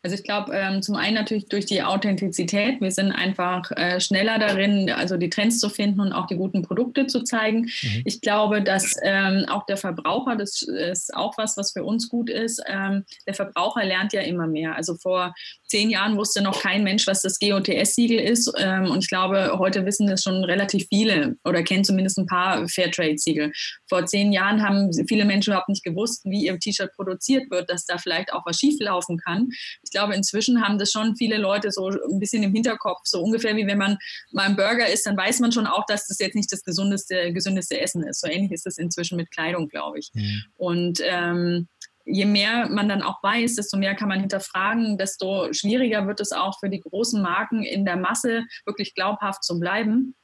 Also 0.03 0.17
ich 0.17 0.23
glaube, 0.23 0.53
ähm, 0.55 0.83
zum 0.83 0.97
einen 0.97 1.15
natürlich 1.15 1.49
durch 1.49 1.67
die 1.67 1.83
Authentizität. 1.83 2.81
Wir 2.81 2.91
sind 2.91 3.13
einfach 3.13 3.71
äh, 3.73 4.01
schneller 4.01 4.39
darin, 4.39 4.91
also 4.91 5.17
die 5.17 5.31
Trends 5.31 5.61
zu 5.61 5.69
finden 5.69 6.01
und 6.01 6.13
auch 6.13 6.27
die 6.27 6.37
guten 6.37 6.63
Produkte 6.63 7.07
zu 7.07 7.23
zeigen. 7.23 7.71
Mhm. 7.83 8.03
Ich 8.05 8.21
glaube, 8.21 8.63
dass 8.63 8.95
ähm, 9.03 9.45
auch 9.49 9.67
der 9.67 9.77
Verbraucher, 9.77 10.37
das 10.37 10.63
ist 10.63 11.15
auch 11.15 11.37
was, 11.37 11.57
was 11.57 11.73
für 11.73 11.85
uns 11.85 12.09
gut 12.09 12.31
ist, 12.31 12.63
ähm, 12.67 13.05
der 13.27 13.35
Verbraucher 13.35 13.85
lernt 13.85 14.13
ja 14.13 14.23
immer 14.23 14.47
mehr. 14.47 14.75
Also 14.75 14.95
vor 14.95 15.35
zehn 15.67 15.91
Jahren 15.91 16.17
wusste 16.17 16.43
noch 16.43 16.61
kein 16.63 16.83
Mensch, 16.83 17.07
was 17.07 17.23
das 17.23 17.39
GOTS-Siegel 17.39 18.19
ist. 18.19 18.53
Ähm, 18.59 18.91
und 18.91 19.05
ich 19.05 19.09
glaube, 19.09 19.59
heute 19.59 19.87
wissen 19.87 20.07
das 20.07 20.23
schon 20.23 20.45
relativ 20.45 20.87
viele 20.89 21.37
oder 21.45 21.63
kennen 21.63 21.85
zumindest 21.85 22.19
ein 22.19 22.27
paar 22.27 22.67
Fairtrade-Siegel. 22.69 23.53
Vor 23.89 24.07
zehn 24.07 24.33
Jahren 24.33 24.63
haben 24.63 24.91
viele 25.09 25.25
Menschen 25.25 25.51
überhaupt 25.51 25.69
nicht 25.69 25.85
gewusst, 25.85 26.25
wie 26.25 26.47
ihr 26.47 26.59
T-Shirt 26.59 26.93
produziert 26.95 27.51
wird, 27.51 27.71
dass 27.71 27.87
da 27.87 27.99
vielleicht 27.99 28.33
auch 28.33 28.45
was 28.47 28.59
schieflaufen 28.59 29.19
kann 29.19 29.49
Ich 29.83 29.90
glaube, 29.91 30.15
inzwischen 30.15 30.63
haben 30.63 30.79
das 30.79 30.91
schon 30.91 31.17
viele 31.17 31.39
Leute 31.39 31.71
so 31.71 31.89
ein 31.89 32.19
bisschen 32.19 32.43
im 32.43 32.53
Hinterkopf, 32.53 33.01
so 33.05 33.23
ungefähr 33.23 33.57
wie 33.57 33.67
wenn 33.67 33.79
man 33.79 33.99
mal 34.33 34.47
einen 34.47 34.57
Burger 34.57 34.89
isst, 34.89 35.07
dann 35.07 35.17
weiß 35.17 35.41
man 35.41 35.53
schon 35.53 35.67
auch, 35.67 35.85
dass 35.87 36.07
das 36.07 36.19
jetzt 36.19 36.35
nicht 36.35 36.53
das 36.53 36.63
gesundeste, 36.63 37.33
gesündeste 37.33 37.81
Essen 37.81 38.05
ist. 38.05 38.21
So 38.21 38.29
ähnlich 38.29 38.53
ist 38.53 38.67
das 38.67 38.79
inzwischen 38.79 39.17
mit 39.17 39.31
Kleidung, 39.31 39.69
glaube 39.69 39.99
ich. 39.99 40.11
Mhm. 40.15 40.43
Und 40.57 41.01
ähm, 41.03 41.69
je 42.05 42.25
mehr 42.25 42.69
man 42.69 42.89
dann 42.89 43.03
auch 43.03 43.23
weiß, 43.23 43.57
desto 43.57 43.77
mehr 43.77 43.95
kann 43.95 44.09
man 44.09 44.21
hinterfragen, 44.21 44.99
desto 44.99 45.53
schwieriger 45.53 46.07
wird 46.07 46.21
es 46.21 46.33
auch 46.33 46.59
für 46.59 46.69
die 46.69 46.81
großen 46.81 47.23
Marken 47.23 47.63
in 47.63 47.85
der 47.85 47.97
Masse 47.97 48.45
wirklich 48.65 48.95
glaubhaft 48.95 49.45
zu 49.45 49.59
bleiben. 49.59 50.15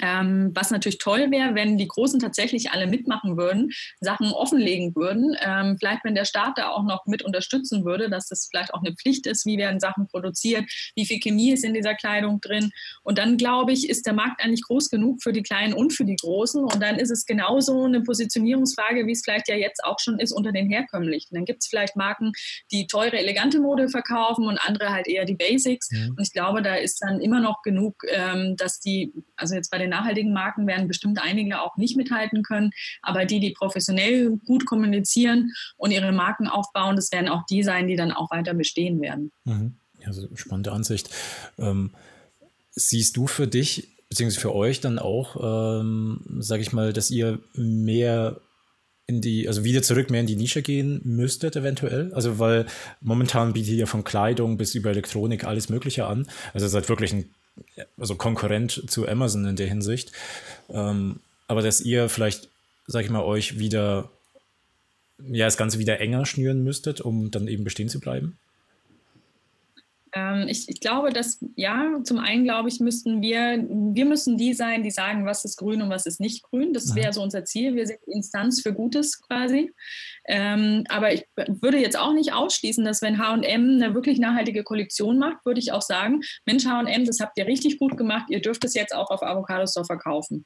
Ähm, 0.00 0.50
was 0.54 0.70
natürlich 0.70 0.98
toll 0.98 1.30
wäre, 1.30 1.54
wenn 1.54 1.78
die 1.78 1.86
Großen 1.86 2.18
tatsächlich 2.18 2.70
alle 2.70 2.86
mitmachen 2.86 3.36
würden, 3.36 3.70
Sachen 4.00 4.32
offenlegen 4.32 4.94
würden. 4.96 5.36
Ähm, 5.40 5.76
vielleicht, 5.78 6.04
wenn 6.04 6.14
der 6.14 6.24
Staat 6.24 6.58
da 6.58 6.70
auch 6.70 6.84
noch 6.84 7.06
mit 7.06 7.22
unterstützen 7.22 7.84
würde, 7.84 8.10
dass 8.10 8.28
das 8.28 8.48
vielleicht 8.50 8.74
auch 8.74 8.82
eine 8.82 8.94
Pflicht 8.94 9.26
ist, 9.26 9.46
wie 9.46 9.58
werden 9.58 9.80
Sachen 9.80 10.08
produziert, 10.08 10.64
wie 10.96 11.06
viel 11.06 11.20
Chemie 11.20 11.52
ist 11.52 11.64
in 11.64 11.74
dieser 11.74 11.94
Kleidung 11.94 12.40
drin. 12.40 12.70
Und 13.02 13.18
dann, 13.18 13.36
glaube 13.36 13.72
ich, 13.72 13.88
ist 13.88 14.06
der 14.06 14.12
Markt 14.12 14.42
eigentlich 14.42 14.62
groß 14.62 14.90
genug 14.90 15.22
für 15.22 15.32
die 15.32 15.42
Kleinen 15.42 15.72
und 15.72 15.92
für 15.92 16.04
die 16.04 16.16
Großen. 16.16 16.62
Und 16.62 16.82
dann 16.82 16.96
ist 16.96 17.10
es 17.10 17.24
genauso 17.24 17.84
eine 17.84 18.00
Positionierungsfrage, 18.02 19.06
wie 19.06 19.12
es 19.12 19.22
vielleicht 19.24 19.48
ja 19.48 19.54
jetzt 19.54 19.84
auch 19.84 19.98
schon 20.00 20.18
ist 20.18 20.32
unter 20.32 20.52
den 20.52 20.68
herkömmlichen. 20.68 21.34
Dann 21.34 21.44
gibt 21.44 21.62
es 21.62 21.68
vielleicht 21.68 21.96
Marken, 21.96 22.32
die 22.72 22.86
teure, 22.86 23.18
elegante 23.18 23.60
Mode 23.60 23.88
verkaufen 23.88 24.46
und 24.46 24.58
andere 24.58 24.90
halt 24.90 25.06
eher 25.06 25.24
die 25.24 25.36
Basics. 25.36 25.90
Mhm. 25.90 26.10
Und 26.10 26.20
ich 26.20 26.32
glaube, 26.32 26.62
da 26.62 26.74
ist 26.74 26.98
dann 27.02 27.20
immer 27.20 27.40
noch 27.40 27.62
genug, 27.62 28.02
ähm, 28.10 28.56
dass 28.56 28.80
die, 28.80 29.12
also 29.36 29.54
jetzt 29.54 29.70
bei 29.70 29.75
den 29.78 29.90
nachhaltigen 29.90 30.32
Marken 30.32 30.66
werden 30.66 30.88
bestimmt 30.88 31.20
einige 31.22 31.60
auch 31.62 31.76
nicht 31.76 31.96
mithalten 31.96 32.42
können, 32.42 32.70
aber 33.02 33.24
die, 33.24 33.40
die 33.40 33.52
professionell 33.52 34.36
gut 34.46 34.66
kommunizieren 34.66 35.52
und 35.76 35.90
ihre 35.90 36.12
Marken 36.12 36.48
aufbauen, 36.48 36.96
das 36.96 37.12
werden 37.12 37.28
auch 37.28 37.44
die 37.46 37.62
sein, 37.62 37.86
die 37.86 37.96
dann 37.96 38.12
auch 38.12 38.30
weiter 38.30 38.54
bestehen 38.54 39.00
werden. 39.00 39.32
Mhm. 39.44 39.74
Also 40.04 40.28
spannende 40.36 40.72
Ansicht. 40.72 41.10
Ähm, 41.58 41.90
siehst 42.70 43.16
du 43.16 43.26
für 43.26 43.48
dich 43.48 43.96
beziehungsweise 44.08 44.40
für 44.40 44.54
euch 44.54 44.80
dann 44.80 44.98
auch, 44.98 45.80
ähm, 45.80 46.20
sage 46.38 46.62
ich 46.62 46.72
mal, 46.72 46.92
dass 46.92 47.10
ihr 47.10 47.40
mehr 47.54 48.40
in 49.06 49.20
die, 49.20 49.46
also 49.46 49.62
wieder 49.64 49.82
zurück 49.82 50.10
mehr 50.10 50.20
in 50.20 50.26
die 50.26 50.36
Nische 50.36 50.62
gehen 50.62 51.00
müsstet, 51.04 51.54
eventuell? 51.56 52.12
Also, 52.12 52.38
weil 52.38 52.66
momentan 53.00 53.52
bietet 53.52 53.74
ihr 53.74 53.86
von 53.86 54.04
Kleidung 54.04 54.56
bis 54.56 54.74
über 54.74 54.90
Elektronik 54.90 55.44
alles 55.44 55.68
Mögliche 55.68 56.06
an. 56.06 56.26
Also, 56.52 56.66
seid 56.66 56.88
wirklich 56.88 57.12
ein 57.12 57.30
also 57.98 58.16
Konkurrent 58.16 58.84
zu 58.88 59.08
Amazon 59.08 59.46
in 59.46 59.56
der 59.56 59.68
Hinsicht. 59.68 60.12
Ähm, 60.68 61.20
aber 61.48 61.62
dass 61.62 61.80
ihr 61.80 62.08
vielleicht, 62.08 62.48
sag 62.86 63.04
ich 63.04 63.10
mal, 63.10 63.22
euch 63.22 63.58
wieder, 63.58 64.10
ja, 65.30 65.46
das 65.46 65.56
Ganze 65.56 65.78
wieder 65.78 66.00
enger 66.00 66.26
schnüren 66.26 66.64
müsstet, 66.64 67.00
um 67.00 67.30
dann 67.30 67.48
eben 67.48 67.64
bestehen 67.64 67.88
zu 67.88 68.00
bleiben? 68.00 68.38
Ähm, 70.16 70.48
ich, 70.48 70.66
ich, 70.70 70.80
glaube, 70.80 71.10
dass 71.10 71.44
ja, 71.56 71.92
zum 72.02 72.18
einen 72.18 72.44
glaube 72.44 72.70
ich, 72.70 72.80
müssten 72.80 73.20
wir, 73.20 73.62
wir 73.68 74.06
müssen 74.06 74.38
die 74.38 74.54
sein, 74.54 74.82
die 74.82 74.90
sagen, 74.90 75.26
was 75.26 75.44
ist 75.44 75.58
grün 75.58 75.82
und 75.82 75.90
was 75.90 76.06
ist 76.06 76.20
nicht 76.20 76.42
grün. 76.42 76.72
Das 76.72 76.94
wäre 76.94 77.12
so 77.12 77.22
unser 77.22 77.44
Ziel. 77.44 77.74
Wir 77.74 77.86
sind 77.86 77.98
Instanz 78.06 78.62
für 78.62 78.72
Gutes 78.72 79.20
quasi. 79.20 79.74
Ähm, 80.26 80.84
aber 80.88 81.12
ich 81.12 81.26
würde 81.36 81.78
jetzt 81.78 81.98
auch 81.98 82.14
nicht 82.14 82.32
ausschließen, 82.32 82.82
dass 82.82 83.02
wenn 83.02 83.18
HM 83.18 83.42
eine 83.44 83.94
wirklich 83.94 84.18
nachhaltige 84.18 84.64
Kollektion 84.64 85.18
macht, 85.18 85.44
würde 85.44 85.60
ich 85.60 85.72
auch 85.72 85.82
sagen, 85.82 86.22
Mensch, 86.46 86.64
HM, 86.64 87.04
das 87.04 87.20
habt 87.20 87.36
ihr 87.38 87.46
richtig 87.46 87.78
gut 87.78 87.98
gemacht, 87.98 88.26
ihr 88.30 88.40
dürft 88.40 88.64
es 88.64 88.72
jetzt 88.72 88.94
auch 88.94 89.10
auf 89.10 89.22
Avocado 89.22 89.66
Store 89.66 89.84
verkaufen. 89.84 90.44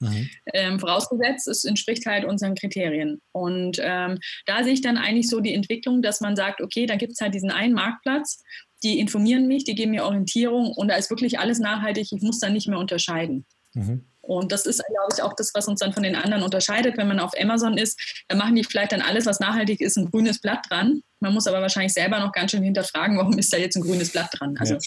Ähm, 0.52 0.80
vorausgesetzt, 0.80 1.46
es 1.46 1.64
entspricht 1.64 2.06
halt 2.06 2.24
unseren 2.24 2.56
Kriterien. 2.56 3.20
Und 3.30 3.78
ähm, 3.80 4.18
da 4.46 4.64
sehe 4.64 4.72
ich 4.72 4.82
dann 4.82 4.98
eigentlich 4.98 5.28
so 5.28 5.38
die 5.38 5.54
Entwicklung, 5.54 6.02
dass 6.02 6.20
man 6.20 6.34
sagt, 6.34 6.60
okay, 6.60 6.86
da 6.86 6.96
gibt 6.96 7.12
es 7.12 7.20
halt 7.20 7.34
diesen 7.34 7.52
einen 7.52 7.74
Marktplatz 7.74 8.42
die 8.82 8.98
informieren 8.98 9.46
mich, 9.46 9.64
die 9.64 9.74
geben 9.74 9.92
mir 9.92 10.04
Orientierung 10.04 10.72
und 10.72 10.88
da 10.88 10.96
ist 10.96 11.10
wirklich 11.10 11.38
alles 11.38 11.58
nachhaltig. 11.58 12.12
Ich 12.12 12.22
muss 12.22 12.38
da 12.38 12.48
nicht 12.48 12.68
mehr 12.68 12.78
unterscheiden. 12.78 13.44
Mhm. 13.74 14.04
Und 14.22 14.52
das 14.52 14.66
ist, 14.66 14.82
glaube 14.86 15.12
ich, 15.12 15.22
auch 15.22 15.32
das, 15.34 15.52
was 15.54 15.66
uns 15.66 15.80
dann 15.80 15.92
von 15.92 16.02
den 16.02 16.14
anderen 16.14 16.42
unterscheidet. 16.42 16.96
Wenn 16.96 17.08
man 17.08 17.18
auf 17.18 17.32
Amazon 17.38 17.76
ist, 17.76 17.98
dann 18.28 18.38
machen 18.38 18.54
die 18.54 18.64
vielleicht 18.64 18.92
dann 18.92 19.00
alles, 19.00 19.26
was 19.26 19.40
nachhaltig 19.40 19.80
ist, 19.80 19.96
ein 19.96 20.10
grünes 20.10 20.40
Blatt 20.40 20.66
dran. 20.68 21.02
Man 21.20 21.34
muss 21.34 21.46
aber 21.46 21.60
wahrscheinlich 21.60 21.92
selber 21.92 22.20
noch 22.20 22.32
ganz 22.32 22.52
schön 22.52 22.62
hinterfragen, 22.62 23.18
warum 23.18 23.38
ist 23.38 23.52
da 23.52 23.56
jetzt 23.56 23.76
ein 23.76 23.82
grünes 23.82 24.10
Blatt 24.10 24.30
dran? 24.32 24.56
Also 24.58 24.74
ja. 24.74 24.80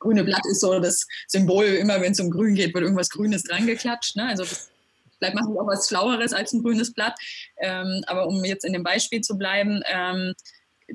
grüne 0.00 0.24
Blatt 0.24 0.42
ist 0.50 0.60
so 0.60 0.78
das 0.80 1.06
Symbol, 1.28 1.64
immer 1.64 2.00
wenn 2.00 2.12
es 2.12 2.20
um 2.20 2.30
grün 2.30 2.54
geht, 2.54 2.74
wird 2.74 2.82
irgendwas 2.82 3.08
Grünes 3.10 3.42
dran 3.44 3.66
geklatscht. 3.66 4.16
Ne? 4.16 4.26
Also 4.26 4.44
das, 4.44 4.70
vielleicht 5.18 5.34
machen 5.34 5.52
die 5.54 5.58
auch 5.58 5.66
was 5.66 5.88
Schlaueres 5.88 6.32
als 6.32 6.52
ein 6.52 6.62
grünes 6.62 6.92
Blatt. 6.92 7.14
Ähm, 7.58 8.02
aber 8.06 8.26
um 8.26 8.44
jetzt 8.44 8.64
in 8.64 8.72
dem 8.72 8.82
Beispiel 8.82 9.20
zu 9.20 9.38
bleiben, 9.38 9.82
ähm, 9.90 10.34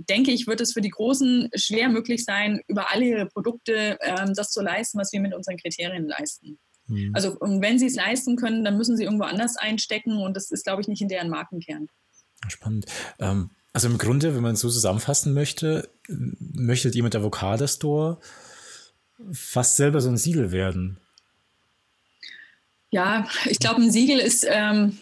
denke 0.09 0.31
ich, 0.31 0.47
wird 0.47 0.61
es 0.61 0.73
für 0.73 0.81
die 0.81 0.89
Großen 0.89 1.49
schwer 1.55 1.89
möglich 1.89 2.25
sein, 2.25 2.61
über 2.67 2.91
alle 2.91 3.05
ihre 3.05 3.25
Produkte 3.25 3.97
ähm, 4.01 4.33
das 4.35 4.51
zu 4.51 4.61
leisten, 4.61 4.99
was 4.99 5.11
wir 5.11 5.19
mit 5.19 5.33
unseren 5.33 5.57
Kriterien 5.57 6.07
leisten. 6.07 6.59
Mhm. 6.87 7.11
Also 7.13 7.35
und 7.39 7.61
wenn 7.61 7.79
sie 7.79 7.87
es 7.87 7.95
leisten 7.95 8.35
können, 8.35 8.63
dann 8.63 8.77
müssen 8.77 8.97
sie 8.97 9.03
irgendwo 9.03 9.25
anders 9.25 9.57
einstecken 9.57 10.17
und 10.17 10.35
das 10.35 10.51
ist, 10.51 10.65
glaube 10.65 10.81
ich, 10.81 10.87
nicht 10.87 11.01
in 11.01 11.07
deren 11.07 11.29
Markenkern. 11.29 11.87
Spannend. 12.47 12.85
Ähm, 13.19 13.51
also 13.73 13.89
im 13.89 13.97
Grunde, 13.97 14.35
wenn 14.35 14.43
man 14.43 14.53
es 14.53 14.61
so 14.61 14.69
zusammenfassen 14.69 15.33
möchte, 15.33 15.89
möchtet 16.07 16.95
ihr 16.95 17.03
mit 17.03 17.15
Avocado 17.15 17.67
Store 17.67 18.19
fast 19.31 19.75
selber 19.75 20.01
so 20.01 20.09
ein 20.09 20.17
Siegel 20.17 20.51
werden. 20.51 20.99
Ja, 22.89 23.27
ich 23.45 23.59
glaube, 23.59 23.81
ein 23.81 23.91
Siegel 23.91 24.19
ist 24.19 24.45
ähm, 24.47 24.97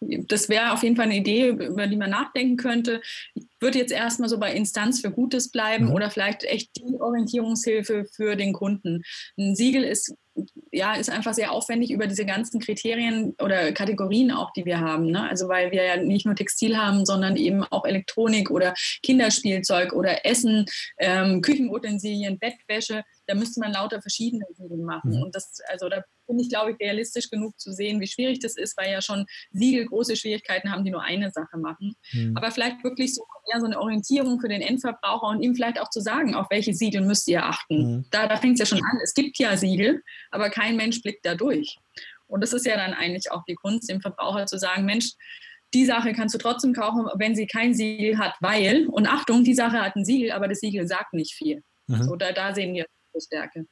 das 0.00 0.48
wäre 0.48 0.72
auf 0.72 0.82
jeden 0.82 0.96
Fall 0.96 1.06
eine 1.06 1.16
Idee, 1.16 1.48
über 1.48 1.86
die 1.86 1.96
man 1.96 2.10
nachdenken 2.10 2.56
könnte. 2.56 3.00
Ich 3.34 3.44
würde 3.60 3.78
jetzt 3.78 3.92
erstmal 3.92 4.28
so 4.28 4.38
bei 4.38 4.52
Instanz 4.52 5.00
für 5.00 5.10
Gutes 5.10 5.50
bleiben 5.50 5.86
mhm. 5.86 5.92
oder 5.92 6.10
vielleicht 6.10 6.44
echt 6.44 6.70
die 6.76 7.00
Orientierungshilfe 7.00 8.04
für 8.04 8.36
den 8.36 8.52
Kunden. 8.52 9.02
Ein 9.36 9.56
Siegel 9.56 9.82
ist 9.82 10.14
ja, 10.70 10.94
ist 10.94 11.10
einfach 11.10 11.34
sehr 11.34 11.52
aufwendig 11.52 11.90
über 11.90 12.06
diese 12.06 12.24
ganzen 12.24 12.60
Kriterien 12.60 13.34
oder 13.42 13.72
Kategorien 13.72 14.30
auch, 14.30 14.52
die 14.52 14.64
wir 14.64 14.80
haben. 14.80 15.10
Ne? 15.10 15.28
Also 15.28 15.48
weil 15.48 15.72
wir 15.72 15.84
ja 15.84 15.96
nicht 15.96 16.26
nur 16.26 16.34
Textil 16.34 16.76
haben, 16.76 17.04
sondern 17.04 17.36
eben 17.36 17.64
auch 17.64 17.84
Elektronik 17.84 18.50
oder 18.50 18.74
Kinderspielzeug 19.02 19.92
oder 19.92 20.24
Essen, 20.24 20.66
ähm, 20.98 21.42
Küchenutensilien, 21.42 22.38
Bettwäsche. 22.38 23.02
Da 23.28 23.34
müsste 23.34 23.60
man 23.60 23.72
lauter 23.72 24.00
verschiedene 24.00 24.46
Siegel 24.54 24.78
machen. 24.78 25.12
Mhm. 25.12 25.22
Und 25.22 25.34
das, 25.34 25.60
also 25.68 25.88
da 25.88 26.02
bin 26.26 26.38
ich, 26.38 26.48
glaube 26.48 26.72
ich, 26.72 26.80
realistisch 26.80 27.30
genug 27.30 27.58
zu 27.60 27.72
sehen, 27.72 28.00
wie 28.00 28.06
schwierig 28.06 28.40
das 28.40 28.56
ist, 28.56 28.76
weil 28.76 28.90
ja 28.90 29.02
schon 29.02 29.26
Siegel 29.50 29.86
große 29.86 30.16
Schwierigkeiten 30.16 30.72
haben, 30.72 30.84
die 30.84 30.90
nur 30.90 31.02
eine 31.02 31.30
Sache 31.30 31.58
machen. 31.58 31.94
Mhm. 32.12 32.36
Aber 32.36 32.50
vielleicht 32.50 32.82
wirklich 32.82 33.14
so 33.14 33.24
eher 33.52 33.60
so 33.60 33.66
eine 33.66 33.78
Orientierung 33.78 34.40
für 34.40 34.48
den 34.48 34.62
Endverbraucher 34.62 35.28
und 35.28 35.42
ihm 35.42 35.54
vielleicht 35.54 35.80
auch 35.80 35.90
zu 35.90 36.00
sagen, 36.00 36.34
auf 36.34 36.46
welche 36.50 36.72
Siegel 36.74 37.02
müsst 37.02 37.28
ihr 37.28 37.44
achten. 37.44 37.96
Mhm. 37.96 38.04
Da, 38.10 38.26
da 38.26 38.36
fängt 38.36 38.54
es 38.54 38.60
ja 38.60 38.66
schon 38.66 38.84
an. 38.84 38.98
Es 39.02 39.14
gibt 39.14 39.38
ja 39.38 39.56
Siegel, 39.56 40.02
aber 40.30 40.50
kein 40.50 40.76
Mensch 40.76 41.02
blickt 41.02 41.24
da 41.24 41.34
durch. 41.34 41.76
Und 42.26 42.42
das 42.42 42.52
ist 42.52 42.66
ja 42.66 42.76
dann 42.76 42.94
eigentlich 42.94 43.30
auch 43.30 43.44
die 43.48 43.54
Kunst, 43.54 43.90
dem 43.90 44.00
Verbraucher 44.00 44.46
zu 44.46 44.58
sagen, 44.58 44.84
Mensch, 44.84 45.12
die 45.74 45.84
Sache 45.84 46.12
kannst 46.12 46.34
du 46.34 46.38
trotzdem 46.38 46.72
kaufen, 46.72 47.06
wenn 47.16 47.34
sie 47.34 47.46
kein 47.46 47.74
Siegel 47.74 48.18
hat, 48.18 48.34
weil, 48.40 48.86
und 48.86 49.06
Achtung, 49.06 49.44
die 49.44 49.54
Sache 49.54 49.80
hat 49.80 49.96
ein 49.96 50.04
Siegel, 50.04 50.32
aber 50.32 50.48
das 50.48 50.60
Siegel 50.60 50.86
sagt 50.86 51.12
nicht 51.12 51.34
viel. 51.34 51.62
Mhm. 51.86 52.02
So, 52.04 52.16
da, 52.16 52.32
da 52.32 52.54
sehen 52.54 52.74
wir 52.74 52.86
Stärke. 53.20 53.66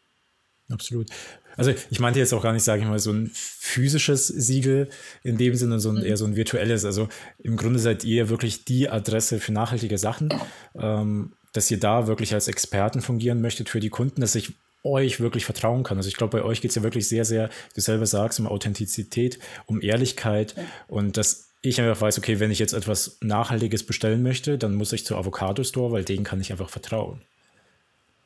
Absolut. 0.71 1.09
Also 1.57 1.73
ich 1.91 2.01
meinte 2.01 2.19
jetzt 2.19 2.35
auch 2.35 2.43
gar 2.43 2.53
nicht, 2.53 2.65
sage 2.65 2.83
ich 2.83 2.89
mal, 2.89 2.99
so 2.99 3.13
ein 3.13 3.31
physisches 3.33 4.27
Siegel 4.27 4.89
in 5.23 5.39
dem 5.39 5.55
Sinne, 5.55 5.79
sondern 5.79 6.05
mhm. 6.05 6.11
eher 6.11 6.17
so 6.17 6.25
ein 6.25 6.37
virtuelles. 6.37 6.85
Also 6.85 7.09
im 7.39 7.57
Grunde 7.57 7.79
seid 7.79 8.05
ihr 8.05 8.29
wirklich 8.29 8.65
die 8.65 8.89
Adresse 8.89 9.39
für 9.39 9.53
nachhaltige 9.53 9.97
Sachen, 9.97 10.29
ähm, 10.75 11.35
dass 11.53 11.71
ihr 11.71 11.79
da 11.79 12.07
wirklich 12.07 12.35
als 12.35 12.49
Experten 12.49 13.01
fungieren 13.01 13.41
möchtet 13.41 13.69
für 13.69 13.81
die 13.81 13.91
Kunden, 13.91 14.21
dass 14.21 14.35
ich 14.35 14.55
euch 14.83 15.21
wirklich 15.21 15.45
vertrauen 15.45 15.83
kann. 15.83 15.97
Also 15.97 16.09
ich 16.09 16.17
glaube, 16.17 16.39
bei 16.39 16.45
euch 16.45 16.61
geht 16.61 16.71
es 16.71 16.75
ja 16.75 16.83
wirklich 16.83 17.09
sehr, 17.09 17.25
sehr, 17.25 17.49
wie 17.49 17.75
du 17.75 17.81
selber 17.81 18.07
sagst, 18.07 18.39
um 18.39 18.47
Authentizität, 18.47 19.39
um 19.67 19.81
Ehrlichkeit 19.81 20.55
ja. 20.57 20.63
und 20.89 21.17
dass 21.17 21.51
ich 21.63 21.81
einfach 21.81 22.01
weiß, 22.01 22.19
okay, 22.19 22.39
wenn 22.39 22.51
ich 22.51 22.59
jetzt 22.59 22.75
etwas 22.75 23.19
Nachhaltiges 23.21 23.85
bestellen 23.85 24.23
möchte, 24.23 24.59
dann 24.59 24.75
muss 24.75 24.93
ich 24.93 25.05
zur 25.05 25.19
Avocado 25.19 25.65
Store, 25.65 25.91
weil 25.91 26.05
denen 26.05 26.23
kann 26.23 26.41
ich 26.41 26.53
einfach 26.53 26.69
vertrauen. 26.69 27.23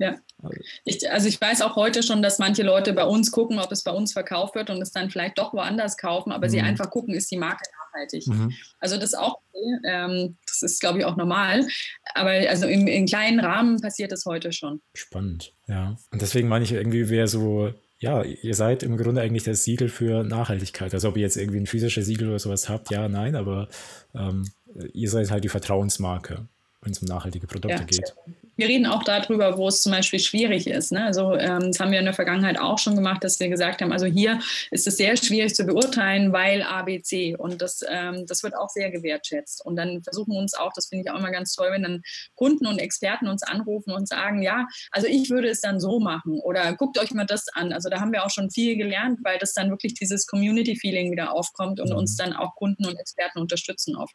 Ja. 0.00 0.18
Also 0.42 0.56
ich, 0.84 1.10
also 1.10 1.28
ich 1.28 1.40
weiß 1.40 1.60
auch 1.62 1.76
heute 1.76 2.02
schon, 2.02 2.22
dass 2.22 2.38
manche 2.38 2.62
Leute 2.62 2.94
bei 2.94 3.04
uns 3.04 3.30
gucken, 3.30 3.58
ob 3.58 3.70
es 3.70 3.82
bei 3.82 3.92
uns 3.92 4.12
verkauft 4.12 4.54
wird 4.54 4.70
und 4.70 4.80
es 4.80 4.92
dann 4.92 5.10
vielleicht 5.10 5.38
doch 5.38 5.52
woanders 5.52 5.98
kaufen, 5.98 6.32
aber 6.32 6.46
mhm. 6.46 6.50
sie 6.50 6.60
einfach 6.60 6.90
gucken, 6.90 7.14
ist 7.14 7.30
die 7.30 7.36
Marke 7.36 7.62
nachhaltig. 7.84 8.26
Mhm. 8.26 8.52
Also 8.78 8.96
das 8.96 9.10
ist 9.10 9.18
auch 9.18 9.38
okay. 9.52 9.78
Ähm, 9.84 10.36
das 10.46 10.62
ist, 10.62 10.80
glaube 10.80 10.98
ich, 10.98 11.04
auch 11.04 11.16
normal. 11.16 11.68
Aber 12.14 12.30
also 12.30 12.66
im, 12.66 12.86
im 12.86 13.04
kleinen 13.04 13.40
Rahmen 13.40 13.80
passiert 13.80 14.10
es 14.12 14.24
heute 14.24 14.52
schon. 14.52 14.80
Spannend, 14.94 15.52
ja. 15.68 15.96
Und 16.10 16.22
deswegen 16.22 16.48
meine 16.48 16.64
ich 16.64 16.72
irgendwie, 16.72 17.10
wer 17.10 17.28
so 17.28 17.72
ja, 18.00 18.22
ihr 18.22 18.54
seid 18.54 18.82
im 18.82 18.96
Grunde 18.96 19.20
eigentlich 19.20 19.44
das 19.44 19.64
Siegel 19.64 19.90
für 19.90 20.24
Nachhaltigkeit. 20.24 20.94
Also 20.94 21.10
ob 21.10 21.16
ihr 21.18 21.22
jetzt 21.22 21.36
irgendwie 21.36 21.60
ein 21.60 21.66
physisches 21.66 22.06
Siegel 22.06 22.28
oder 22.28 22.38
sowas 22.38 22.70
habt, 22.70 22.90
ja, 22.90 23.08
nein, 23.08 23.36
aber 23.36 23.68
ähm, 24.14 24.50
ihr 24.94 25.10
seid 25.10 25.30
halt 25.30 25.44
die 25.44 25.50
Vertrauensmarke, 25.50 26.46
wenn 26.80 26.92
es 26.92 27.00
um 27.00 27.08
nachhaltige 27.08 27.46
Produkte 27.46 27.76
ja, 27.76 27.84
geht. 27.84 28.14
Wir 28.60 28.68
reden 28.68 28.86
auch 28.86 29.02
darüber, 29.02 29.56
wo 29.56 29.68
es 29.68 29.82
zum 29.82 29.92
Beispiel 29.92 30.20
schwierig 30.20 30.66
ist. 30.66 30.92
Ne? 30.92 31.04
Also 31.04 31.34
ähm, 31.34 31.68
das 31.68 31.80
haben 31.80 31.90
wir 31.90 31.98
in 31.98 32.04
der 32.04 32.14
Vergangenheit 32.14 32.58
auch 32.58 32.78
schon 32.78 32.94
gemacht, 32.94 33.24
dass 33.24 33.40
wir 33.40 33.48
gesagt 33.48 33.80
haben, 33.80 33.92
also 33.92 34.06
hier 34.06 34.40
ist 34.70 34.86
es 34.86 34.98
sehr 34.98 35.16
schwierig 35.16 35.54
zu 35.54 35.64
beurteilen, 35.64 36.32
weil 36.32 36.62
ABC 36.62 37.36
und 37.36 37.62
das, 37.62 37.80
ähm, 37.88 38.26
das 38.26 38.42
wird 38.42 38.54
auch 38.54 38.68
sehr 38.68 38.90
gewertschätzt. 38.90 39.64
Und 39.64 39.76
dann 39.76 40.02
versuchen 40.02 40.32
wir 40.32 40.38
uns 40.38 40.54
auch, 40.54 40.72
das 40.74 40.88
finde 40.88 41.04
ich 41.04 41.10
auch 41.10 41.18
immer 41.18 41.30
ganz 41.30 41.54
toll, 41.54 41.68
wenn 41.70 41.82
dann 41.82 42.02
Kunden 42.34 42.66
und 42.66 42.78
Experten 42.78 43.28
uns 43.28 43.42
anrufen 43.42 43.92
und 43.92 44.06
sagen, 44.06 44.42
ja, 44.42 44.66
also 44.90 45.06
ich 45.06 45.30
würde 45.30 45.48
es 45.48 45.60
dann 45.60 45.80
so 45.80 45.98
machen 45.98 46.38
oder 46.40 46.74
guckt 46.74 46.98
euch 46.98 47.12
mal 47.12 47.24
das 47.24 47.48
an. 47.48 47.72
Also 47.72 47.88
da 47.88 48.00
haben 48.00 48.12
wir 48.12 48.24
auch 48.24 48.30
schon 48.30 48.50
viel 48.50 48.76
gelernt, 48.76 49.20
weil 49.22 49.38
das 49.38 49.54
dann 49.54 49.70
wirklich 49.70 49.94
dieses 49.94 50.26
Community-Feeling 50.26 51.10
wieder 51.10 51.32
aufkommt 51.32 51.80
und 51.80 51.90
mhm. 51.90 51.96
uns 51.96 52.16
dann 52.16 52.34
auch 52.34 52.54
Kunden 52.56 52.86
und 52.86 52.98
Experten 52.98 53.38
unterstützen 53.38 53.96
oft. 53.96 54.14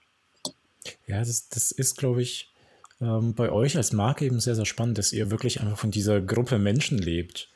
Ja, 1.08 1.20
das, 1.20 1.50
das 1.50 1.72
ist, 1.72 1.98
glaube 1.98 2.22
ich, 2.22 2.54
ähm, 3.02 3.34
bei 3.34 3.52
euch 3.52 3.78
als 3.78 3.94
Marke 3.94 4.26
eben 4.26 4.40
sehr, 4.40 4.56
sehr 4.56 4.66
spannend, 4.66 4.98
dass 4.98 5.14
ihr 5.14 5.32
wirklich 5.32 5.62
einfach 5.62 5.78
von 5.78 5.92
dieser 5.92 6.22
Gruppe 6.22 6.60
Menschen 6.60 6.98
lebt. 6.98 7.50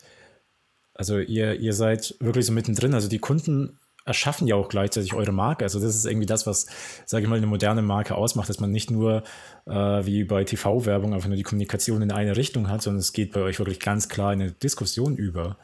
Also 0.94 1.20
ihr, 1.20 1.60
ihr 1.60 1.74
seid 1.74 2.16
wirklich 2.20 2.46
so 2.46 2.52
mittendrin. 2.52 2.94
Also 2.94 3.08
die 3.08 3.20
Kunden 3.20 3.80
erschaffen 4.06 4.48
ja 4.48 4.56
auch 4.56 4.70
gleichzeitig 4.70 5.14
eure 5.14 5.32
Marke. 5.32 5.64
Also 5.64 5.80
das 5.80 5.96
ist 5.96 6.06
irgendwie 6.06 6.26
das, 6.26 6.48
was, 6.48 6.66
sage 7.06 7.24
ich 7.24 7.30
mal, 7.30 7.38
eine 7.38 7.48
moderne 7.48 7.82
Marke 7.82 8.16
ausmacht, 8.16 8.50
dass 8.50 8.60
man 8.60 8.72
nicht 8.72 8.92
nur 8.92 9.24
äh, 9.66 9.72
wie 9.72 10.24
bei 10.24 10.44
TV-Werbung 10.44 11.14
einfach 11.14 11.28
nur 11.28 11.38
die 11.38 11.44
Kommunikation 11.44 12.02
in 12.02 12.12
eine 12.12 12.36
Richtung 12.36 12.70
hat, 12.70 12.82
sondern 12.82 13.00
es 13.00 13.14
geht 13.14 13.32
bei 13.32 13.42
euch 13.42 13.60
wirklich 13.60 13.80
ganz 13.80 14.10
klar 14.10 14.34
in 14.34 14.42
eine 14.42 14.52
Diskussion 14.52 15.16
über. 15.16 15.58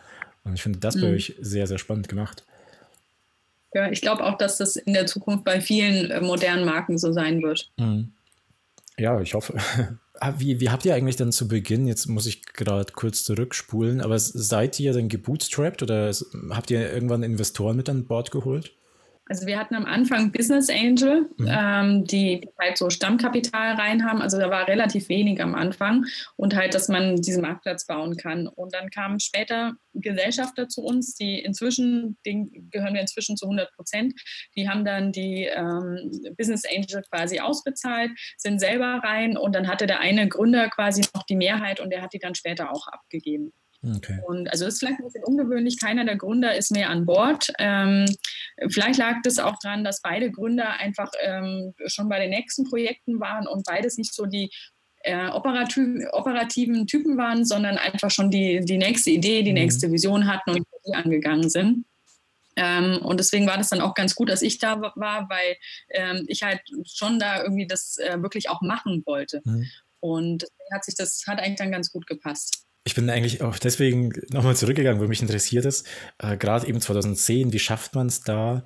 Und 0.44 0.54
ich 0.54 0.62
finde 0.62 0.80
das 0.80 0.96
mhm. 0.96 1.02
bei 1.02 1.08
euch 1.14 1.36
sehr, 1.42 1.68
sehr 1.68 1.80
spannend 1.80 2.08
gemacht. 2.08 2.46
Ja, 3.74 3.92
ich 3.92 4.00
glaube 4.00 4.24
auch, 4.24 4.38
dass 4.38 4.58
das 4.58 4.78
in 4.78 4.94
der 4.94 5.06
Zukunft 5.06 5.44
bei 5.44 5.60
vielen 5.60 6.12
äh, 6.12 6.22
modernen 6.22 6.66
Marken 6.66 6.98
so 6.98 7.12
sein 7.12 7.42
wird. 7.42 7.72
Mhm. 7.78 8.14
Ja, 8.98 9.20
ich 9.22 9.34
hoffe. 9.34 9.58
Ah, 10.22 10.36
wie, 10.38 10.62
wie 10.62 10.70
habt 10.70 10.86
ihr 10.86 10.96
eigentlich 10.96 11.18
dann 11.18 11.34
zu 11.34 11.46
Beginn, 11.50 11.88
jetzt 11.88 12.08
muss 12.08 12.26
ich 12.26 12.46
gerade 12.46 12.94
kurz 12.94 13.26
zurückspulen, 13.26 14.00
aber 14.00 14.18
seid 14.18 14.80
ihr 14.80 14.94
dann 14.94 15.10
gebootstrapped 15.10 15.84
oder 15.84 16.10
habt 16.52 16.72
ihr 16.72 16.90
irgendwann 16.90 17.22
Investoren 17.22 17.76
mit 17.76 17.90
an 17.90 18.06
Bord 18.08 18.32
geholt? 18.32 18.72
Also 19.28 19.48
wir 19.48 19.58
hatten 19.58 19.74
am 19.74 19.86
Anfang 19.86 20.32
Business 20.32 20.70
Angel, 20.70 21.30
mhm. 21.38 21.48
ähm, 21.50 22.06
die 22.06 22.48
halt 22.60 22.78
so 22.78 22.90
Stammkapital 22.90 23.74
rein 23.76 24.06
haben. 24.06 24.22
Also 24.22 24.40
da 24.40 24.52
war 24.52 24.68
relativ 24.68 25.10
wenig 25.10 25.42
am 25.42 25.56
Anfang 25.56 26.06
und 26.36 26.56
halt, 26.56 26.76
dass 26.76 26.90
man 26.90 27.16
diesen 27.16 27.42
Marktplatz 27.42 27.88
bauen 27.88 28.18
kann. 28.18 28.48
Und 28.48 28.76
dann 28.76 28.90
kamen 28.92 29.20
später 29.20 29.74
Gesellschafter 29.94 30.68
zu 30.68 30.84
uns, 30.84 31.16
die 31.16 31.40
inzwischen, 31.40 32.18
denen 32.26 32.70
gehören 32.70 32.94
wir 32.94 33.02
inzwischen 33.02 33.36
zu 33.36 33.46
100 33.46 33.72
Prozent, 33.74 34.14
die 34.56 34.70
haben 34.70 34.86
dann 34.86 35.12
die 35.12 35.46
ähm, 35.46 36.12
Business 36.38 36.64
Angel 36.66 37.02
quasi 37.10 37.40
ausbezahlt, 37.40 38.12
sind 38.38 38.60
selber 38.60 39.02
rein 39.04 39.38
und 39.38 39.56
dann 39.56 39.68
hatte 39.68 39.88
der 39.88 40.02
eine 40.02 40.28
Gründer 40.28 40.70
quasi 40.70 41.02
noch 41.16 41.24
die 41.24 41.36
Mehrheit 41.36 41.80
und 41.80 41.90
der 41.90 42.02
hat 42.02 42.14
die 42.14 42.20
dann 42.20 42.36
später 42.36 42.72
auch 42.72 42.88
abgegeben. 42.88 43.54
Okay. 43.98 44.20
Und 44.26 44.50
also 44.50 44.66
ist 44.66 44.80
vielleicht 44.80 45.00
ein 45.00 45.06
bisschen 45.06 45.24
ungewöhnlich. 45.24 45.80
Keiner 45.80 46.06
der 46.06 46.16
Gründer 46.16 46.56
ist 46.56 46.72
mehr 46.72 46.90
an 46.90 47.06
Bord. 47.06 47.52
Ähm, 47.60 48.06
vielleicht 48.70 48.98
lag 48.98 49.18
das 49.24 49.38
auch 49.38 49.58
daran, 49.62 49.84
dass 49.84 50.02
beide 50.02 50.32
Gründer 50.32 50.80
einfach 50.80 51.12
ähm, 51.22 51.74
schon 51.86 52.10
bei 52.10 52.20
den 52.20 52.32
nächsten 52.32 52.64
Projekten 52.64 53.20
waren 53.20 53.48
und 53.48 53.66
beides 53.66 53.98
nicht 53.98 54.14
so 54.14 54.26
die 54.26 54.50
äh, 55.04 55.28
operativ, 55.28 55.86
operativen 56.12 56.88
Typen 56.88 57.18
waren, 57.18 57.46
sondern 57.46 57.78
einfach 57.78 58.10
schon 58.10 58.32
die, 58.32 58.62
die 58.62 58.78
nächste 58.78 59.12
Idee, 59.12 59.44
die 59.44 59.52
mhm. 59.52 59.60
nächste 59.60 59.92
Vision 59.92 60.28
hatten 60.28 60.52
und 60.52 60.66
die 60.88 60.96
angegangen 60.96 61.50
sind. 61.50 61.86
Ähm, 62.56 63.00
und 63.04 63.20
deswegen 63.20 63.48
war 63.48 63.58
das 63.58 63.70
dann 63.70 63.82
auch 63.82 63.94
ganz 63.94 64.16
gut, 64.16 64.30
dass 64.30 64.42
ich 64.42 64.58
da 64.58 64.82
war, 64.82 65.30
weil 65.30 65.58
ähm, 65.90 66.26
ich 66.28 66.42
halt 66.44 66.62
schon 66.86 67.20
da 67.20 67.44
irgendwie 67.44 67.68
das 67.68 67.98
äh, 67.98 68.22
wirklich 68.22 68.50
auch 68.50 68.62
machen 68.62 69.04
wollte. 69.06 69.42
Mhm. 69.44 69.68
Und 70.00 70.46
hat 70.72 70.86
sich 70.86 70.96
das 70.96 71.24
hat 71.28 71.40
eigentlich 71.40 71.58
dann 71.58 71.72
ganz 71.72 71.92
gut 71.92 72.08
gepasst. 72.08 72.65
Ich 72.86 72.96
bin 72.96 73.10
eigentlich 73.10 73.42
auch 73.42 73.58
deswegen 73.58 74.14
nochmal 74.30 74.56
zurückgegangen, 74.56 75.02
weil 75.02 75.08
mich 75.08 75.22
interessiert 75.22 75.66
ist, 75.66 75.88
äh, 76.20 76.38
gerade 76.38 76.68
eben 76.68 76.80
2010, 76.80 77.52
wie 77.52 77.60
schafft 77.60 77.96
man 77.96 78.08
es 78.08 78.22
da, 78.22 78.64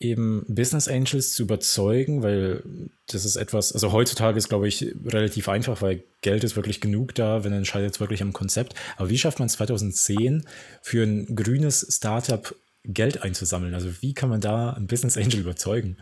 eben 0.00 0.44
Business 0.48 0.88
Angels 0.88 1.32
zu 1.34 1.42
überzeugen, 1.44 2.22
weil 2.22 2.62
das 3.06 3.24
ist 3.24 3.36
etwas, 3.36 3.72
also 3.72 3.92
heutzutage 3.92 4.38
ist, 4.38 4.48
glaube 4.48 4.68
ich, 4.68 4.94
relativ 5.06 5.48
einfach, 5.48 5.82
weil 5.82 6.04
Geld 6.20 6.44
ist 6.44 6.56
wirklich 6.56 6.80
genug 6.80 7.14
da, 7.14 7.42
wenn 7.42 7.52
entscheidet 7.52 7.94
es 7.94 8.00
wirklich 8.00 8.22
am 8.22 8.32
Konzept. 8.32 8.74
Aber 8.96 9.08
wie 9.08 9.18
schafft 9.18 9.38
man 9.38 9.46
es 9.46 9.54
2010 9.54 10.44
für 10.82 11.02
ein 11.02 11.34
grünes 11.34 11.86
Startup 11.90 12.54
Geld 12.84 13.22
einzusammeln? 13.22 13.74
Also 13.74 13.90
wie 14.00 14.14
kann 14.14 14.28
man 14.28 14.40
da 14.40 14.72
ein 14.72 14.86
Business 14.86 15.16
Angel 15.16 15.40
überzeugen? 15.40 15.96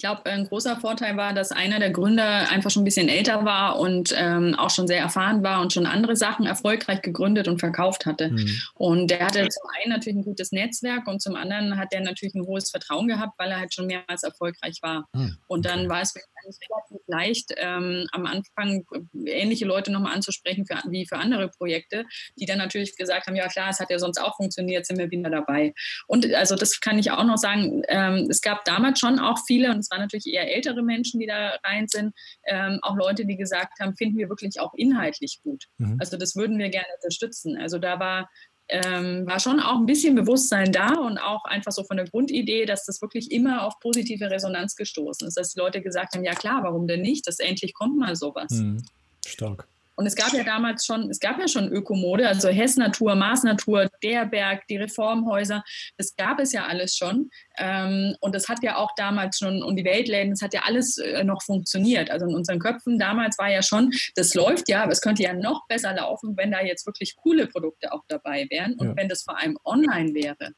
Ich 0.00 0.02
glaube, 0.02 0.24
ein 0.24 0.48
großer 0.48 0.80
Vorteil 0.80 1.18
war, 1.18 1.34
dass 1.34 1.52
einer 1.52 1.78
der 1.78 1.90
Gründer 1.90 2.48
einfach 2.48 2.70
schon 2.70 2.80
ein 2.80 2.86
bisschen 2.86 3.10
älter 3.10 3.44
war 3.44 3.78
und 3.78 4.14
ähm, 4.16 4.54
auch 4.54 4.70
schon 4.70 4.86
sehr 4.86 4.98
erfahren 4.98 5.42
war 5.42 5.60
und 5.60 5.74
schon 5.74 5.84
andere 5.84 6.16
Sachen 6.16 6.46
erfolgreich 6.46 7.02
gegründet 7.02 7.48
und 7.48 7.58
verkauft 7.58 8.06
hatte. 8.06 8.30
Mhm. 8.30 8.62
Und 8.72 9.10
der 9.10 9.26
hatte 9.26 9.46
zum 9.46 9.70
einen 9.78 9.92
natürlich 9.92 10.16
ein 10.16 10.24
gutes 10.24 10.52
Netzwerk 10.52 11.06
und 11.06 11.20
zum 11.20 11.36
anderen 11.36 11.76
hat 11.76 11.92
er 11.92 12.00
natürlich 12.00 12.34
ein 12.34 12.46
hohes 12.46 12.70
Vertrauen 12.70 13.08
gehabt, 13.08 13.34
weil 13.36 13.50
er 13.50 13.58
halt 13.58 13.74
schon 13.74 13.88
mehrmals 13.88 14.22
erfolgreich 14.22 14.78
war. 14.80 15.04
Mhm. 15.12 15.36
Und 15.46 15.66
dann 15.66 15.90
war 15.90 16.00
es 16.00 16.14
eigentlich 16.42 16.58
relativ 16.70 17.06
leicht, 17.06 17.54
ähm, 17.56 18.06
am 18.12 18.26
Anfang 18.26 18.84
ähnliche 19.26 19.64
Leute 19.64 19.92
nochmal 19.92 20.14
anzusprechen 20.14 20.66
für, 20.66 20.78
wie 20.90 21.06
für 21.06 21.16
andere 21.16 21.48
Projekte, 21.48 22.06
die 22.36 22.46
dann 22.46 22.58
natürlich 22.58 22.96
gesagt 22.96 23.26
haben, 23.26 23.36
ja 23.36 23.48
klar, 23.48 23.70
es 23.70 23.80
hat 23.80 23.90
ja 23.90 23.98
sonst 23.98 24.18
auch 24.18 24.36
funktioniert, 24.36 24.86
sind 24.86 24.98
wir 24.98 25.10
wieder 25.10 25.30
dabei. 25.30 25.74
Und 26.06 26.32
also 26.34 26.54
das 26.56 26.80
kann 26.80 26.98
ich 26.98 27.10
auch 27.10 27.24
noch 27.24 27.38
sagen, 27.38 27.82
ähm, 27.88 28.28
es 28.30 28.40
gab 28.40 28.64
damals 28.64 29.00
schon 29.00 29.18
auch 29.18 29.38
viele, 29.46 29.70
und 29.70 29.78
es 29.78 29.90
waren 29.90 30.00
natürlich 30.00 30.26
eher 30.26 30.54
ältere 30.54 30.82
Menschen, 30.82 31.20
die 31.20 31.26
da 31.26 31.58
rein 31.64 31.88
sind, 31.88 32.14
ähm, 32.46 32.78
auch 32.82 32.96
Leute, 32.96 33.26
die 33.26 33.36
gesagt 33.36 33.80
haben, 33.80 33.96
finden 33.96 34.18
wir 34.18 34.28
wirklich 34.28 34.60
auch 34.60 34.74
inhaltlich 34.74 35.40
gut. 35.42 35.66
Mhm. 35.78 35.96
Also 36.00 36.16
das 36.16 36.36
würden 36.36 36.58
wir 36.58 36.68
gerne 36.68 36.88
unterstützen. 36.96 37.56
Also 37.56 37.78
da 37.78 37.98
war 37.98 38.30
ähm, 38.70 39.26
war 39.26 39.40
schon 39.40 39.60
auch 39.60 39.76
ein 39.76 39.86
bisschen 39.86 40.14
Bewusstsein 40.14 40.72
da 40.72 40.94
und 40.94 41.18
auch 41.18 41.44
einfach 41.44 41.72
so 41.72 41.84
von 41.84 41.96
der 41.96 42.06
Grundidee, 42.06 42.64
dass 42.64 42.84
das 42.84 43.02
wirklich 43.02 43.30
immer 43.30 43.64
auf 43.66 43.78
positive 43.80 44.30
Resonanz 44.30 44.76
gestoßen 44.76 45.28
ist, 45.28 45.36
dass 45.36 45.54
die 45.54 45.60
Leute 45.60 45.82
gesagt 45.82 46.14
haben, 46.14 46.24
ja 46.24 46.34
klar, 46.34 46.62
warum 46.62 46.86
denn 46.86 47.02
nicht, 47.02 47.26
dass 47.26 47.38
endlich 47.38 47.74
kommt 47.74 47.98
mal 47.98 48.16
sowas. 48.16 48.50
Mhm. 48.50 48.82
Stark. 49.26 49.66
Und 50.00 50.06
es 50.06 50.16
gab 50.16 50.32
ja 50.32 50.44
damals 50.44 50.86
schon, 50.86 51.10
es 51.10 51.20
gab 51.20 51.38
ja 51.38 51.46
schon 51.46 51.68
Ökomode, 51.68 52.26
also 52.26 52.48
Hess 52.48 52.76
Natur, 52.76 53.16
Mars 53.16 53.42
Natur, 53.42 53.90
der 54.02 54.24
Berg, 54.24 54.66
die 54.68 54.78
Reformhäuser, 54.78 55.62
das 55.98 56.16
gab 56.16 56.40
es 56.40 56.52
ja 56.52 56.64
alles 56.64 56.96
schon. 56.96 57.28
Ähm, 57.60 58.16
und 58.20 58.34
das 58.34 58.48
hat 58.48 58.62
ja 58.62 58.76
auch 58.76 58.90
damals 58.96 59.38
schon, 59.38 59.62
und 59.62 59.76
die 59.76 59.84
Weltläden, 59.84 60.30
das 60.30 60.40
hat 60.40 60.54
ja 60.54 60.62
alles 60.64 60.96
äh, 60.96 61.22
noch 61.24 61.42
funktioniert. 61.42 62.10
Also 62.10 62.26
in 62.26 62.34
unseren 62.34 62.58
Köpfen 62.58 62.98
damals 62.98 63.36
war 63.36 63.50
ja 63.50 63.62
schon, 63.62 63.92
das 64.14 64.32
läuft 64.34 64.70
ja, 64.70 64.82
aber 64.82 64.92
es 64.92 65.02
könnte 65.02 65.22
ja 65.22 65.34
noch 65.34 65.66
besser 65.68 65.94
laufen, 65.94 66.36
wenn 66.38 66.50
da 66.50 66.62
jetzt 66.62 66.86
wirklich 66.86 67.16
coole 67.16 67.46
Produkte 67.46 67.92
auch 67.92 68.02
dabei 68.08 68.46
wären 68.50 68.74
und 68.74 68.88
ja. 68.88 68.96
wenn 68.96 69.08
das 69.10 69.22
vor 69.22 69.38
allem 69.38 69.58
online 69.64 70.14
wäre. 70.14 70.54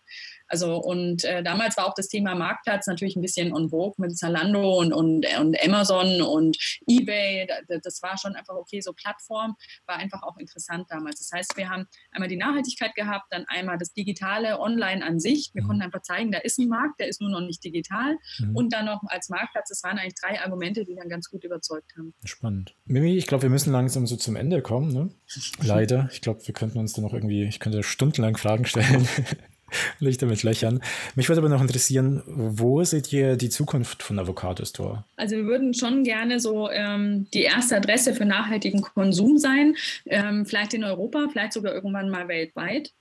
Also 0.46 0.76
und 0.76 1.24
äh, 1.24 1.42
damals 1.42 1.76
war 1.76 1.86
auch 1.86 1.94
das 1.94 2.08
Thema 2.08 2.34
Marktplatz 2.34 2.86
natürlich 2.86 3.16
ein 3.16 3.22
bisschen 3.22 3.52
on 3.52 3.70
vogue 3.70 3.94
mit 3.96 4.16
Zalando 4.16 4.78
und, 4.78 4.92
und, 4.92 5.26
und 5.40 5.56
Amazon 5.64 6.22
und 6.22 6.56
eBay. 6.86 7.48
Das 7.82 8.02
war 8.02 8.18
schon 8.18 8.36
einfach 8.36 8.54
okay, 8.54 8.80
so 8.80 8.92
Plattform 8.92 9.56
war 9.86 9.96
einfach 9.96 10.22
auch 10.22 10.36
interessant 10.36 10.86
damals. 10.90 11.18
Das 11.18 11.32
heißt, 11.32 11.56
wir 11.56 11.70
haben 11.70 11.86
einmal 12.10 12.28
die 12.28 12.36
Nachhaltigkeit 12.36 12.94
gehabt, 12.94 13.26
dann 13.30 13.46
einmal 13.48 13.78
das 13.78 13.92
Digitale 13.92 14.60
online 14.60 15.04
an 15.04 15.18
sich. 15.18 15.50
Wir 15.54 15.62
mhm. 15.62 15.66
konnten 15.66 15.82
einfach 15.82 16.02
zeigen, 16.02 16.30
da 16.30 16.38
ist 16.38 16.58
ein 16.58 16.68
Markt, 16.68 16.91
der 16.98 17.08
ist 17.08 17.20
nur 17.20 17.30
noch 17.30 17.40
nicht 17.40 17.62
digital. 17.64 18.16
Mhm. 18.38 18.56
Und 18.56 18.72
dann 18.72 18.86
noch 18.86 19.02
als 19.06 19.28
Marktplatz, 19.28 19.68
das 19.68 19.82
waren 19.82 19.98
eigentlich 19.98 20.14
drei 20.14 20.40
Argumente, 20.40 20.84
die 20.84 20.94
dann 20.94 21.08
ganz 21.08 21.28
gut 21.30 21.44
überzeugt 21.44 21.92
haben. 21.96 22.14
Spannend. 22.24 22.74
Mimi, 22.84 23.16
ich 23.16 23.26
glaube, 23.26 23.42
wir 23.42 23.50
müssen 23.50 23.72
langsam 23.72 24.06
so 24.06 24.16
zum 24.16 24.36
Ende 24.36 24.62
kommen. 24.62 24.92
Ne? 24.92 25.10
Leider. 25.62 26.08
Ich 26.12 26.20
glaube, 26.20 26.46
wir 26.46 26.54
könnten 26.54 26.78
uns 26.78 26.92
da 26.92 27.02
noch 27.02 27.12
irgendwie, 27.12 27.44
ich 27.44 27.60
könnte 27.60 27.82
stundenlang 27.82 28.36
Fragen 28.36 28.64
stellen. 28.64 29.08
Lichter 29.98 30.26
mit 30.26 30.42
Löchern. 30.42 30.80
Mich 31.14 31.28
würde 31.28 31.40
aber 31.40 31.48
noch 31.48 31.60
interessieren, 31.60 32.22
wo 32.26 32.82
seht 32.84 33.12
ihr 33.12 33.36
die 33.36 33.48
Zukunft 33.48 34.02
von 34.02 34.18
Avocado 34.18 34.64
Store? 34.64 35.04
Also 35.16 35.36
wir 35.36 35.46
würden 35.46 35.74
schon 35.74 36.04
gerne 36.04 36.40
so 36.40 36.70
ähm, 36.70 37.26
die 37.32 37.42
erste 37.42 37.76
Adresse 37.76 38.14
für 38.14 38.24
nachhaltigen 38.24 38.82
Konsum 38.82 39.38
sein, 39.38 39.74
ähm, 40.06 40.46
vielleicht 40.46 40.74
in 40.74 40.84
Europa, 40.84 41.28
vielleicht 41.30 41.52
sogar 41.52 41.74
irgendwann 41.74 42.10
mal 42.10 42.28
weltweit. 42.28 42.92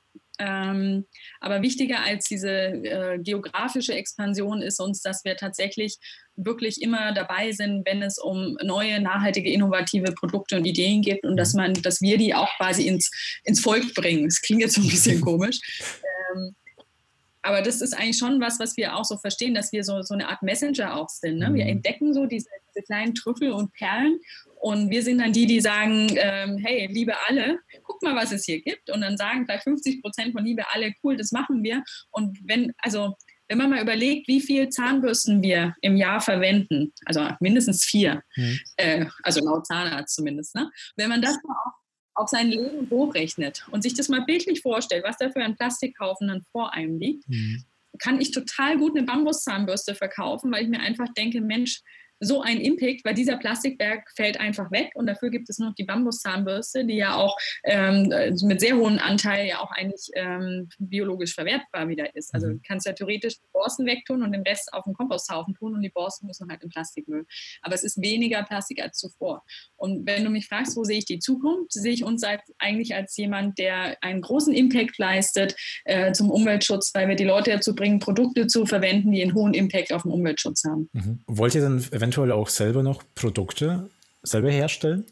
Ähm, 0.42 1.06
aber 1.40 1.62
wichtiger 1.62 2.00
als 2.04 2.26
diese 2.26 2.50
äh, 2.50 3.20
geografische 3.20 3.94
Expansion 3.94 4.62
ist 4.62 4.80
uns, 4.80 5.02
dass 5.02 5.24
wir 5.24 5.38
tatsächlich 5.38 5.98
wirklich 6.36 6.82
immer 6.82 7.14
dabei 7.14 7.52
sind, 7.52 7.86
wenn 7.86 8.02
es 8.02 8.18
um 8.18 8.58
neue, 8.64 9.00
nachhaltige, 9.02 9.52
innovative 9.52 10.14
Produkte 10.14 10.58
und 10.58 10.66
Ideen 10.66 11.04
geht 11.04 11.24
und 11.24 11.38
dass 11.38 11.54
man, 11.54 11.74
dass 11.74 12.02
wir 12.02 12.18
die 12.18 12.34
auch 12.34 12.50
quasi 12.58 12.88
ins, 12.88 13.12
ins 13.44 13.60
Volk 13.60 13.94
bringen. 13.94 14.26
Das 14.26 14.42
klingt 14.42 14.62
jetzt 14.62 14.76
so 14.76 14.82
ein 14.82 14.88
bisschen 14.88 15.22
komisch. 15.22 15.60
Ähm, 16.34 16.56
aber 17.44 17.62
das 17.62 17.82
ist 17.82 17.94
eigentlich 17.94 18.18
schon 18.18 18.40
was, 18.40 18.60
was 18.60 18.78
wir 18.78 18.96
auch 18.96 19.06
so 19.06 19.18
verstehen, 19.18 19.54
dass 19.54 19.72
wir 19.72 19.84
so, 19.84 20.02
so 20.02 20.14
eine 20.14 20.30
Art 20.30 20.44
Messenger 20.44 20.96
auch 20.96 21.10
sind. 21.10 21.40
Ne? 21.40 21.54
Wir 21.54 21.66
mhm. 21.66 21.72
entdecken 21.72 22.14
so 22.14 22.26
diese, 22.26 22.50
diese 22.70 22.84
kleinen 22.84 23.14
Trüffel 23.14 23.52
und 23.52 23.74
Perlen 23.74 24.20
und 24.62 24.92
wir 24.92 25.02
sind 25.02 25.18
dann 25.18 25.34
die, 25.34 25.48
die 25.48 25.60
sagen, 25.60 26.08
ähm, 26.18 26.60
hey, 26.60 26.88
liebe 26.92 27.14
alle, 27.28 27.60
guck 28.02 28.14
mal, 28.14 28.22
was 28.22 28.32
es 28.32 28.46
hier 28.46 28.62
gibt. 28.62 28.90
Und 28.90 29.02
dann 29.02 29.18
sagen 29.18 29.46
vielleicht 29.46 29.64
50 29.64 30.02
Prozent 30.02 30.34
von 30.34 30.44
liebe 30.44 30.64
alle, 30.72 30.94
cool, 31.04 31.18
das 31.18 31.32
machen 31.32 31.64
wir. 31.64 31.84
Und 32.12 32.38
wenn, 32.44 32.74
also 32.78 33.16
wenn 33.48 33.58
man 33.58 33.70
mal 33.70 33.82
überlegt, 33.82 34.28
wie 34.28 34.42
viel 34.42 34.70
Zahnbürsten 34.70 35.42
wir 35.42 35.76
im 35.82 35.98
Jahr 35.98 36.22
verwenden, 36.22 36.94
also 37.06 37.28
mindestens 37.40 37.84
vier, 37.84 38.24
mhm. 38.36 38.60
äh, 38.78 39.06
also 39.24 39.44
laut 39.44 39.68
Zahnarzt 39.68 40.16
zumindest, 40.16 40.56
ne? 40.56 40.72
wenn 40.96 41.10
man 41.10 41.22
das 41.22 41.38
mal 41.44 41.56
auf, 41.66 41.74
auf 42.14 42.30
sein 42.30 42.50
Leben 42.50 42.90
hochrechnet 42.90 43.66
und 43.72 43.84
sich 43.84 43.94
das 43.94 44.10
mal 44.10 44.24
bildlich 44.26 44.62
vorstellt, 44.62 45.04
was 45.04 45.18
da 45.18 45.30
für 45.30 45.44
ein 45.44 45.56
Plastikhaufen 45.56 46.30
dann 46.30 46.46
vor 46.52 46.74
einem 46.74 46.98
liegt, 46.98 47.28
mhm. 47.28 47.66
kann 48.00 48.22
ich 48.22 48.32
total 48.32 48.78
gut 48.78 48.96
eine 48.96 49.06
Bambuszahnbürste 49.06 49.96
verkaufen, 49.96 50.52
weil 50.52 50.64
ich 50.64 50.70
mir 50.70 50.80
einfach 50.80 51.08
denke, 51.14 51.42
Mensch, 51.42 51.82
so 52.22 52.42
ein 52.42 52.62
Impact, 52.62 53.04
weil 53.04 53.16
dieser 53.16 53.38
Plastikberg 53.38 54.10
fällt 54.16 54.40
einfach 54.40 54.72
weg 54.72 54.92
und 54.94 55.08
dafür 55.08 55.32
gibt 55.32 55.50
es 55.50 55.58
noch 55.58 55.74
die 55.74 55.84
Bambuszahnbürste, 55.84 56.86
die 56.86 56.96
ja 56.96 57.16
auch 57.16 57.36
ähm, 57.64 58.14
mit 58.44 58.62
sehr 58.62 58.78
hohem 58.78 59.00
Anteil 59.00 59.48
ja 59.48 59.60
auch 59.60 59.72
eigentlich 59.72 60.10
ähm, 60.14 60.70
biologisch 60.78 61.34
verwertbar 61.34 61.90
wieder 61.90 62.16
ist. 62.16 62.34
Also 62.34 62.48
mhm. 62.48 62.54
du 62.54 62.60
kannst 62.68 62.86
ja 62.86 62.94
theoretisch 62.94 63.40
die 63.40 63.48
Borsten 63.52 63.86
wegtun 63.88 64.22
und 64.22 64.32
den 64.32 64.44
Rest 64.44 64.72
auf 64.72 64.84
den 64.84 64.94
Komposthaufen 64.94 65.56
tun 65.56 65.74
und 65.74 65.82
die 65.82 65.90
Borsten 65.90 66.28
müssen 66.28 66.48
halt 66.50 66.62
im 66.62 66.70
Plastikmüll. 66.70 67.26
Aber 67.64 67.74
es 67.74 67.84
ist 67.84 68.00
weniger 68.02 68.44
Plastik 68.44 68.82
als 68.82 68.98
zuvor. 68.98 69.44
Und 69.76 70.06
wenn 70.06 70.24
du 70.24 70.30
mich 70.30 70.48
fragst, 70.48 70.78
wo 70.78 70.84
sehe 70.84 71.00
ich 71.00 71.06
die 71.06 71.20
Zukunft, 71.20 71.74
sehe 71.74 71.92
ich 71.92 72.04
uns 72.04 72.24
als, 72.24 72.44
eigentlich 72.60 72.94
als 72.94 73.18
jemand, 73.18 73.58
der 73.58 73.98
einen 74.02 74.22
großen 74.22 74.54
Impact 74.54 75.00
leistet 75.00 75.56
äh, 75.86 76.12
zum 76.12 76.30
Umweltschutz, 76.30 76.92
weil 76.94 77.08
wir 77.08 77.16
die 77.16 77.24
Leute 77.24 77.50
dazu 77.50 77.74
bringen, 77.74 78.00
Produkte 78.00 78.46
zu 78.46 78.68
verwenden, 78.68 79.12
die 79.12 79.24
einen 79.24 79.34
hohen 79.34 79.56
Impact 79.56 79.92
auf 79.92 80.04
den 80.04 80.12
Umweltschutz 80.12 80.64
haben. 80.66 80.90
Mhm. 80.94 81.24
Wollt 81.26 81.56
ihr 81.56 81.62
dann, 81.62 81.84
wenn 81.92 82.11
eventuell 82.12 82.34
auch 82.34 82.50
selber 82.50 82.84
noch 82.84 83.04
Produkte 83.16 83.90
selber 84.22 84.52
herstellen? 84.52 85.06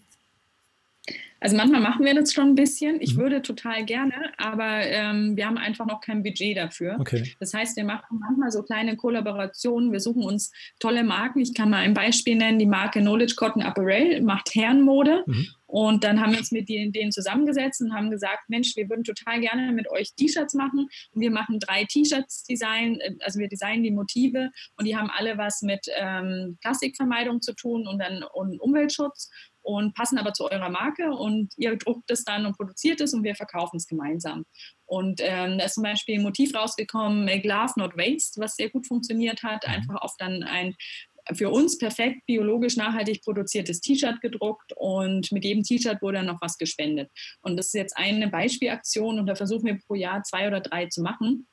Also 1.40 1.56
manchmal 1.56 1.82
machen 1.82 2.06
wir 2.06 2.14
das 2.14 2.34
schon 2.34 2.50
ein 2.50 2.56
bisschen. 2.56 3.02
Ich 3.02 3.16
mhm. 3.16 3.22
würde 3.22 3.42
total 3.42 3.86
gerne, 3.86 4.32
aber 4.38 4.82
ähm, 4.86 5.38
wir 5.38 5.46
haben 5.46 5.58
einfach 5.58 5.86
noch 5.86 6.02
kein 6.02 6.24
Budget 6.24 6.58
dafür. 6.58 6.98
Okay. 7.00 7.36
Das 7.40 7.54
heißt, 7.54 7.78
wir 7.78 7.86
machen 7.86 8.20
manchmal 8.20 8.52
so 8.52 8.64
kleine 8.64 8.98
Kollaborationen. 8.98 9.92
Wir 9.92 10.00
suchen 10.00 10.24
uns 10.24 10.52
tolle 10.80 11.04
Marken. 11.04 11.40
Ich 11.40 11.54
kann 11.54 11.70
mal 11.70 11.78
ein 11.78 11.94
Beispiel 11.94 12.36
nennen. 12.36 12.60
Die 12.60 12.66
Marke 12.66 13.00
Knowledge 13.00 13.36
Cotton 13.36 13.62
Apparel 13.62 14.22
macht 14.22 14.54
Herrenmode. 14.54 15.24
Mhm. 15.26 15.48
Und 15.70 16.04
dann 16.04 16.20
haben 16.20 16.32
wir 16.32 16.40
uns 16.40 16.52
mit 16.52 16.68
denen 16.68 17.12
zusammengesetzt 17.12 17.80
und 17.82 17.94
haben 17.94 18.10
gesagt, 18.10 18.50
Mensch, 18.50 18.76
wir 18.76 18.90
würden 18.90 19.04
total 19.04 19.40
gerne 19.40 19.72
mit 19.72 19.88
euch 19.92 20.16
T-Shirts 20.16 20.56
machen. 20.56 20.90
Und 21.12 21.22
wir 21.22 21.30
machen 21.30 21.60
drei 21.60 21.86
T-Shirts 21.86 22.44
Design, 22.44 23.00
äh, 23.00 23.14
also 23.20 23.40
wir 23.40 23.48
designen 23.48 23.84
die 23.84 23.92
Motive 23.92 24.50
und 24.78 24.86
die 24.86 24.98
haben 24.98 25.12
alle 25.12 25.38
was 25.38 25.62
mit 25.62 25.86
ähm, 25.96 26.58
Plastikvermeidung 26.62 27.42
zu 27.42 27.54
tun 27.54 27.88
und 27.88 28.00
dann 28.00 28.24
und 28.34 28.60
Umweltschutz 28.60 29.30
und 29.70 29.94
passen 29.94 30.18
aber 30.18 30.34
zu 30.34 30.50
eurer 30.50 30.70
Marke 30.70 31.12
und 31.12 31.54
ihr 31.56 31.78
druckt 31.78 32.10
es 32.10 32.24
dann 32.24 32.48
und 32.48 32.58
produziert 32.58 33.02
es 33.02 33.14
und 33.14 33.24
wir 33.24 33.36
verkaufen 33.36 33.78
es 33.78 33.86
gemeinsam. 33.86 34.46
Und 34.88 35.22
ähm, 35.24 35.60
da 35.60 35.66
ist 35.66 35.76
zum 35.76 35.84
Beispiel 35.84 36.16
ein 36.16 36.24
Motiv 36.24 36.56
rausgekommen, 36.56 37.24
Make 37.24 37.48
Love 37.48 37.74
Not 37.76 37.96
Waste, 37.96 38.42
was 38.42 38.56
sehr 38.56 38.72
gut 38.72 38.88
funktioniert 38.88 39.44
hat. 39.44 39.68
Mhm. 39.68 39.74
Einfach 39.74 40.02
auf 40.02 40.16
dann 40.18 40.42
ein 40.42 40.76
für 41.36 41.52
uns 41.52 41.78
perfekt 41.78 42.26
biologisch 42.26 42.78
nachhaltig 42.78 43.22
produziertes 43.22 43.82
T-Shirt 43.82 44.20
gedruckt 44.22 44.74
und 44.76 45.32
mit 45.32 45.46
jedem 45.46 45.62
T-Shirt 45.62 46.02
wurde 46.02 46.18
dann 46.18 46.26
noch 46.26 46.42
was 46.42 46.58
gespendet. 46.58 47.12
Und 47.42 47.56
das 47.56 47.68
ist 47.68 47.74
jetzt 47.74 47.96
eine 47.96 48.30
Beispielaktion 48.30 49.20
und 49.20 49.28
da 49.28 49.36
versuchen 49.36 49.66
wir 49.66 49.78
pro 49.86 49.94
Jahr 49.94 50.24
zwei 50.24 50.48
oder 50.48 50.62
drei 50.62 50.88
zu 50.88 51.04
machen. 51.04 51.48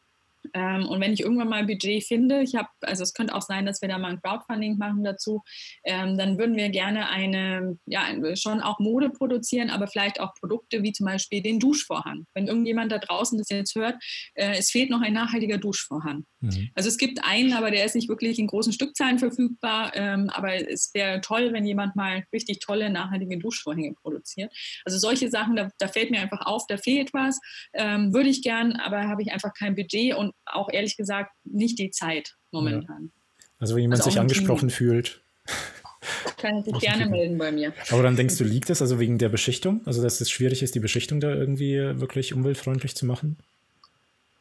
Ähm, 0.55 0.87
und 0.87 1.01
wenn 1.01 1.13
ich 1.13 1.21
irgendwann 1.21 1.49
mal 1.49 1.57
ein 1.57 1.67
Budget 1.67 2.05
finde, 2.05 2.43
ich 2.43 2.55
habe, 2.55 2.69
also 2.83 3.03
es 3.03 3.13
könnte 3.13 3.35
auch 3.35 3.43
sein, 3.43 3.67
dass 3.67 3.83
wir 3.83 3.89
da 3.89 3.99
mal 3.99 4.11
ein 4.11 4.21
Crowdfunding 4.21 4.79
machen 4.79 5.05
dazu, 5.05 5.43
ähm, 5.85 6.17
dann 6.17 6.39
würden 6.39 6.57
wir 6.57 6.69
gerne 6.71 7.09
eine, 7.09 7.79
ja, 7.87 8.05
schon 8.37 8.61
auch 8.61 8.79
Mode 8.79 9.11
produzieren, 9.11 9.71
aber 9.71 9.87
vielleicht 9.87 10.21
auch 10.21 10.35
Produkte 10.35 10.83
wie 10.83 10.93
zum 10.93 11.07
Beispiel 11.07 11.43
den 11.43 11.59
Duschvorhang. 11.59 12.27
Wenn 12.35 12.47
irgendjemand 12.47 12.93
da 12.93 12.99
draußen 12.99 13.39
das 13.39 13.49
jetzt 13.51 13.75
hört, 13.75 13.97
äh, 14.35 14.57
es 14.59 14.71
fehlt 14.71 14.91
noch 14.91 15.01
ein 15.01 15.13
nachhaltiger 15.13 15.59
Duschvorhang. 15.59 16.25
Mhm. 16.41 16.71
Also 16.75 16.89
es 16.89 16.99
gibt 16.99 17.25
einen, 17.25 17.53
aber 17.53 17.71
der 17.71 17.85
ist 17.85 17.95
nicht 17.95 18.09
wirklich 18.09 18.39
in 18.39 18.47
großen 18.47 18.73
Stückzahlen 18.73 19.19
verfügbar, 19.19 19.93
ähm, 19.95 20.31
aber 20.31 20.55
es 20.71 20.91
wäre 20.95 21.21
toll, 21.21 21.53
wenn 21.53 21.67
jemand 21.67 21.97
mal 21.97 22.25
richtig 22.33 22.61
tolle, 22.61 22.91
nachhaltige 22.91 23.39
Duschvorhänge 23.39 23.95
produziert. 23.95 24.53
Also 24.85 24.99
solche 24.99 25.31
Sachen, 25.31 25.57
da, 25.57 25.69
da 25.79 25.89
fällt 25.89 26.11
mir 26.11 26.21
einfach 26.21 26.45
auf, 26.47 26.67
da 26.69 26.77
fehlt 26.77 27.13
was, 27.13 27.41
ähm, 27.75 28.13
würde 28.13 28.29
ich 28.29 28.43
gern, 28.43 28.73
aber 28.73 29.09
habe 29.09 29.23
ich 29.23 29.33
einfach 29.33 29.53
kein 29.55 29.75
Budget 29.75 30.15
und 30.15 30.33
auch 30.45 30.69
ehrlich 30.71 30.97
gesagt 30.97 31.33
nicht 31.45 31.79
die 31.79 31.91
Zeit 31.91 32.35
momentan. 32.51 33.11
Ja. 33.39 33.45
Also 33.59 33.75
wenn 33.75 33.83
jemand 33.83 34.01
also 34.01 34.11
sich 34.11 34.21
angesprochen 34.21 34.71
fühlt. 34.71 35.23
Kann 36.37 36.63
sich 36.63 36.79
gerne 36.79 37.07
melden 37.07 37.39
bei 37.39 37.51
mir. 37.51 37.73
Aber 37.91 38.03
dann 38.03 38.17
denkst 38.17 38.37
du, 38.37 38.45
liegt 38.45 38.69
das 38.69 38.83
also 38.83 39.01
wegen 39.01 39.19
der 39.19 39.29
Beschichtung? 39.29 39.81
Also 39.87 40.03
dass 40.03 40.21
es 40.21 40.31
schwierig 40.31 40.63
ist, 40.63 40.75
die 40.75 40.81
Beschichtung 40.81 41.21
da 41.21 41.35
irgendwie 41.35 41.77
wirklich 41.99 42.35
umweltfreundlich 42.35 42.95
zu 42.95 43.07
machen? 43.07 43.39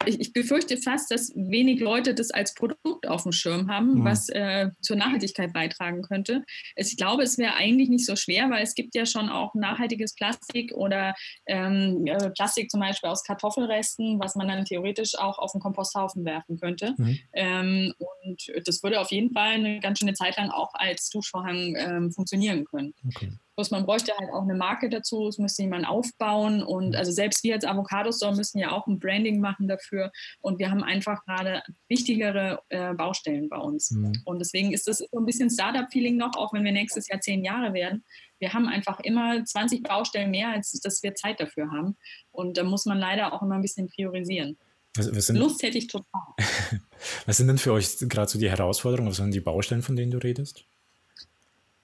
Ich, 0.08 0.20
ich, 0.20 0.34
befürchte 0.34 0.78
fast, 0.78 1.12
dass 1.12 1.32
wenig 1.36 1.80
Leute 1.80 2.14
das 2.14 2.32
als 2.32 2.54
Produkt 2.54 3.08
auf 3.08 3.24
dem 3.24 3.32
Schirm 3.32 3.70
haben, 3.70 4.00
mhm. 4.00 4.04
was 4.06 4.30
äh, 4.30 4.70
zur 4.82 4.98
Nachhaltigkeit 4.98 5.54
beitragen 5.54 6.02
könnte. 6.02 6.44
Ich 6.76 6.98
glaube, 6.98 7.24
es 7.24 7.38
wäre 7.38 7.56
eigentlich 7.56 7.90
nicht 7.90 8.06
so 8.06 8.16
schwer, 8.16 8.50
weil 8.50 8.64
es 8.64 8.76
gibt 8.76 8.96
ja 8.96 9.06
schon 9.06 9.30
auch 9.30 9.54
nachhaltiges 9.56 10.16
Plastik 10.16 10.74
oder 10.74 11.16
ähm, 11.48 12.06
Plastik 12.36 12.70
zum 12.70 12.80
Beispiel 12.80 13.10
aus 13.10 13.24
Kartoffelresten, 13.24 14.20
was 14.20 14.36
man 14.36 14.48
dann 14.48 14.66
theoretisch 14.66 15.18
auch 15.18 15.40
auf 15.40 15.52
den 15.52 15.62
Komposthaufen 15.62 16.26
werfen 16.26 16.60
könnte. 16.60 16.94
Mhm. 16.98 17.20
Ähm, 17.34 17.94
und 17.98 18.52
das 18.66 18.84
würde 18.84 19.00
auf 19.00 19.12
jeden 19.12 19.32
Fall 19.32 19.54
eine 19.54 19.80
ganz 19.80 20.00
schöne 20.00 20.14
Zeit 20.14 20.38
lang 20.38 20.50
auch 20.50 20.74
als 20.74 21.10
Duschvorhang 21.10 21.76
ähm, 21.78 22.12
funktionieren 22.12 22.66
können. 22.66 22.94
Okay. 23.08 23.32
Bloß 23.56 23.72
man 23.72 23.86
bräuchte 23.86 24.12
halt 24.18 24.30
auch 24.34 24.44
eine 24.44 24.56
Marke 24.56 24.90
dazu, 24.90 25.28
es 25.28 25.38
müsste 25.38 25.64
jemand 25.64 25.88
aufbauen 25.88 26.62
und 26.64 26.90
mhm. 26.90 26.96
also 26.96 27.12
selbst 27.12 27.44
wir 27.44 27.54
als 27.54 27.66
Avocado 27.66 28.12
Store 28.12 28.36
müssen 28.36 28.60
ja 28.60 28.72
auch 28.72 28.88
ein 28.88 29.00
Branding 29.00 29.40
machen 29.40 29.68
dafür 29.68 30.12
und 30.42 30.60
wir 30.60 30.70
haben 30.70 30.84
einfach 30.84 31.24
gerade 31.26 31.62
wichtigere 31.88 32.60
äh, 32.70 32.94
Baustellen 32.94 33.50
bei 33.50 33.58
uns. 33.58 33.92
Mhm. 33.92 34.22
Und 34.26 34.40
deswegen 34.40 34.74
ist 34.74 34.88
das 34.88 35.00
so 35.00 35.18
ein 35.18 35.26
bisschen 35.26 35.50
Startup-Feeling 35.50 36.18
noch, 36.18 36.36
auch 36.36 36.54
wenn 36.54 36.64
wir 36.64 36.72
nächstes 36.72 37.08
Jahr 37.08 37.22
zehn 37.22 37.44
Jahre 37.44 37.74
werden. 37.74 38.04
Wir 38.40 38.54
haben 38.54 38.68
einfach 38.68 39.00
immer 39.00 39.44
20 39.44 39.84
Baustellen 39.84 40.32
mehr, 40.32 40.50
als 40.50 40.72
dass 40.72 41.02
wir 41.04 41.16
Zeit 41.16 41.40
dafür 41.40 41.72
haben. 41.72 41.96
Und 42.32 42.58
da 42.58 42.64
muss 42.64 42.86
man 42.86 42.98
leider 42.98 43.34
auch 43.34 43.42
immer 43.42 43.56
ein 43.56 43.62
bisschen 43.62 43.88
priorisieren. 43.88 44.58
Was, 44.96 45.14
was 45.16 45.28
sind, 45.28 45.38
Lust 45.38 45.62
hätte 45.64 45.78
ich 45.78 45.88
total. 45.88 46.22
was 47.26 47.38
sind 47.38 47.48
denn 47.48 47.58
für 47.58 47.74
euch 47.74 47.98
gerade 48.00 48.30
so 48.30 48.40
die 48.40 48.50
Herausforderungen? 48.50 49.10
Was 49.10 49.18
sind 49.18 49.34
die 49.34 49.42
Baustellen, 49.42 49.82
von 49.82 49.96
denen 49.96 50.12
du 50.12 50.18
redest? 50.18 50.66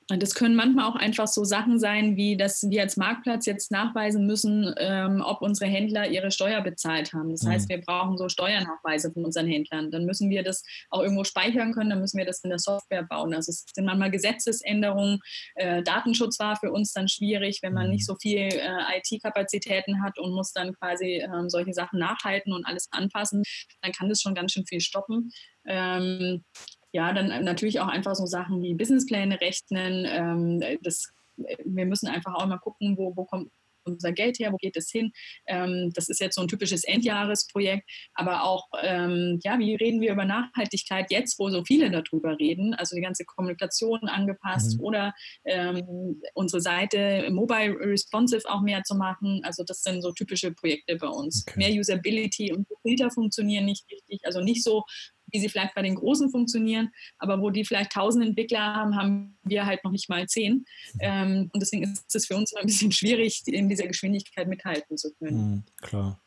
Und 0.09 0.21
das 0.21 0.35
können 0.35 0.55
manchmal 0.55 0.89
auch 0.89 0.95
einfach 0.95 1.27
so 1.27 1.43
Sachen 1.45 1.79
sein, 1.79 2.17
wie 2.17 2.35
dass 2.35 2.69
wir 2.69 2.81
als 2.81 2.97
Marktplatz 2.97 3.45
jetzt 3.45 3.71
nachweisen 3.71 4.25
müssen, 4.25 4.73
ähm, 4.77 5.23
ob 5.25 5.41
unsere 5.41 5.69
Händler 5.69 6.09
ihre 6.09 6.31
Steuer 6.31 6.61
bezahlt 6.61 7.13
haben. 7.13 7.31
Das 7.31 7.43
mhm. 7.43 7.49
heißt, 7.49 7.69
wir 7.69 7.79
brauchen 7.79 8.17
so 8.17 8.27
Steuernachweise 8.27 9.11
von 9.13 9.23
unseren 9.23 9.47
Händlern. 9.47 9.89
Dann 9.89 10.05
müssen 10.05 10.29
wir 10.29 10.43
das 10.43 10.63
auch 10.89 11.01
irgendwo 11.01 11.23
speichern 11.23 11.73
können, 11.73 11.91
dann 11.91 12.01
müssen 12.01 12.17
wir 12.17 12.25
das 12.25 12.43
in 12.43 12.49
der 12.49 12.59
Software 12.59 13.03
bauen. 13.03 13.33
Also 13.33 13.51
es 13.51 13.65
sind 13.73 13.85
manchmal 13.85 14.11
Gesetzesänderungen. 14.11 15.19
Äh, 15.55 15.81
Datenschutz 15.83 16.39
war 16.39 16.57
für 16.57 16.71
uns 16.71 16.91
dann 16.91 17.07
schwierig, 17.07 17.59
wenn 17.61 17.73
man 17.73 17.89
nicht 17.89 18.01
mhm. 18.01 18.13
so 18.13 18.15
viel 18.19 18.49
äh, 18.49 18.97
IT-Kapazitäten 18.97 20.03
hat 20.03 20.19
und 20.19 20.33
muss 20.33 20.51
dann 20.51 20.73
quasi 20.73 21.23
ähm, 21.23 21.49
solche 21.49 21.73
Sachen 21.73 21.99
nachhalten 21.99 22.53
und 22.53 22.65
alles 22.65 22.89
anpassen. 22.91 23.43
Dann 23.81 23.91
kann 23.93 24.09
das 24.09 24.21
schon 24.21 24.35
ganz 24.35 24.51
schön 24.51 24.65
viel 24.65 24.81
stoppen. 24.81 25.31
Ähm, 25.65 26.43
ja, 26.91 27.13
dann 27.13 27.43
natürlich 27.43 27.79
auch 27.79 27.87
einfach 27.87 28.15
so 28.15 28.25
Sachen 28.25 28.61
wie 28.61 28.73
Businesspläne 28.73 29.39
rechnen. 29.39 30.05
Ähm, 30.07 30.79
das, 30.81 31.11
wir 31.37 31.85
müssen 31.85 32.07
einfach 32.07 32.35
auch 32.35 32.45
mal 32.45 32.57
gucken, 32.57 32.97
wo, 32.97 33.15
wo 33.15 33.25
kommt 33.25 33.51
unser 33.83 34.11
Geld 34.11 34.39
her, 34.39 34.51
wo 34.51 34.57
geht 34.57 34.77
es 34.77 34.89
hin? 34.89 35.11
Ähm, 35.47 35.91
das 35.93 36.09
ist 36.09 36.19
jetzt 36.19 36.35
so 36.35 36.41
ein 36.41 36.47
typisches 36.47 36.83
Endjahresprojekt, 36.83 37.89
aber 38.13 38.43
auch, 38.43 38.67
ähm, 38.81 39.39
ja, 39.43 39.59
wie 39.59 39.75
reden 39.75 40.01
wir 40.01 40.11
über 40.11 40.25
Nachhaltigkeit 40.25 41.11
jetzt, 41.11 41.39
wo 41.39 41.49
so 41.49 41.63
viele 41.63 41.89
darüber 41.89 42.37
reden? 42.37 42.73
Also 42.73 42.95
die 42.95 43.01
ganze 43.01 43.25
Kommunikation 43.25 44.07
angepasst 44.07 44.77
mhm. 44.77 44.83
oder 44.83 45.13
ähm, 45.45 46.21
unsere 46.33 46.61
Seite 46.61 47.29
mobile 47.31 47.75
responsive 47.79 48.49
auch 48.49 48.61
mehr 48.61 48.83
zu 48.83 48.95
machen. 48.95 49.41
Also 49.43 49.63
das 49.63 49.83
sind 49.83 50.01
so 50.01 50.11
typische 50.11 50.51
Projekte 50.51 50.95
bei 50.97 51.07
uns. 51.07 51.45
Okay. 51.47 51.59
Mehr 51.59 51.79
Usability 51.79 52.53
und 52.53 52.67
Filter 52.81 53.11
funktionieren 53.11 53.65
nicht 53.65 53.85
richtig, 53.91 54.21
also 54.25 54.41
nicht 54.41 54.63
so 54.63 54.83
wie 55.31 55.39
sie 55.39 55.49
vielleicht 55.49 55.75
bei 55.75 55.81
den 55.81 55.95
Großen 55.95 56.29
funktionieren, 56.29 56.89
aber 57.17 57.41
wo 57.41 57.49
die 57.49 57.65
vielleicht 57.65 57.91
tausend 57.91 58.25
Entwickler 58.25 58.59
haben, 58.59 58.95
haben 58.95 59.37
wir 59.43 59.65
halt 59.65 59.83
noch 59.83 59.91
nicht 59.91 60.09
mal 60.09 60.27
zehn. 60.27 60.65
Ähm, 60.99 61.49
und 61.53 61.61
deswegen 61.61 61.83
ist 61.83 62.13
es 62.13 62.25
für 62.25 62.35
uns 62.35 62.51
immer 62.51 62.61
ein 62.61 62.67
bisschen 62.67 62.91
schwierig, 62.91 63.43
in 63.45 63.69
dieser 63.69 63.87
Geschwindigkeit 63.87 64.47
mithalten 64.47 64.97
zu 64.97 65.13
können. 65.15 65.37
Mhm, 65.37 65.63
klar. 65.81 66.19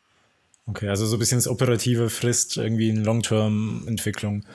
Okay, 0.67 0.89
also 0.89 1.05
so 1.05 1.15
ein 1.15 1.19
bisschen 1.19 1.37
das 1.37 1.47
Operative 1.47 2.09
frisst 2.09 2.57
irgendwie 2.57 2.89
in 2.89 3.03
Long-Term-Entwicklung 3.03 4.45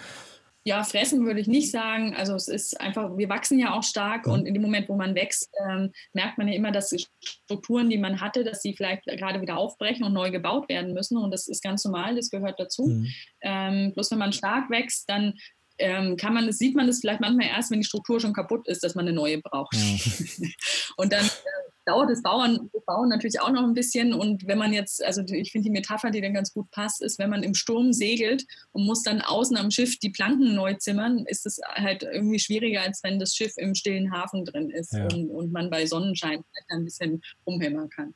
ja, 0.64 0.84
fressen 0.84 1.24
würde 1.24 1.40
ich 1.40 1.46
nicht 1.46 1.70
sagen. 1.70 2.14
Also 2.14 2.34
es 2.34 2.48
ist 2.48 2.80
einfach, 2.80 3.16
wir 3.16 3.28
wachsen 3.28 3.58
ja 3.58 3.72
auch 3.72 3.82
stark 3.82 4.26
und 4.26 4.46
in 4.46 4.54
dem 4.54 4.62
Moment, 4.62 4.88
wo 4.88 4.96
man 4.96 5.14
wächst, 5.14 5.48
ähm, 5.66 5.90
merkt 6.12 6.36
man 6.36 6.48
ja 6.48 6.54
immer, 6.54 6.70
dass 6.70 6.90
die 6.90 7.04
Strukturen, 7.24 7.88
die 7.88 7.96
man 7.96 8.20
hatte, 8.20 8.44
dass 8.44 8.60
sie 8.60 8.74
vielleicht 8.74 9.04
gerade 9.04 9.40
wieder 9.40 9.56
aufbrechen 9.56 10.04
und 10.04 10.12
neu 10.12 10.30
gebaut 10.30 10.68
werden 10.68 10.92
müssen. 10.92 11.16
Und 11.16 11.30
das 11.30 11.48
ist 11.48 11.62
ganz 11.62 11.84
normal, 11.84 12.14
das 12.14 12.30
gehört 12.30 12.60
dazu. 12.60 12.86
Mhm. 12.86 13.08
Ähm, 13.40 13.92
bloß 13.94 14.10
wenn 14.10 14.18
man 14.18 14.32
stark 14.32 14.68
wächst, 14.70 15.08
dann 15.08 15.34
ähm, 15.78 16.16
kann 16.16 16.34
man, 16.34 16.52
sieht 16.52 16.76
man 16.76 16.86
das 16.86 17.00
vielleicht 17.00 17.20
manchmal 17.20 17.46
erst, 17.46 17.70
wenn 17.70 17.80
die 17.80 17.86
Struktur 17.86 18.20
schon 18.20 18.34
kaputt 18.34 18.68
ist, 18.68 18.84
dass 18.84 18.94
man 18.94 19.06
eine 19.06 19.14
neue 19.14 19.38
braucht. 19.38 19.74
Ja. 19.74 20.46
und 20.96 21.12
dann 21.12 21.24
äh, 21.24 21.59
dauert 21.90 22.10
das 22.10 22.22
Bauern, 22.22 22.70
das 22.72 22.84
Bauen 22.84 23.08
natürlich 23.08 23.40
auch 23.40 23.50
noch 23.50 23.64
ein 23.64 23.74
bisschen. 23.74 24.14
Und 24.14 24.46
wenn 24.46 24.58
man 24.58 24.72
jetzt, 24.72 25.04
also 25.04 25.22
ich 25.22 25.50
finde 25.50 25.66
die 25.66 25.72
Metapher, 25.72 26.10
die 26.10 26.20
dann 26.20 26.34
ganz 26.34 26.52
gut 26.52 26.70
passt, 26.70 27.02
ist, 27.02 27.18
wenn 27.18 27.30
man 27.30 27.42
im 27.42 27.54
Sturm 27.54 27.92
segelt 27.92 28.44
und 28.72 28.86
muss 28.86 29.02
dann 29.02 29.20
außen 29.20 29.56
am 29.56 29.70
Schiff 29.70 29.98
die 29.98 30.10
Planken 30.10 30.54
neu 30.54 30.74
zimmern, 30.74 31.24
ist 31.26 31.46
es 31.46 31.60
halt 31.74 32.02
irgendwie 32.02 32.38
schwieriger, 32.38 32.82
als 32.82 33.02
wenn 33.02 33.18
das 33.18 33.34
Schiff 33.34 33.52
im 33.56 33.74
stillen 33.74 34.12
Hafen 34.12 34.44
drin 34.44 34.70
ist 34.70 34.92
ja. 34.92 35.04
und, 35.04 35.30
und 35.30 35.52
man 35.52 35.70
bei 35.70 35.86
Sonnenschein 35.86 36.44
ein 36.68 36.84
bisschen 36.84 37.22
rumhämmern 37.46 37.90
kann. 37.90 38.14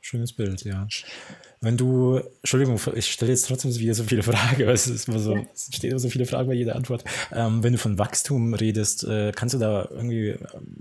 Schönes 0.00 0.32
Bild, 0.32 0.62
ja. 0.64 0.86
Wenn 1.64 1.76
du, 1.76 2.20
Entschuldigung, 2.42 2.78
ich 2.94 3.10
stelle 3.10 3.32
jetzt 3.32 3.48
trotzdem 3.48 3.74
wieder 3.74 3.94
so 3.94 4.04
viele 4.04 4.22
Fragen, 4.22 4.66
weil 4.66 4.74
es 4.74 4.86
ist 4.86 5.08
immer 5.08 5.18
so, 5.18 5.36
es 5.54 5.70
stehen 5.72 5.90
immer 5.90 5.98
so 5.98 6.10
viele 6.10 6.26
Fragen 6.26 6.46
bei 6.46 6.54
jeder 6.54 6.76
Antwort. 6.76 7.04
Ähm, 7.32 7.62
wenn 7.62 7.72
du 7.72 7.78
von 7.78 7.98
Wachstum 7.98 8.54
redest, 8.54 9.04
äh, 9.04 9.32
kannst 9.34 9.54
du 9.54 9.58
da 9.58 9.88
irgendwie 9.90 10.28
äh, 10.28 10.38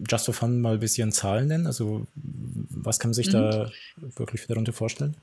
just 0.09 0.25
for 0.25 0.33
fun 0.33 0.59
mal 0.59 0.73
ein 0.73 0.79
bisschen 0.79 1.11
Zahlen 1.11 1.47
nennen? 1.47 1.67
Also 1.67 2.05
was 2.15 2.99
kann 2.99 3.09
man 3.09 3.13
sich 3.13 3.27
mhm. 3.27 3.31
da 3.31 3.71
wirklich 4.15 4.45
darunter 4.47 4.73
vorstellen? 4.73 5.15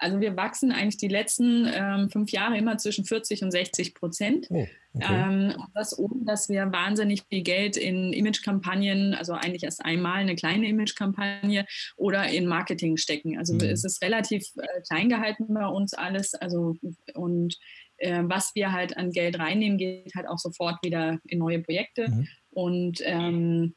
Also 0.00 0.20
wir 0.20 0.36
wachsen 0.36 0.72
eigentlich 0.72 0.96
die 0.96 1.08
letzten 1.08 1.68
ähm, 1.72 2.10
fünf 2.10 2.32
Jahre 2.32 2.56
immer 2.56 2.78
zwischen 2.78 3.04
40 3.04 3.42
und 3.42 3.50
60 3.50 3.94
Prozent. 3.94 4.46
Oh, 4.50 4.66
okay. 4.94 5.06
ähm, 5.08 5.54
das 5.74 5.98
ohne, 5.98 6.24
dass 6.24 6.48
wir 6.48 6.72
wahnsinnig 6.72 7.24
viel 7.28 7.42
Geld 7.42 7.76
in 7.76 8.12
Imagekampagnen, 8.12 9.14
also 9.14 9.34
eigentlich 9.34 9.64
erst 9.64 9.84
einmal 9.84 10.20
eine 10.20 10.36
kleine 10.36 10.68
Imagekampagne 10.68 11.66
oder 11.96 12.28
in 12.28 12.46
Marketing 12.46 12.96
stecken. 12.96 13.38
Also 13.38 13.54
mhm. 13.54 13.60
es 13.60 13.84
ist 13.84 14.02
relativ 14.02 14.44
äh, 14.56 14.80
klein 14.88 15.10
gehalten 15.10 15.52
bei 15.52 15.66
uns 15.66 15.92
alles. 15.92 16.34
Also 16.34 16.76
und 17.14 17.58
äh, 17.98 18.22
was 18.24 18.54
wir 18.54 18.72
halt 18.72 18.96
an 18.96 19.12
Geld 19.12 19.38
reinnehmen, 19.38 19.76
geht 19.76 20.14
halt 20.16 20.26
auch 20.26 20.38
sofort 20.38 20.82
wieder 20.82 21.18
in 21.26 21.38
neue 21.38 21.60
Projekte. 21.60 22.08
Mhm. 22.08 22.28
Und 22.50 23.02
ähm, 23.04 23.74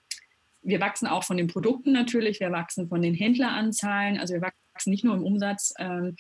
wir 0.62 0.80
wachsen 0.80 1.08
auch 1.08 1.24
von 1.24 1.38
den 1.38 1.48
Produkten 1.48 1.92
natürlich, 1.92 2.40
wir 2.40 2.52
wachsen 2.52 2.88
von 2.88 3.02
den 3.02 3.14
Händleranzahlen, 3.14 4.18
also 4.18 4.34
wir 4.34 4.42
wachsen 4.42 4.63
wachsen 4.74 4.90
nicht 4.90 5.04
nur 5.04 5.16
im 5.16 5.24
Umsatz, 5.24 5.74
ähm, 5.78 6.16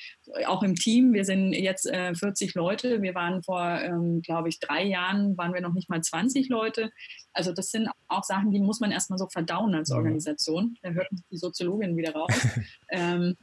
auch 0.45 0.63
im 0.63 0.75
Team. 0.75 1.13
Wir 1.13 1.25
sind 1.25 1.53
jetzt 1.53 1.85
äh, 1.85 2.13
40 2.13 2.53
Leute. 2.55 3.01
Wir 3.01 3.15
waren 3.15 3.43
vor, 3.43 3.61
ähm, 3.61 4.21
glaube 4.21 4.49
ich, 4.49 4.59
drei 4.59 4.83
Jahren, 4.83 5.37
waren 5.37 5.53
wir 5.53 5.61
noch 5.61 5.73
nicht 5.73 5.89
mal 5.89 6.01
20 6.01 6.49
Leute. 6.49 6.91
Also 7.33 7.51
das 7.51 7.71
sind 7.71 7.89
auch 8.07 8.23
Sachen, 8.23 8.51
die 8.51 8.59
muss 8.59 8.79
man 8.79 8.91
erstmal 8.91 9.19
so 9.19 9.27
verdauen 9.27 9.73
als 9.75 9.91
Organisation. 9.91 10.77
Da 10.81 10.91
hört 10.91 11.07
die 11.31 11.37
Soziologin 11.37 11.97
wieder 11.97 12.13
raus. 12.13 12.31
ähm, 12.91 13.35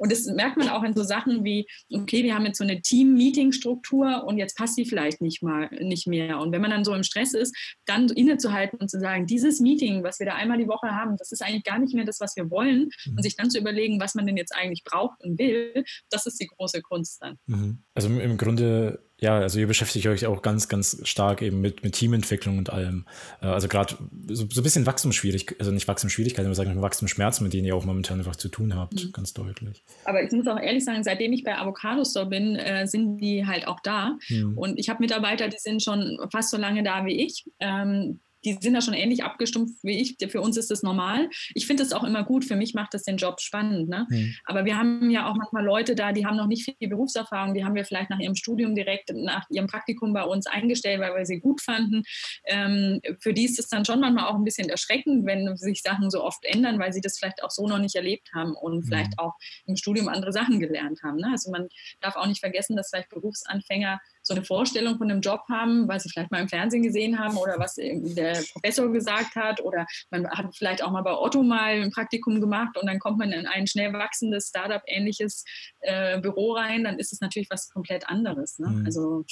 und 0.00 0.10
das 0.10 0.24
merkt 0.24 0.56
man 0.56 0.70
auch 0.70 0.82
in 0.82 0.94
so 0.94 1.02
Sachen 1.02 1.44
wie, 1.44 1.66
okay, 1.92 2.24
wir 2.24 2.34
haben 2.34 2.46
jetzt 2.46 2.56
so 2.56 2.64
eine 2.64 2.80
Team-Meeting-Struktur 2.80 4.24
und 4.24 4.38
jetzt 4.38 4.56
passt 4.56 4.78
die 4.78 4.86
vielleicht 4.86 5.20
nicht 5.20 5.42
mal 5.42 5.68
nicht 5.78 6.06
mehr. 6.06 6.38
Und 6.38 6.52
wenn 6.52 6.62
man 6.62 6.70
dann 6.70 6.84
so 6.84 6.94
im 6.94 7.02
Stress 7.02 7.34
ist, 7.34 7.54
dann 7.84 8.08
innezuhalten 8.08 8.78
und 8.78 8.90
zu 8.90 8.98
sagen, 8.98 9.26
dieses 9.26 9.60
Meeting, 9.60 10.02
was 10.02 10.18
wir 10.18 10.24
da 10.24 10.36
einmal 10.36 10.56
die 10.56 10.68
Woche 10.68 10.88
haben, 10.88 11.18
das 11.18 11.32
ist 11.32 11.42
eigentlich 11.42 11.64
gar 11.64 11.78
nicht 11.78 11.94
mehr 11.94 12.06
das, 12.06 12.18
was 12.18 12.34
wir 12.34 12.50
wollen. 12.50 12.88
Mhm. 13.04 13.16
Und 13.16 13.22
sich 13.22 13.36
dann 13.36 13.50
zu 13.50 13.58
überlegen, 13.58 14.00
was 14.00 14.14
man 14.14 14.26
denn 14.26 14.38
jetzt 14.38 14.56
eigentlich 14.56 14.84
braucht 14.84 15.22
und 15.22 15.38
will, 15.38 15.84
das 16.08 16.24
ist 16.24 16.40
die 16.40 16.46
große 16.46 16.80
Kunst 16.80 17.20
dann. 17.20 17.36
Mhm. 17.46 17.82
Also 17.92 18.08
im 18.08 18.38
Grunde 18.38 19.04
ja, 19.20 19.38
also 19.38 19.58
ihr 19.58 19.66
beschäftigt 19.66 20.06
euch 20.06 20.26
auch 20.26 20.42
ganz, 20.42 20.68
ganz 20.68 21.00
stark 21.04 21.42
eben 21.42 21.60
mit, 21.60 21.84
mit 21.84 21.94
Teamentwicklung 21.94 22.58
und 22.58 22.70
allem. 22.70 23.04
Äh, 23.42 23.46
also 23.46 23.68
gerade 23.68 23.96
so, 24.28 24.46
so 24.50 24.60
ein 24.60 24.64
bisschen 24.64 24.86
Wachstumsschwierigkeiten, 24.86 25.60
also 25.60 25.72
nicht 25.72 25.86
Wachstumsschwierigkeiten, 25.86 26.46
aber 26.46 26.54
sagen 26.54 26.74
wir 26.74 26.82
Wachstumsschmerzen, 26.82 27.44
mit 27.44 27.52
denen 27.52 27.66
ihr 27.66 27.76
auch 27.76 27.84
momentan 27.84 28.18
einfach 28.18 28.36
zu 28.36 28.48
tun 28.48 28.74
habt, 28.74 29.04
mhm. 29.04 29.12
ganz 29.12 29.34
deutlich. 29.34 29.84
Aber 30.04 30.22
ich 30.22 30.32
muss 30.32 30.46
auch 30.46 30.58
ehrlich 30.58 30.84
sagen, 30.84 31.04
seitdem 31.04 31.32
ich 31.32 31.44
bei 31.44 31.56
Avocado 31.56 32.04
Store 32.04 32.26
bin, 32.26 32.56
äh, 32.56 32.86
sind 32.86 33.18
die 33.18 33.46
halt 33.46 33.66
auch 33.66 33.80
da. 33.80 34.16
Mhm. 34.28 34.56
Und 34.56 34.78
ich 34.78 34.88
habe 34.88 35.00
Mitarbeiter, 35.00 35.48
die 35.48 35.58
sind 35.58 35.82
schon 35.82 36.18
fast 36.32 36.50
so 36.50 36.56
lange 36.56 36.82
da 36.82 37.04
wie 37.04 37.24
ich. 37.24 37.44
Ähm, 37.60 38.20
die 38.44 38.58
sind 38.60 38.74
da 38.74 38.80
schon 38.80 38.94
ähnlich 38.94 39.24
abgestumpft 39.24 39.76
wie 39.82 39.98
ich. 40.00 40.16
Für 40.30 40.40
uns 40.40 40.56
ist 40.56 40.70
das 40.70 40.82
normal. 40.82 41.28
Ich 41.54 41.66
finde 41.66 41.82
es 41.82 41.92
auch 41.92 42.04
immer 42.04 42.24
gut. 42.24 42.44
Für 42.44 42.56
mich 42.56 42.74
macht 42.74 42.94
das 42.94 43.02
den 43.02 43.16
Job 43.16 43.40
spannend. 43.40 43.88
Ne? 43.88 44.06
Mhm. 44.08 44.34
Aber 44.44 44.64
wir 44.64 44.76
haben 44.76 45.10
ja 45.10 45.28
auch 45.28 45.36
manchmal 45.36 45.64
Leute 45.64 45.94
da, 45.94 46.12
die 46.12 46.26
haben 46.26 46.36
noch 46.36 46.46
nicht 46.46 46.64
viel 46.64 46.88
Berufserfahrung. 46.88 47.54
Die 47.54 47.64
haben 47.64 47.74
wir 47.74 47.84
vielleicht 47.84 48.10
nach 48.10 48.18
ihrem 48.18 48.34
Studium 48.34 48.74
direkt 48.74 49.10
nach 49.14 49.48
ihrem 49.50 49.66
Praktikum 49.66 50.12
bei 50.12 50.24
uns 50.24 50.46
eingestellt, 50.46 51.00
weil 51.00 51.14
wir 51.14 51.26
sie 51.26 51.40
gut 51.40 51.60
fanden. 51.60 52.02
Ähm, 52.46 53.00
für 53.20 53.34
die 53.34 53.44
ist 53.44 53.58
es 53.58 53.68
dann 53.68 53.84
schon 53.84 54.00
manchmal 54.00 54.26
auch 54.26 54.34
ein 54.34 54.44
bisschen 54.44 54.68
erschreckend, 54.68 55.26
wenn 55.26 55.56
sich 55.56 55.82
Sachen 55.82 56.10
so 56.10 56.22
oft 56.22 56.44
ändern, 56.44 56.78
weil 56.78 56.92
sie 56.92 57.00
das 57.00 57.18
vielleicht 57.18 57.42
auch 57.42 57.50
so 57.50 57.66
noch 57.66 57.78
nicht 57.78 57.94
erlebt 57.94 58.30
haben 58.34 58.54
und 58.54 58.78
mhm. 58.78 58.82
vielleicht 58.84 59.18
auch 59.18 59.34
im 59.66 59.76
Studium 59.76 60.08
andere 60.08 60.32
Sachen 60.32 60.60
gelernt 60.60 61.02
haben. 61.02 61.18
Ne? 61.18 61.28
Also 61.30 61.50
man 61.50 61.68
darf 62.00 62.16
auch 62.16 62.26
nicht 62.26 62.40
vergessen, 62.40 62.76
dass 62.76 62.90
vielleicht 62.90 63.10
Berufsanfänger 63.10 64.00
so 64.22 64.34
eine 64.34 64.44
Vorstellung 64.44 64.98
von 64.98 65.10
einem 65.10 65.20
Job 65.20 65.42
haben, 65.50 65.88
weil 65.88 66.00
sie 66.00 66.08
vielleicht 66.08 66.30
mal 66.30 66.40
im 66.40 66.48
Fernsehen 66.48 66.82
gesehen 66.82 67.18
haben 67.18 67.36
oder 67.36 67.58
was 67.58 67.74
der 67.74 68.42
Professor 68.52 68.90
gesagt 68.92 69.34
hat 69.36 69.60
oder 69.60 69.86
man 70.10 70.28
hat 70.30 70.54
vielleicht 70.54 70.82
auch 70.82 70.90
mal 70.90 71.02
bei 71.02 71.16
Otto 71.16 71.42
mal 71.42 71.80
ein 71.80 71.90
Praktikum 71.90 72.40
gemacht 72.40 72.76
und 72.76 72.86
dann 72.86 72.98
kommt 72.98 73.18
man 73.18 73.32
in 73.32 73.46
ein 73.46 73.66
schnell 73.66 73.92
wachsendes 73.92 74.48
Startup-ähnliches 74.48 75.44
äh, 75.80 76.20
Büro 76.20 76.52
rein, 76.52 76.84
dann 76.84 76.98
ist 76.98 77.12
es 77.12 77.20
natürlich 77.20 77.50
was 77.50 77.70
komplett 77.70 78.08
anderes. 78.08 78.58
Ne? 78.58 78.68
Mhm. 78.68 78.86
Also 78.86 79.24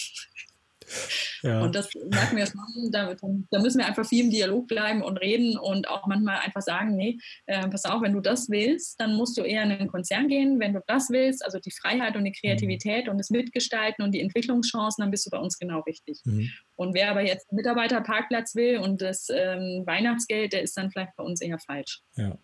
ja. 1.43 1.63
Und 1.63 1.75
das 1.75 1.89
merken 1.95 2.37
wir 2.37 2.47
schon, 2.47 2.91
da, 2.91 3.15
da, 3.51 3.61
müssen 3.61 3.79
wir 3.79 3.87
einfach 3.87 4.07
viel 4.07 4.25
im 4.25 4.31
Dialog 4.31 4.67
bleiben 4.69 5.03
und 5.03 5.19
reden 5.19 5.59
und 5.59 5.89
auch 5.89 6.07
manchmal 6.07 6.39
einfach 6.39 6.63
sagen, 6.63 6.97
nee, 6.97 7.19
äh, 7.47 7.69
pass 7.69 7.85
auf, 7.85 8.03
wenn 8.03 8.13
du 8.13 8.21
das 8.21 8.49
willst, 8.49 9.01
dann 9.01 9.15
musst 9.15 9.37
du 9.39 9.43
eher 9.43 9.63
in 9.63 9.73
einen 9.73 9.89
Konzern 9.89 10.29
gehen. 10.29 10.61
Wenn 10.61 10.75
du 10.75 10.83
das 10.87 11.11
willst, 11.11 11.45
also 11.45 11.59
die 11.59 11.71
Freiheit 11.71 12.17
und 12.17 12.25
die 12.25 12.33
Kreativität 12.33 13.07
mhm. 13.07 13.13
und 13.13 13.19
das 13.19 13.31
Mitgestalten 13.31 14.05
und 14.05 14.13
die 14.13 14.21
Entwicklungschancen, 14.21 15.03
dann 15.03 15.11
bist 15.11 15.27
du 15.27 15.31
bei 15.31 15.39
uns 15.39 15.59
genau 15.59 15.81
richtig. 15.81 16.21
Mhm. 16.25 16.51
Und 16.77 16.95
wer 16.95 17.11
aber 17.11 17.23
jetzt 17.23 17.51
einen 17.51 17.57
Mitarbeiterparkplatz 17.57 18.55
will 18.55 18.79
und 18.79 19.03
das 19.03 19.29
ähm, 19.31 19.83
Weihnachtsgeld, 19.87 20.53
der 20.53 20.63
ist 20.63 20.77
dann 20.77 20.91
vielleicht 20.91 21.17
bei 21.17 21.25
uns 21.25 21.41
eher 21.41 21.59
falsch. 21.59 22.03
Ja. 22.17 22.39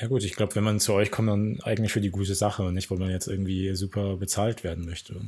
Ja 0.00 0.08
gut, 0.08 0.24
ich 0.24 0.34
glaube, 0.34 0.54
wenn 0.54 0.64
man 0.64 0.80
zu 0.80 0.94
euch 0.94 1.10
kommt, 1.10 1.28
dann 1.28 1.60
eigentlich 1.64 1.92
für 1.92 2.00
die 2.00 2.10
gute 2.10 2.34
Sache 2.34 2.62
und 2.62 2.72
nicht, 2.72 2.90
weil 2.90 2.96
man 2.96 3.10
jetzt 3.10 3.26
irgendwie 3.26 3.74
super 3.74 4.16
bezahlt 4.16 4.64
werden 4.64 4.86
möchte. 4.86 5.20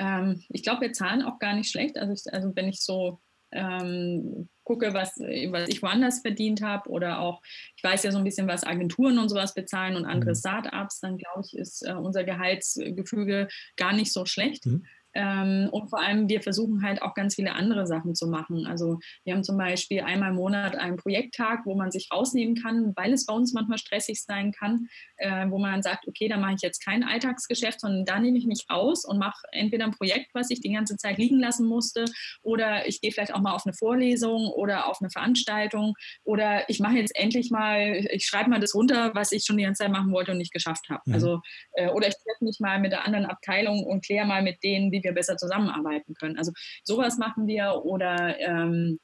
Ähm, 0.00 0.42
ich 0.48 0.62
glaube, 0.62 0.80
wir 0.80 0.92
zahlen 0.92 1.22
auch 1.22 1.38
gar 1.38 1.54
nicht 1.54 1.70
schlecht. 1.70 1.98
Also, 1.98 2.12
ich, 2.12 2.32
also 2.32 2.50
wenn 2.56 2.68
ich 2.68 2.80
so 2.80 3.20
ähm, 3.52 4.48
gucke, 4.64 4.94
was, 4.94 5.18
was 5.18 5.68
ich 5.68 5.82
woanders 5.82 6.20
verdient 6.20 6.62
habe 6.62 6.88
oder 6.88 7.20
auch, 7.20 7.42
ich 7.76 7.84
weiß 7.84 8.02
ja 8.04 8.12
so 8.12 8.18
ein 8.18 8.24
bisschen, 8.24 8.48
was 8.48 8.64
Agenturen 8.64 9.18
und 9.18 9.28
sowas 9.28 9.54
bezahlen 9.54 9.96
und 9.96 10.06
andere 10.06 10.30
mhm. 10.30 10.36
Startups, 10.36 11.00
dann 11.00 11.18
glaube 11.18 11.42
ich, 11.44 11.56
ist 11.56 11.86
äh, 11.86 11.92
unser 11.92 12.24
Gehaltsgefüge 12.24 13.48
gar 13.76 13.92
nicht 13.92 14.12
so 14.12 14.24
schlecht. 14.24 14.66
Mhm. 14.66 14.86
Ähm, 15.14 15.68
und 15.72 15.88
vor 15.88 16.00
allem, 16.00 16.28
wir 16.28 16.40
versuchen 16.42 16.82
halt 16.82 17.02
auch 17.02 17.14
ganz 17.14 17.34
viele 17.34 17.52
andere 17.52 17.86
Sachen 17.86 18.14
zu 18.14 18.28
machen. 18.28 18.66
Also 18.66 18.98
wir 19.24 19.34
haben 19.34 19.44
zum 19.44 19.58
Beispiel 19.58 20.00
einmal 20.00 20.30
im 20.30 20.36
Monat 20.36 20.76
einen 20.76 20.96
Projekttag, 20.96 21.66
wo 21.66 21.74
man 21.74 21.90
sich 21.90 22.08
rausnehmen 22.12 22.54
kann, 22.54 22.92
weil 22.96 23.12
es 23.12 23.26
bei 23.26 23.34
uns 23.34 23.52
manchmal 23.52 23.78
stressig 23.78 24.22
sein 24.22 24.52
kann, 24.52 24.88
äh, 25.16 25.48
wo 25.48 25.58
man 25.58 25.72
dann 25.72 25.82
sagt, 25.82 26.06
okay, 26.06 26.28
da 26.28 26.36
mache 26.36 26.54
ich 26.54 26.62
jetzt 26.62 26.84
kein 26.84 27.02
Alltagsgeschäft, 27.02 27.80
sondern 27.80 28.04
da 28.04 28.18
nehme 28.18 28.38
ich 28.38 28.46
mich 28.46 28.66
aus 28.68 29.04
und 29.04 29.18
mache 29.18 29.46
entweder 29.52 29.84
ein 29.84 29.92
Projekt, 29.92 30.30
was 30.34 30.50
ich 30.50 30.60
die 30.60 30.72
ganze 30.72 30.96
Zeit 30.96 31.18
liegen 31.18 31.40
lassen 31.40 31.66
musste, 31.66 32.04
oder 32.42 32.86
ich 32.86 33.00
gehe 33.00 33.12
vielleicht 33.12 33.34
auch 33.34 33.40
mal 33.40 33.54
auf 33.54 33.66
eine 33.66 33.74
Vorlesung 33.74 34.48
oder 34.48 34.86
auf 34.86 35.00
eine 35.00 35.10
Veranstaltung 35.10 35.94
oder 36.24 36.68
ich 36.68 36.80
mache 36.80 36.94
jetzt 36.96 37.16
endlich 37.16 37.50
mal, 37.50 38.06
ich 38.10 38.26
schreibe 38.26 38.50
mal 38.50 38.60
das 38.60 38.74
runter, 38.74 39.12
was 39.14 39.32
ich 39.32 39.44
schon 39.44 39.56
die 39.56 39.64
ganze 39.64 39.84
Zeit 39.84 39.92
machen 39.92 40.12
wollte 40.12 40.32
und 40.32 40.38
nicht 40.38 40.52
geschafft 40.52 40.88
habe. 40.88 41.02
Mhm. 41.06 41.14
Also, 41.14 41.40
äh, 41.72 41.88
oder 41.88 42.08
ich 42.08 42.14
treffe 42.14 42.44
mich 42.44 42.58
mal 42.60 42.78
mit 42.78 42.92
der 42.92 43.04
anderen 43.04 43.26
Abteilung 43.26 43.84
und 43.84 44.04
kläre 44.04 44.26
mal 44.26 44.42
mit 44.42 44.62
denen, 44.62 44.92
wie 44.92 44.99
wie 45.00 45.04
wir 45.04 45.12
besser 45.12 45.36
zusammenarbeiten 45.36 46.14
können. 46.14 46.38
Also 46.38 46.52
sowas 46.84 47.18
machen 47.18 47.46
wir 47.46 47.82
oder 47.84 48.38
ähm, 48.38 48.98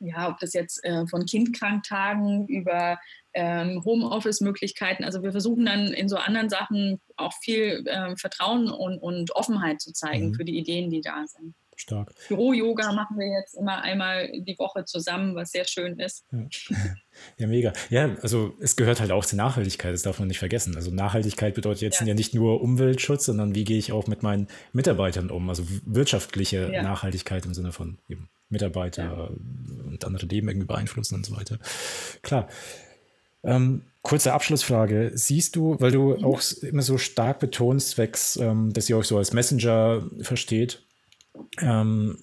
ja, 0.00 0.28
ob 0.28 0.38
das 0.38 0.52
jetzt 0.52 0.84
äh, 0.84 1.06
von 1.06 1.24
Kindkranktagen 1.24 2.46
über 2.46 2.98
ähm, 3.32 3.82
Homeoffice-Möglichkeiten. 3.84 5.04
Also 5.04 5.22
wir 5.22 5.32
versuchen 5.32 5.64
dann 5.66 5.88
in 5.88 6.08
so 6.08 6.16
anderen 6.16 6.48
Sachen 6.48 7.00
auch 7.16 7.32
viel 7.42 7.84
äh, 7.86 8.16
Vertrauen 8.16 8.70
und, 8.70 8.98
und, 8.98 9.34
Offenheit 9.34 9.80
zu 9.80 9.92
zeigen 9.92 10.28
mhm. 10.28 10.34
für 10.34 10.44
die 10.44 10.58
Ideen, 10.58 10.90
die 10.90 11.00
da 11.00 11.24
sind. 11.26 11.54
Stark. 11.80 12.14
Büro-Yoga 12.28 12.92
machen 12.92 13.18
wir 13.18 13.26
jetzt 13.26 13.54
immer 13.54 13.82
einmal 13.82 14.30
die 14.32 14.58
Woche 14.58 14.84
zusammen, 14.84 15.34
was 15.34 15.50
sehr 15.50 15.66
schön 15.66 15.98
ist. 15.98 16.24
Ja. 16.32 16.76
ja. 17.38 17.46
mega. 17.46 17.72
Ja, 17.90 18.14
also 18.22 18.54
es 18.60 18.76
gehört 18.76 19.00
halt 19.00 19.10
auch 19.10 19.24
zur 19.24 19.36
Nachhaltigkeit, 19.36 19.92
das 19.92 20.02
darf 20.02 20.18
man 20.18 20.28
nicht 20.28 20.38
vergessen. 20.38 20.76
Also 20.76 20.90
Nachhaltigkeit 20.90 21.54
bedeutet 21.54 21.82
jetzt 21.82 22.00
ja, 22.00 22.06
ja 22.06 22.14
nicht 22.14 22.34
nur 22.34 22.60
Umweltschutz, 22.60 23.26
sondern 23.26 23.54
wie 23.54 23.64
gehe 23.64 23.78
ich 23.78 23.92
auch 23.92 24.06
mit 24.06 24.22
meinen 24.22 24.48
Mitarbeitern 24.72 25.30
um? 25.30 25.48
Also 25.48 25.64
wirtschaftliche 25.84 26.70
ja. 26.72 26.82
Nachhaltigkeit 26.82 27.44
im 27.44 27.54
Sinne 27.54 27.72
von 27.72 27.98
eben 28.08 28.28
Mitarbeiter 28.48 29.30
und 29.30 30.04
andere 30.04 30.26
Leben 30.26 30.48
irgendwie 30.48 30.66
beeinflussen 30.66 31.16
und 31.16 31.26
so 31.26 31.36
weiter. 31.36 31.58
Klar. 32.22 32.48
Ähm, 33.42 33.82
kurze 34.02 34.32
Abschlussfrage. 34.32 35.12
Siehst 35.14 35.56
du, 35.56 35.76
weil 35.80 35.90
du 35.90 36.14
auch 36.24 36.40
immer 36.62 36.82
so 36.82 36.98
stark 36.98 37.40
betonst, 37.40 37.90
zwecks, 37.90 38.36
ähm, 38.36 38.72
dass 38.72 38.88
ihr 38.88 38.96
euch 38.96 39.06
so 39.06 39.18
als 39.18 39.32
Messenger 39.32 40.08
versteht, 40.20 40.82
ähm, 41.60 42.18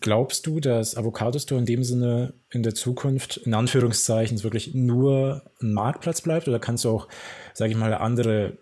glaubst 0.00 0.46
du, 0.46 0.60
dass 0.60 0.96
Avocado 0.96 1.38
Store 1.38 1.58
in 1.58 1.66
dem 1.66 1.82
Sinne 1.82 2.34
in 2.50 2.62
der 2.62 2.74
Zukunft 2.74 3.38
in 3.38 3.54
Anführungszeichen 3.54 4.42
wirklich 4.42 4.74
nur 4.74 5.42
ein 5.60 5.72
Marktplatz 5.72 6.20
bleibt 6.20 6.46
oder 6.48 6.60
kannst 6.60 6.84
du 6.84 6.90
auch, 6.90 7.08
sage 7.54 7.72
ich 7.72 7.78
mal, 7.78 7.94
andere 7.94 8.58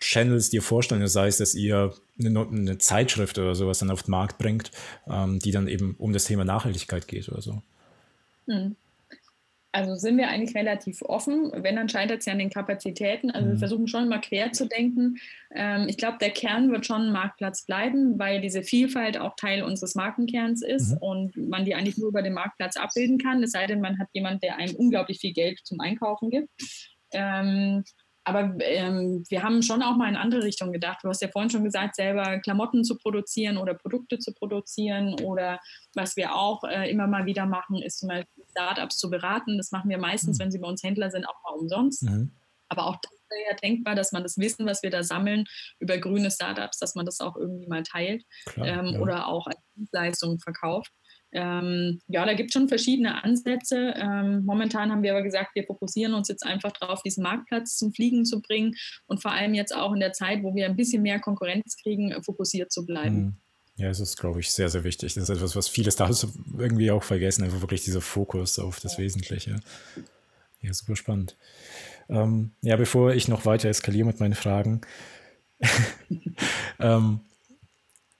Channels 0.00 0.50
dir 0.50 0.62
vorstellen, 0.62 1.06
sei 1.06 1.28
es, 1.28 1.38
dass 1.38 1.54
ihr 1.54 1.94
eine, 2.18 2.46
eine, 2.46 2.78
Zeitschrift 2.78 3.38
oder 3.38 3.54
sowas 3.54 3.78
dann 3.78 3.90
auf 3.90 4.02
den 4.02 4.10
Markt 4.10 4.38
bringt, 4.38 4.70
ähm, 5.08 5.38
die 5.38 5.52
dann 5.52 5.68
eben 5.68 5.94
um 5.98 6.12
das 6.12 6.24
Thema 6.24 6.44
Nachhaltigkeit 6.44 7.08
geht 7.08 7.28
oder 7.28 7.40
so? 7.40 7.62
Hm. 8.46 8.76
Also 9.74 9.96
sind 9.96 10.18
wir 10.18 10.28
eigentlich 10.28 10.54
relativ 10.54 11.02
offen. 11.02 11.50
Wenn, 11.52 11.74
dann 11.74 11.88
scheitert 11.88 12.20
es 12.20 12.26
ja 12.26 12.32
an 12.32 12.38
den 12.38 12.48
Kapazitäten. 12.48 13.32
Also 13.32 13.48
mhm. 13.48 13.50
wir 13.52 13.58
versuchen 13.58 13.88
schon 13.88 14.08
mal 14.08 14.20
quer 14.20 14.52
zu 14.52 14.68
denken. 14.68 15.16
Ähm, 15.52 15.88
ich 15.88 15.96
glaube, 15.96 16.18
der 16.20 16.30
Kern 16.30 16.70
wird 16.70 16.86
schon 16.86 17.08
ein 17.08 17.12
Marktplatz 17.12 17.66
bleiben, 17.66 18.16
weil 18.16 18.40
diese 18.40 18.62
Vielfalt 18.62 19.18
auch 19.18 19.34
Teil 19.34 19.64
unseres 19.64 19.96
Markenkerns 19.96 20.62
ist 20.62 20.92
mhm. 20.92 20.98
und 20.98 21.36
man 21.36 21.64
die 21.64 21.74
eigentlich 21.74 21.98
nur 21.98 22.06
über 22.06 22.22
den 22.22 22.34
Marktplatz 22.34 22.76
abbilden 22.76 23.18
kann. 23.18 23.42
Es 23.42 23.50
sei 23.50 23.66
denn, 23.66 23.80
man 23.80 23.98
hat 23.98 24.06
jemanden, 24.12 24.40
der 24.42 24.58
einem 24.58 24.76
unglaublich 24.76 25.18
viel 25.18 25.32
Geld 25.32 25.58
zum 25.64 25.80
Einkaufen 25.80 26.30
gibt. 26.30 26.50
Ähm, 27.10 27.82
aber 28.24 28.54
ähm, 28.60 29.22
wir 29.28 29.42
haben 29.42 29.62
schon 29.62 29.82
auch 29.82 29.96
mal 29.96 30.08
in 30.08 30.16
andere 30.16 30.42
Richtungen 30.42 30.72
gedacht. 30.72 31.00
Du 31.02 31.08
hast 31.08 31.20
ja 31.20 31.28
vorhin 31.28 31.50
schon 31.50 31.62
gesagt, 31.62 31.94
selber 31.94 32.38
Klamotten 32.38 32.82
zu 32.82 32.96
produzieren 32.96 33.58
oder 33.58 33.74
Produkte 33.74 34.18
zu 34.18 34.32
produzieren. 34.32 35.20
Oder 35.20 35.60
was 35.94 36.16
wir 36.16 36.34
auch 36.34 36.64
äh, 36.64 36.90
immer 36.90 37.06
mal 37.06 37.26
wieder 37.26 37.44
machen, 37.44 37.82
ist 37.82 37.98
zum 37.98 38.08
Beispiel 38.08 38.44
Startups 38.50 38.96
zu 38.96 39.10
beraten. 39.10 39.58
Das 39.58 39.72
machen 39.72 39.90
wir 39.90 39.98
meistens, 39.98 40.38
mhm. 40.38 40.44
wenn 40.44 40.50
sie 40.50 40.58
bei 40.58 40.68
uns 40.68 40.82
Händler 40.82 41.10
sind, 41.10 41.26
auch 41.26 41.42
mal 41.44 41.58
umsonst. 41.58 42.04
Mhm. 42.04 42.32
Aber 42.68 42.86
auch 42.86 42.96
das 42.96 43.12
wäre 43.28 43.50
ja 43.50 43.56
denkbar, 43.56 43.94
dass 43.94 44.12
man 44.12 44.22
das 44.22 44.38
Wissen, 44.38 44.64
was 44.66 44.82
wir 44.82 44.90
da 44.90 45.02
sammeln 45.02 45.44
über 45.78 45.98
grüne 45.98 46.30
Startups, 46.30 46.78
dass 46.78 46.94
man 46.94 47.04
das 47.04 47.20
auch 47.20 47.36
irgendwie 47.36 47.66
mal 47.66 47.82
teilt 47.82 48.24
Klar, 48.46 48.66
ähm, 48.66 48.86
ja. 48.86 49.00
oder 49.00 49.28
auch 49.28 49.46
als 49.46 49.58
Dienstleistung 49.76 50.38
verkauft. 50.38 50.92
Ähm, 51.34 52.00
ja, 52.06 52.24
da 52.24 52.34
gibt 52.34 52.50
es 52.50 52.52
schon 52.54 52.68
verschiedene 52.68 53.22
Ansätze. 53.24 53.94
Ähm, 53.96 54.44
momentan 54.44 54.90
haben 54.90 55.02
wir 55.02 55.12
aber 55.12 55.22
gesagt, 55.22 55.54
wir 55.54 55.64
fokussieren 55.64 56.14
uns 56.14 56.28
jetzt 56.28 56.46
einfach 56.46 56.72
darauf, 56.72 57.02
diesen 57.02 57.24
Marktplatz 57.24 57.76
zum 57.76 57.92
Fliegen 57.92 58.24
zu 58.24 58.40
bringen 58.40 58.74
und 59.06 59.20
vor 59.20 59.32
allem 59.32 59.52
jetzt 59.52 59.74
auch 59.74 59.92
in 59.92 60.00
der 60.00 60.12
Zeit, 60.12 60.42
wo 60.42 60.54
wir 60.54 60.66
ein 60.66 60.76
bisschen 60.76 61.02
mehr 61.02 61.20
Konkurrenz 61.20 61.76
kriegen, 61.82 62.12
äh, 62.12 62.22
fokussiert 62.22 62.72
zu 62.72 62.86
bleiben. 62.86 63.16
Mhm. 63.16 63.36
Ja, 63.76 63.88
es 63.88 63.98
ist, 63.98 64.16
glaube 64.16 64.38
ich, 64.38 64.52
sehr, 64.52 64.68
sehr 64.68 64.84
wichtig. 64.84 65.14
Das 65.14 65.24
ist 65.24 65.36
etwas, 65.36 65.56
was 65.56 65.68
viele 65.68 65.90
Startups 65.90 66.28
irgendwie 66.56 66.92
auch 66.92 67.02
vergessen, 67.02 67.42
einfach 67.42 67.60
wirklich 67.60 67.82
dieser 67.82 68.00
Fokus 68.00 68.60
auf 68.60 68.78
das 68.78 68.98
Wesentliche. 68.98 69.58
Ja, 70.60 70.72
super 70.72 70.94
spannend. 70.94 71.36
Ähm, 72.08 72.52
ja, 72.62 72.76
bevor 72.76 73.12
ich 73.14 73.26
noch 73.26 73.46
weiter 73.46 73.68
eskaliere 73.68 74.06
mit 74.06 74.20
meinen 74.20 74.34
Fragen, 74.34 74.82
ähm, 76.78 77.20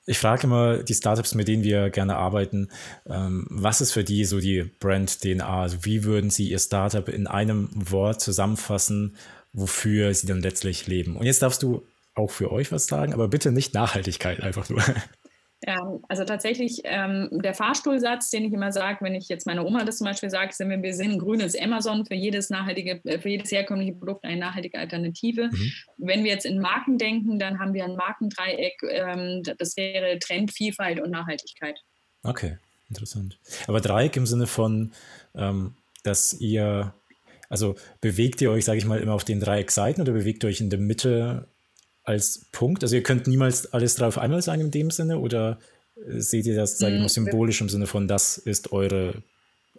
ich 0.07 0.19
frage 0.19 0.45
immer 0.45 0.79
die 0.79 0.95
Startups, 0.95 1.35
mit 1.35 1.49
denen 1.49 1.65
wir 1.65 1.91
gerne 1.91 2.17
arbeiten, 2.17 2.69
ähm, 3.09 3.47
was 3.49 3.81
ist 3.81 3.93
für 3.93 4.05
die 4.05 4.25
so 4.25 4.41
die 4.41 4.63
Brand-DNA? 4.63 5.63
Also 5.63 5.85
wie 5.85 6.05
würden 6.05 6.31
sie 6.31 6.51
ihr 6.51 6.59
Startup 6.59 7.09
in 7.09 7.27
einem 7.27 7.71
Wort 7.75 8.21
zusammenfassen, 8.21 9.17
wofür 9.53 10.13
sie 10.13 10.27
dann 10.27 10.43
letztlich 10.43 10.87
leben? 10.87 11.17
Und 11.17 11.27
jetzt 11.27 11.43
darfst 11.43 11.63
du 11.63 11.87
auch 12.15 12.31
für 12.31 12.53
euch 12.53 12.71
was 12.71 12.87
sagen, 12.87 13.13
aber 13.13 13.29
bitte 13.29 13.51
nicht 13.51 13.75
Nachhaltigkeit 13.75 14.41
einfach 14.41 14.69
nur. 14.69 14.83
Ähm, 15.67 16.01
also 16.09 16.25
tatsächlich 16.25 16.83
ähm, 16.85 17.29
der 17.33 17.55
Fahrstuhlsatz, 17.55 18.31
den 18.31 18.45
ich 18.45 18.53
immer 18.53 18.71
sage, 18.71 18.99
wenn 19.01 19.15
ich 19.15 19.29
jetzt 19.29 19.47
meiner 19.47 19.65
Oma 19.65 19.85
das 19.85 19.99
zum 19.99 20.07
Beispiel 20.07 20.29
sage, 20.29 20.53
sind 20.53 20.69
wir, 20.69 20.83
wir 20.83 20.95
sind 20.95 21.13
ein 21.13 21.19
grünes 21.19 21.59
Amazon 21.59 22.05
für 22.05 22.15
jedes 22.15 22.51
nachhaltige, 22.51 23.01
äh, 23.05 23.19
für 23.19 23.31
jedes 23.31 23.51
herkömmliche 23.51 23.95
Produkt 23.95 24.25
eine 24.25 24.39
nachhaltige 24.39 24.79
Alternative. 24.79 25.49
Mhm. 25.51 25.73
Wenn 25.97 26.25
wir 26.25 26.33
jetzt 26.33 26.45
in 26.45 26.61
Marken 26.61 26.99
denken, 26.99 27.39
dann 27.39 27.59
haben 27.59 27.73
wir 27.73 27.85
ein 27.85 27.97
Markendreieck, 27.97 28.75
ähm, 28.91 29.43
das 29.59 29.77
wäre 29.77 30.19
Trend, 30.19 30.53
Vielfalt 30.53 31.01
und 31.01 31.11
Nachhaltigkeit. 31.11 31.81
Okay, 32.23 32.59
interessant. 32.91 33.39
Aber 33.67 33.81
Dreieck 33.81 34.17
im 34.17 34.27
Sinne 34.27 34.47
von, 34.47 34.93
ähm, 35.35 35.77
dass 36.03 36.35
ihr, 36.35 36.95
also 37.49 37.75
bewegt 38.03 38.43
ihr 38.43 38.51
euch, 38.51 38.67
sage 38.67 38.79
ich 38.79 38.85
mal, 38.85 39.01
immer 39.01 39.15
auf 39.15 39.25
den 39.25 39.41
Dreieckseiten 39.41 40.03
oder 40.03 40.13
bewegt 40.13 40.45
ihr 40.45 40.49
euch 40.49 40.61
in 40.61 40.69
der 40.69 40.79
Mitte 40.79 41.49
als 42.05 42.47
Punkt? 42.53 42.83
Also 42.83 42.97
ihr 42.97 43.03
könnt 43.03 43.27
niemals 43.27 43.73
alles 43.73 43.97
drauf 43.97 44.19
einmal 44.19 44.43
sein 44.43 44.61
in 44.61 44.71
dem 44.71 44.91
Sinne 44.91 45.19
oder 45.19 45.59
seht 46.07 46.47
ihr 46.47 46.57
das, 46.57 46.79
sage 46.79 46.95
ich 46.95 47.01
mal, 47.01 47.07
mm, 47.07 47.09
symbolisch 47.09 47.61
im 47.61 47.69
Sinne 47.69 47.87
von, 47.87 48.09
das 48.09 48.39
ist 48.39 48.73
eure 48.73 49.23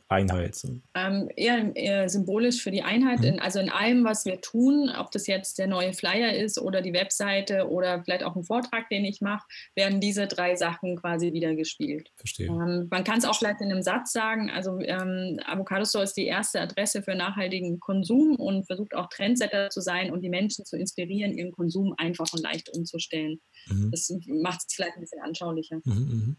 Einheit? 0.08 0.62
Ähm, 0.94 1.30
eher, 1.36 1.76
eher, 1.76 2.10
symbolisch 2.10 2.62
für 2.62 2.72
die 2.72 2.84
Einheit, 2.84 3.20
mhm. 3.20 3.26
in, 3.26 3.40
also 3.40 3.60
in 3.60 3.70
allem, 3.70 4.04
was 4.04 4.26
wir 4.26 4.40
tun, 4.40 4.92
ob 4.96 5.12
das 5.12 5.26
jetzt 5.26 5.58
der 5.58 5.68
neue 5.68 5.94
Flyer 5.94 6.34
ist 6.34 6.60
oder 6.60 6.82
die 6.82 6.94
Webseite 6.94 7.70
oder 7.70 8.04
vielleicht 8.04 8.24
auch 8.24 8.36
ein 8.36 8.44
Vortrag, 8.44 8.88
den 8.90 9.04
ich 9.04 9.22
mache, 9.22 9.46
werden 9.74 10.00
diese 10.00 10.28
drei 10.28 10.56
Sachen 10.56 10.96
quasi 10.98 11.34
wieder 11.34 11.56
gespielt. 11.56 12.12
Verstehe. 12.18 12.48
Ähm, 12.48 12.88
man 12.92 13.04
kann 13.04 13.18
es 13.18 13.26
auch 13.26 13.38
vielleicht 13.38 13.62
in 13.62 13.72
einem 13.72 13.82
Satz 13.82 14.12
sagen, 14.12 14.52
also 14.52 14.80
ähm, 14.80 15.40
Avocado 15.46 15.86
Store 15.86 16.04
ist 16.04 16.16
die 16.18 16.28
erste 16.28 16.62
Adresse 16.62 17.02
für 17.02 17.16
nachhaltigen 17.16 17.80
Konsum 17.80 18.36
und 18.36 18.68
versucht 18.68 18.96
auch 18.96 19.10
Trendsetter 19.10 19.70
zu 19.70 19.82
sein 19.82 20.12
und 20.12 20.22
die 20.22 20.30
Menschen 20.30 20.66
zu 20.66 20.78
inspirieren, 20.78 21.34
ihren 21.34 21.52
Konsum 21.52 21.96
einfach 21.98 22.32
und 22.32 22.42
leicht 22.42 22.70
umzustellen. 22.70 23.40
Mhm. 23.68 23.90
Das 23.92 24.14
macht 24.28 24.62
es 24.68 24.74
vielleicht 24.76 24.98
ein 24.98 25.02
bisschen 25.02 25.22
anschaulicher. 25.22 25.78
Mhm, 25.84 25.94
mhm. 25.94 26.38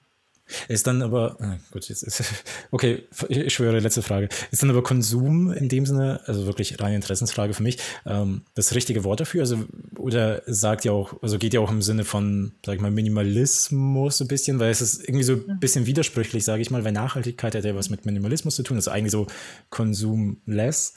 Ist 0.68 0.86
dann 0.86 1.03
aber, 1.03 1.36
ah, 1.40 1.57
gut, 1.72 1.88
jetzt 1.88 2.03
ist, 2.03 2.22
okay, 2.70 3.05
ich 3.28 3.53
schwöre, 3.53 3.80
letzte 3.80 4.03
Frage. 4.03 4.28
Ist 4.51 4.62
dann 4.62 4.70
aber 4.70 4.82
Konsum 4.82 5.53
in 5.53 5.68
dem 5.68 5.86
Sinne, 5.86 6.20
also 6.26 6.47
wirklich 6.47 6.80
reine 6.80 6.97
Interessensfrage 6.97 7.53
für 7.53 7.62
mich, 7.62 7.78
ähm, 8.07 8.42
das 8.55 8.74
richtige 8.74 9.03
Wort 9.05 9.20
dafür? 9.20 9.40
Also, 9.40 9.64
oder 9.97 10.42
sagt 10.47 10.84
ja 10.84 10.92
auch, 10.92 11.20
also 11.22 11.38
geht 11.38 11.55
ja 11.55 11.61
auch 11.61 11.70
im 11.70 11.82
Sinne 11.82 12.05
von, 12.05 12.53
sag 12.64 12.76
ich 12.76 12.80
mal, 12.80 12.90
Minimalismus 12.90 14.20
ein 14.20 14.28
bisschen, 14.28 14.61
weil 14.61 14.70
es 14.70 14.80
ist 14.80 15.03
irgendwie 15.03 15.24
so 15.24 15.32
ein 15.34 15.59
bisschen 15.59 15.86
widersprüchlich, 15.86 16.44
sage 16.44 16.62
ich 16.62 16.70
mal, 16.70 16.84
weil 16.84 16.92
Nachhaltigkeit 16.92 17.55
hat 17.55 17.64
ja 17.64 17.74
was 17.74 17.90
mit 17.90 18.07
Minimalismus 18.07 18.57
zu 18.57 18.62
tun, 18.62 18.76
das 18.76 18.86
ist 18.86 18.92
eigentlich 18.92 19.12
so 19.12 19.26
Konsum-less. 19.70 20.94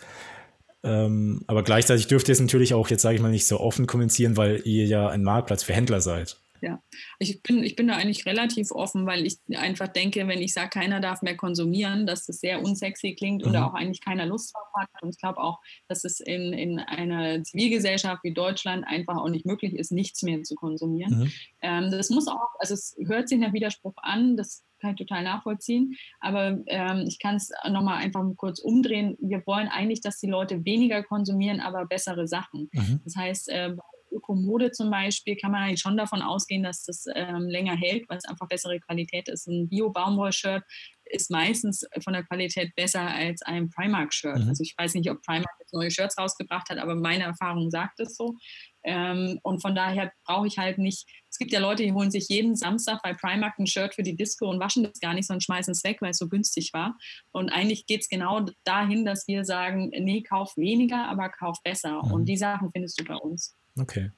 Ähm, 0.82 1.42
aber 1.48 1.64
gleichzeitig 1.64 2.08
dürft 2.08 2.30
ihr 2.30 2.34
es 2.34 2.40
natürlich 2.40 2.74
auch 2.74 2.88
jetzt, 2.90 3.02
sage 3.02 3.16
ich 3.16 3.22
mal, 3.22 3.32
nicht 3.32 3.48
so 3.48 3.60
offen 3.60 3.88
kommunizieren, 3.88 4.38
weil 4.38 4.62
ihr 4.64 4.86
ja 4.86 5.10
ein 5.10 5.24
Marktplatz 5.24 5.64
für 5.64 5.74
Händler 5.74 6.02
seid. 6.02 6.38
Ja, 6.62 6.82
ich 7.20 7.42
bin, 7.42 7.64
ich 7.64 7.76
bin 7.76 7.88
da 7.88 7.96
eigentlich 7.96 8.26
relativ 8.26 8.72
offen, 8.72 9.06
weil 9.06 9.26
ich 9.26 9.40
einfach 9.56 9.88
denke, 9.88 10.28
wenn 10.28 10.42
ich 10.42 10.54
sage, 10.54 10.70
keiner 10.70 11.00
darf 11.00 11.22
mehr 11.22 11.38
konsumieren, 11.38 12.06
dass 12.06 12.26
das 12.26 12.40
sehr 12.40 12.62
unsexy 12.62 13.16
klingt 13.16 13.44
mhm. 13.44 13.50
oder 13.50 13.68
auch 13.68 13.74
eigentlich 13.74 14.02
keiner 14.02 14.26
Lust 14.26 14.54
drauf 14.54 14.68
hat. 14.78 14.90
Und 15.02 15.10
ich 15.10 15.20
glaube 15.20 15.40
auch, 15.40 15.60
dass 15.88 16.04
es 16.04 16.20
in, 16.20 16.54
in 16.54 16.80
einer 16.80 17.44
Zivilgesellschaft 17.44 18.24
wie 18.24 18.34
Deutschland 18.34 18.86
einfach 18.88 19.18
auch 19.18 19.30
nicht 19.30 19.46
möglich 19.46 19.74
ist, 19.74 19.92
nichts 19.92 20.22
mehr 20.24 20.44
zu 20.44 20.56
konsumieren. 20.56 21.20
Mhm. 21.20 21.32
Ähm, 21.62 21.92
das 21.92 22.10
muss 22.10 22.28
auch, 22.28 22.50
also 22.60 22.74
es 22.74 22.96
hört 23.06 23.30
sich 23.30 23.40
nach 23.40 23.54
Widerspruch 23.54 23.96
an, 23.98 24.38
das 24.38 24.64
kann 24.80 24.92
ich 24.92 24.98
total 24.98 25.24
nachvollziehen. 25.24 25.96
Aber 26.20 26.60
ähm, 26.68 27.06
ich 27.08 27.20
kann 27.20 27.36
es 27.36 27.52
nochmal 27.70 27.98
einfach 27.98 28.24
kurz 28.38 28.60
umdrehen. 28.60 29.18
Wir 29.20 29.46
wollen 29.46 29.68
eigentlich, 29.68 30.02
dass 30.02 30.20
die 30.20 30.28
Leute 30.28 30.66
weniger 30.66 31.04
konsumieren, 31.04 31.60
aber 31.60 31.86
bessere 31.86 32.28
Sachen. 32.28 32.70
Mhm. 32.72 33.02
Das 33.04 33.16
heißt, 33.16 33.50
äh, 33.50 33.76
Ökomode 34.12 34.72
zum 34.72 34.90
Beispiel 34.90 35.36
kann 35.36 35.52
man 35.52 35.64
eigentlich 35.64 35.82
schon 35.82 35.98
davon 35.98 36.22
ausgehen, 36.22 36.64
dass 36.64 36.84
das 36.84 37.06
ähm, 37.14 37.48
länger 37.48 37.76
hält, 37.76 38.08
weil 38.10 38.18
es 38.18 38.26
einfach 38.26 38.48
bessere 38.48 38.80
Qualität 38.80 39.28
ist. 39.30 39.48
Ein 39.48 39.70
Bio-Baumwoll-Shirt 39.70 40.64
ist 41.12 41.32
meistens 41.32 41.86
von 42.04 42.14
der 42.14 42.24
Qualität 42.24 42.76
besser 42.76 43.02
als 43.02 43.42
ein 43.42 43.70
Primark-Shirt. 43.70 44.40
Mhm. 44.40 44.50
Also 44.50 44.64
ich 44.64 44.76
weiß 44.78 44.94
nicht, 44.96 45.10
ob 45.10 45.22
Primark 45.22 45.56
jetzt 45.60 45.74
neue 45.74 45.92
Shirts 45.92 46.18
rausgebracht 46.18 46.70
hat, 46.70 46.78
aber 46.78 46.96
meine 46.96 47.24
Erfahrung 47.24 47.70
sagt 47.72 48.00
es 48.00 48.16
so. 48.16 48.36
Ähm, 48.84 49.40
und 49.44 49.62
von 49.62 49.76
daher 49.76 50.12
brauche 50.26 50.48
ich 50.48 50.58
halt 50.58 50.78
nicht, 50.78 51.06
es 51.30 51.38
gibt 51.38 51.52
ja 51.52 51.60
Leute, 51.60 51.84
die 51.84 51.92
holen 51.92 52.12
sich 52.12 52.30
jeden 52.30 52.56
Samstag 52.56 53.02
bei 53.04 53.14
Primark 53.14 53.60
ein 53.60 53.68
Shirt 53.68 53.96
für 53.96 54.04
die 54.04 54.16
Disco 54.16 54.50
und 54.50 54.60
waschen 54.60 54.84
das 54.84 55.00
gar 55.00 55.14
nicht, 55.14 55.28
sondern 55.28 55.42
schmeißen 55.42 55.72
es 55.72 55.84
weg, 55.84 55.98
weil 56.02 56.12
es 56.12 56.18
so 56.18 56.30
günstig 56.30 56.72
war. 56.74 56.98
Und 57.32 57.50
eigentlich 57.50 57.86
geht 57.88 58.02
es 58.02 58.10
genau 58.10 58.46
dahin, 58.64 59.04
dass 59.04 59.28
wir 59.28 59.44
sagen, 59.44 59.90
nee, 59.90 60.22
kauf 60.22 60.56
weniger, 60.56 61.08
aber 61.08 61.30
kauf 61.30 61.58
besser. 61.64 62.04
Mhm. 62.04 62.12
Und 62.12 62.26
die 62.26 62.38
Sachen 62.38 62.72
findest 62.72 63.00
du 63.00 63.04
bei 63.04 63.16
uns. 63.16 63.59
Okay. 63.78 64.12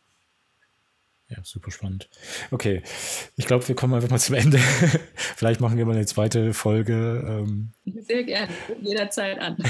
Ja, 1.29 1.37
super 1.43 1.71
spannend. 1.71 2.09
Okay, 2.51 2.83
ich 3.37 3.47
glaube, 3.47 3.65
wir 3.67 3.75
kommen 3.75 3.93
einfach 3.93 4.09
mal 4.09 4.19
zum 4.19 4.35
Ende. 4.35 4.57
Vielleicht 5.15 5.61
machen 5.61 5.77
wir 5.77 5.85
mal 5.85 5.95
eine 5.95 6.05
zweite 6.05 6.53
Folge. 6.53 7.23
Ähm. 7.25 7.71
Sehr 7.85 8.23
gerne, 8.23 8.51
jederzeit 8.81 9.39
an. 9.39 9.57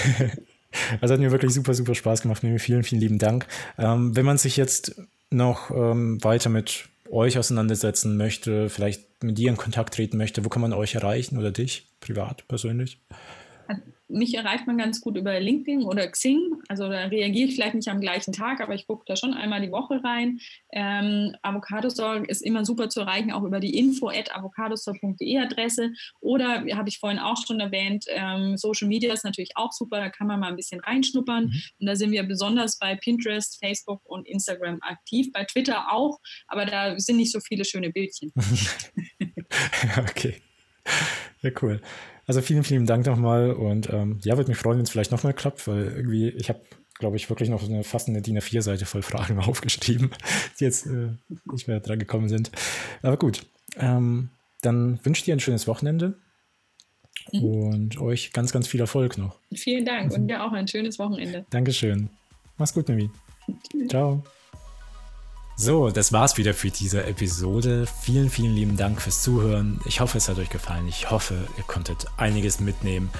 Also 1.02 1.14
hat 1.14 1.20
mir 1.20 1.32
wirklich 1.32 1.54
super, 1.54 1.74
super 1.74 1.96
Spaß 1.96 2.22
gemacht. 2.22 2.40
Vielen, 2.40 2.84
vielen 2.84 3.02
lieben 3.02 3.18
Dank. 3.18 3.46
Ähm, 3.78 4.16
wenn 4.16 4.24
man 4.24 4.38
sich 4.38 4.56
jetzt 4.56 4.96
noch 5.30 5.70
ähm, 5.70 6.24
weiter 6.24 6.50
mit 6.50 6.88
euch 7.10 7.38
auseinandersetzen 7.38 8.16
möchte, 8.16 8.70
vielleicht 8.70 9.22
mit 9.22 9.38
dir 9.38 9.50
in 9.50 9.58
Kontakt 9.58 9.94
treten 9.94 10.16
möchte, 10.16 10.46
wo 10.46 10.50
kann 10.50 10.62
man 10.62 10.72
euch 10.72 10.96
erreichen 10.96 11.38
oder 11.38 11.52
dich 11.52 11.88
privat, 12.00 12.48
persönlich? 12.48 13.02
Mich 14.12 14.34
erreicht 14.36 14.68
man 14.68 14.78
ganz 14.78 15.02
gut 15.02 15.18
über 15.18 15.40
LinkedIn 15.40 15.84
oder 15.84 16.08
Xing. 16.08 16.62
Also 16.68 16.88
da 16.90 17.06
reagiere 17.06 17.50
ich 17.50 17.56
vielleicht 17.56 17.76
nicht 17.76 17.90
am 17.90 18.02
gleichen 18.02 18.34
Tag, 18.34 18.62
aber 18.62 18.76
ich 18.76 18.88
gucke 18.88 19.04
da 19.08 19.16
schon 19.16 19.34
einmal 19.34 19.62
die 19.62 19.72
Woche 19.72 20.04
rein. 20.04 20.40
Ähm, 20.72 21.36
Avocadostore 21.42 22.26
ist 22.26 22.42
immer 22.42 22.66
super 22.66 22.90
zu 22.90 23.02
erreichen, 23.02 23.32
auch 23.32 23.44
über 23.44 23.60
die 23.60 23.78
info 23.78 24.10
at 24.10 24.36
avocadostore.de 24.36 25.38
Adresse. 25.38 25.92
Oder, 26.20 26.66
habe 26.76 26.90
ich 26.90 27.00
vorhin 27.00 27.20
auch 27.20 27.38
schon 27.46 27.60
erwähnt, 27.60 28.06
ähm, 28.10 28.58
Social 28.58 28.88
Media 28.88 29.14
ist 29.14 29.26
natürlich 29.26 29.52
auch 29.56 29.72
super, 29.72 30.00
da 30.00 30.10
kann 30.10 30.28
man 30.28 30.40
mal 30.40 30.50
ein 30.50 30.56
bisschen 30.56 30.80
reinschnuppern. 30.80 31.46
Mhm. 31.46 31.62
Und 31.80 31.86
da 31.88 31.96
sind 31.96 32.12
wir 32.12 32.24
besonders 32.24 32.78
bei 32.78 32.96
Pinterest, 32.96 33.60
Facebook 33.60 34.02
und 34.04 34.28
Instagram 34.28 34.80
aktiv, 34.82 35.32
bei 35.32 35.46
Twitter 35.46 35.92
auch, 35.92 36.20
aber 36.48 36.66
da 36.66 37.00
sind 37.00 37.18
nicht 37.18 37.32
so 37.32 37.40
viele 37.40 37.66
schöne 37.66 37.90
Bildchen. 37.92 38.32
okay. 39.98 40.42
Ja, 41.42 41.52
cool. 41.62 41.82
Also 42.32 42.42
vielen, 42.42 42.64
vielen 42.64 42.86
Dank 42.86 43.06
nochmal 43.06 43.52
und 43.52 43.90
ähm, 43.92 44.20
ja, 44.24 44.38
würde 44.38 44.50
mich 44.50 44.58
freuen, 44.58 44.78
wenn 44.78 44.86
es 44.86 44.90
vielleicht 44.90 45.12
nochmal 45.12 45.34
klappt, 45.34 45.68
weil 45.68 45.84
irgendwie, 45.84 46.30
ich 46.30 46.48
habe, 46.48 46.62
glaube 46.98 47.18
ich, 47.18 47.30
wirklich 47.30 47.50
noch 47.50 47.62
eine, 47.62 47.84
fast 47.84 48.08
eine 48.08 48.22
DIN 48.22 48.40
A4-Seite 48.40 48.86
voll 48.86 49.02
Fragen 49.02 49.38
aufgeschrieben, 49.40 50.12
die 50.58 50.64
jetzt 50.64 50.86
äh, 50.86 51.10
nicht 51.52 51.68
mehr 51.68 51.82
dran 51.82 52.00
gekommen 52.00 52.30
sind. 52.30 52.50
Aber 53.02 53.18
gut, 53.18 53.46
ähm, 53.76 54.30
dann 54.62 55.04
wünsche 55.04 55.20
ich 55.20 55.26
dir 55.26 55.36
ein 55.36 55.42
schönes 55.42 55.68
Wochenende 55.68 56.16
Mhm. 57.32 57.44
Und 57.44 58.02
euch 58.02 58.34
ganz, 58.34 58.52
ganz 58.52 58.68
viel 58.68 58.80
Erfolg 58.80 59.18
noch. 59.18 59.38
Vielen 59.54 59.86
Dank 59.86 60.12
und 60.14 60.28
dir 60.28 60.44
auch 60.44 60.52
ein 60.54 60.68
schönes 60.68 60.98
Wochenende. 61.00 61.46
Dankeschön. 61.50 62.10
Mach's 62.58 62.74
gut, 62.74 62.90
Nami. 62.90 63.10
Ciao. 63.90 64.24
So, 65.64 65.92
das 65.92 66.12
war's 66.12 66.38
wieder 66.38 66.56
für 66.56 66.72
diese 66.72 67.04
Episode. 67.04 67.86
Vielen, 68.02 68.32
vielen 68.32 68.56
lieben 68.56 68.78
Dank 68.78 69.00
fürs 69.00 69.22
Zuhören. 69.22 69.80
Ich 69.86 70.00
hoffe, 70.00 70.18
es 70.18 70.28
hat 70.28 70.40
euch 70.40 70.50
gefallen. 70.50 70.88
Ich 70.88 71.12
hoffe, 71.12 71.36
ihr 71.56 71.64
konntet 71.66 72.08
einiges 72.18 72.60
mitnehmen 72.60 73.12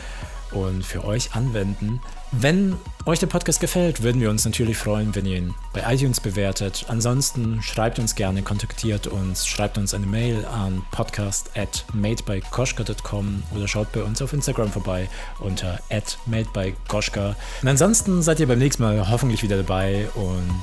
und 0.52 0.86
für 0.86 1.04
euch 1.04 1.36
anwenden. 1.36 2.02
Wenn 2.34 2.78
euch 3.06 3.20
der 3.20 3.28
Podcast 3.28 3.60
gefällt, 3.60 4.04
würden 4.04 4.22
wir 4.22 4.30
uns 4.30 4.46
natürlich 4.46 4.78
freuen, 4.78 5.14
wenn 5.16 5.26
ihr 5.26 5.38
ihn 5.38 5.54
bei 5.74 5.84
iTunes 5.94 6.22
bewertet. 6.22 6.86
Ansonsten 6.88 7.62
schreibt 7.62 8.00
uns 8.00 8.16
gerne, 8.16 8.42
kontaktiert 8.42 9.08
uns, 9.08 9.46
schreibt 9.46 9.78
uns 9.78 9.94
eine 9.94 10.06
Mail 10.06 10.46
an 10.46 10.82
podcast 10.92 11.52
at 11.58 11.84
madebykoschka.com 11.94 13.44
oder 13.54 13.68
schaut 13.68 13.92
bei 13.92 14.02
uns 14.02 14.22
auf 14.22 14.32
Instagram 14.32 14.72
vorbei 14.72 15.10
unter 15.40 15.80
madebykoschka. 16.26 17.36
Und 17.62 17.68
ansonsten 17.68 18.22
seid 18.22 18.40
ihr 18.40 18.48
beim 18.48 18.60
nächsten 18.60 18.84
Mal 18.84 19.10
hoffentlich 19.10 19.44
wieder 19.44 19.58
dabei 19.58 20.08
und 20.16 20.62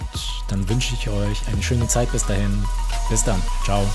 dann 0.49 0.67
wünsche 0.71 0.95
ich 0.95 1.09
euch 1.11 1.47
eine 1.53 1.63
schöne 1.63 1.87
Zeit 1.87 2.11
bis 2.13 2.25
dahin. 2.25 2.65
Bis 3.11 3.25
dann. 3.25 3.43
Ciao. 3.65 3.87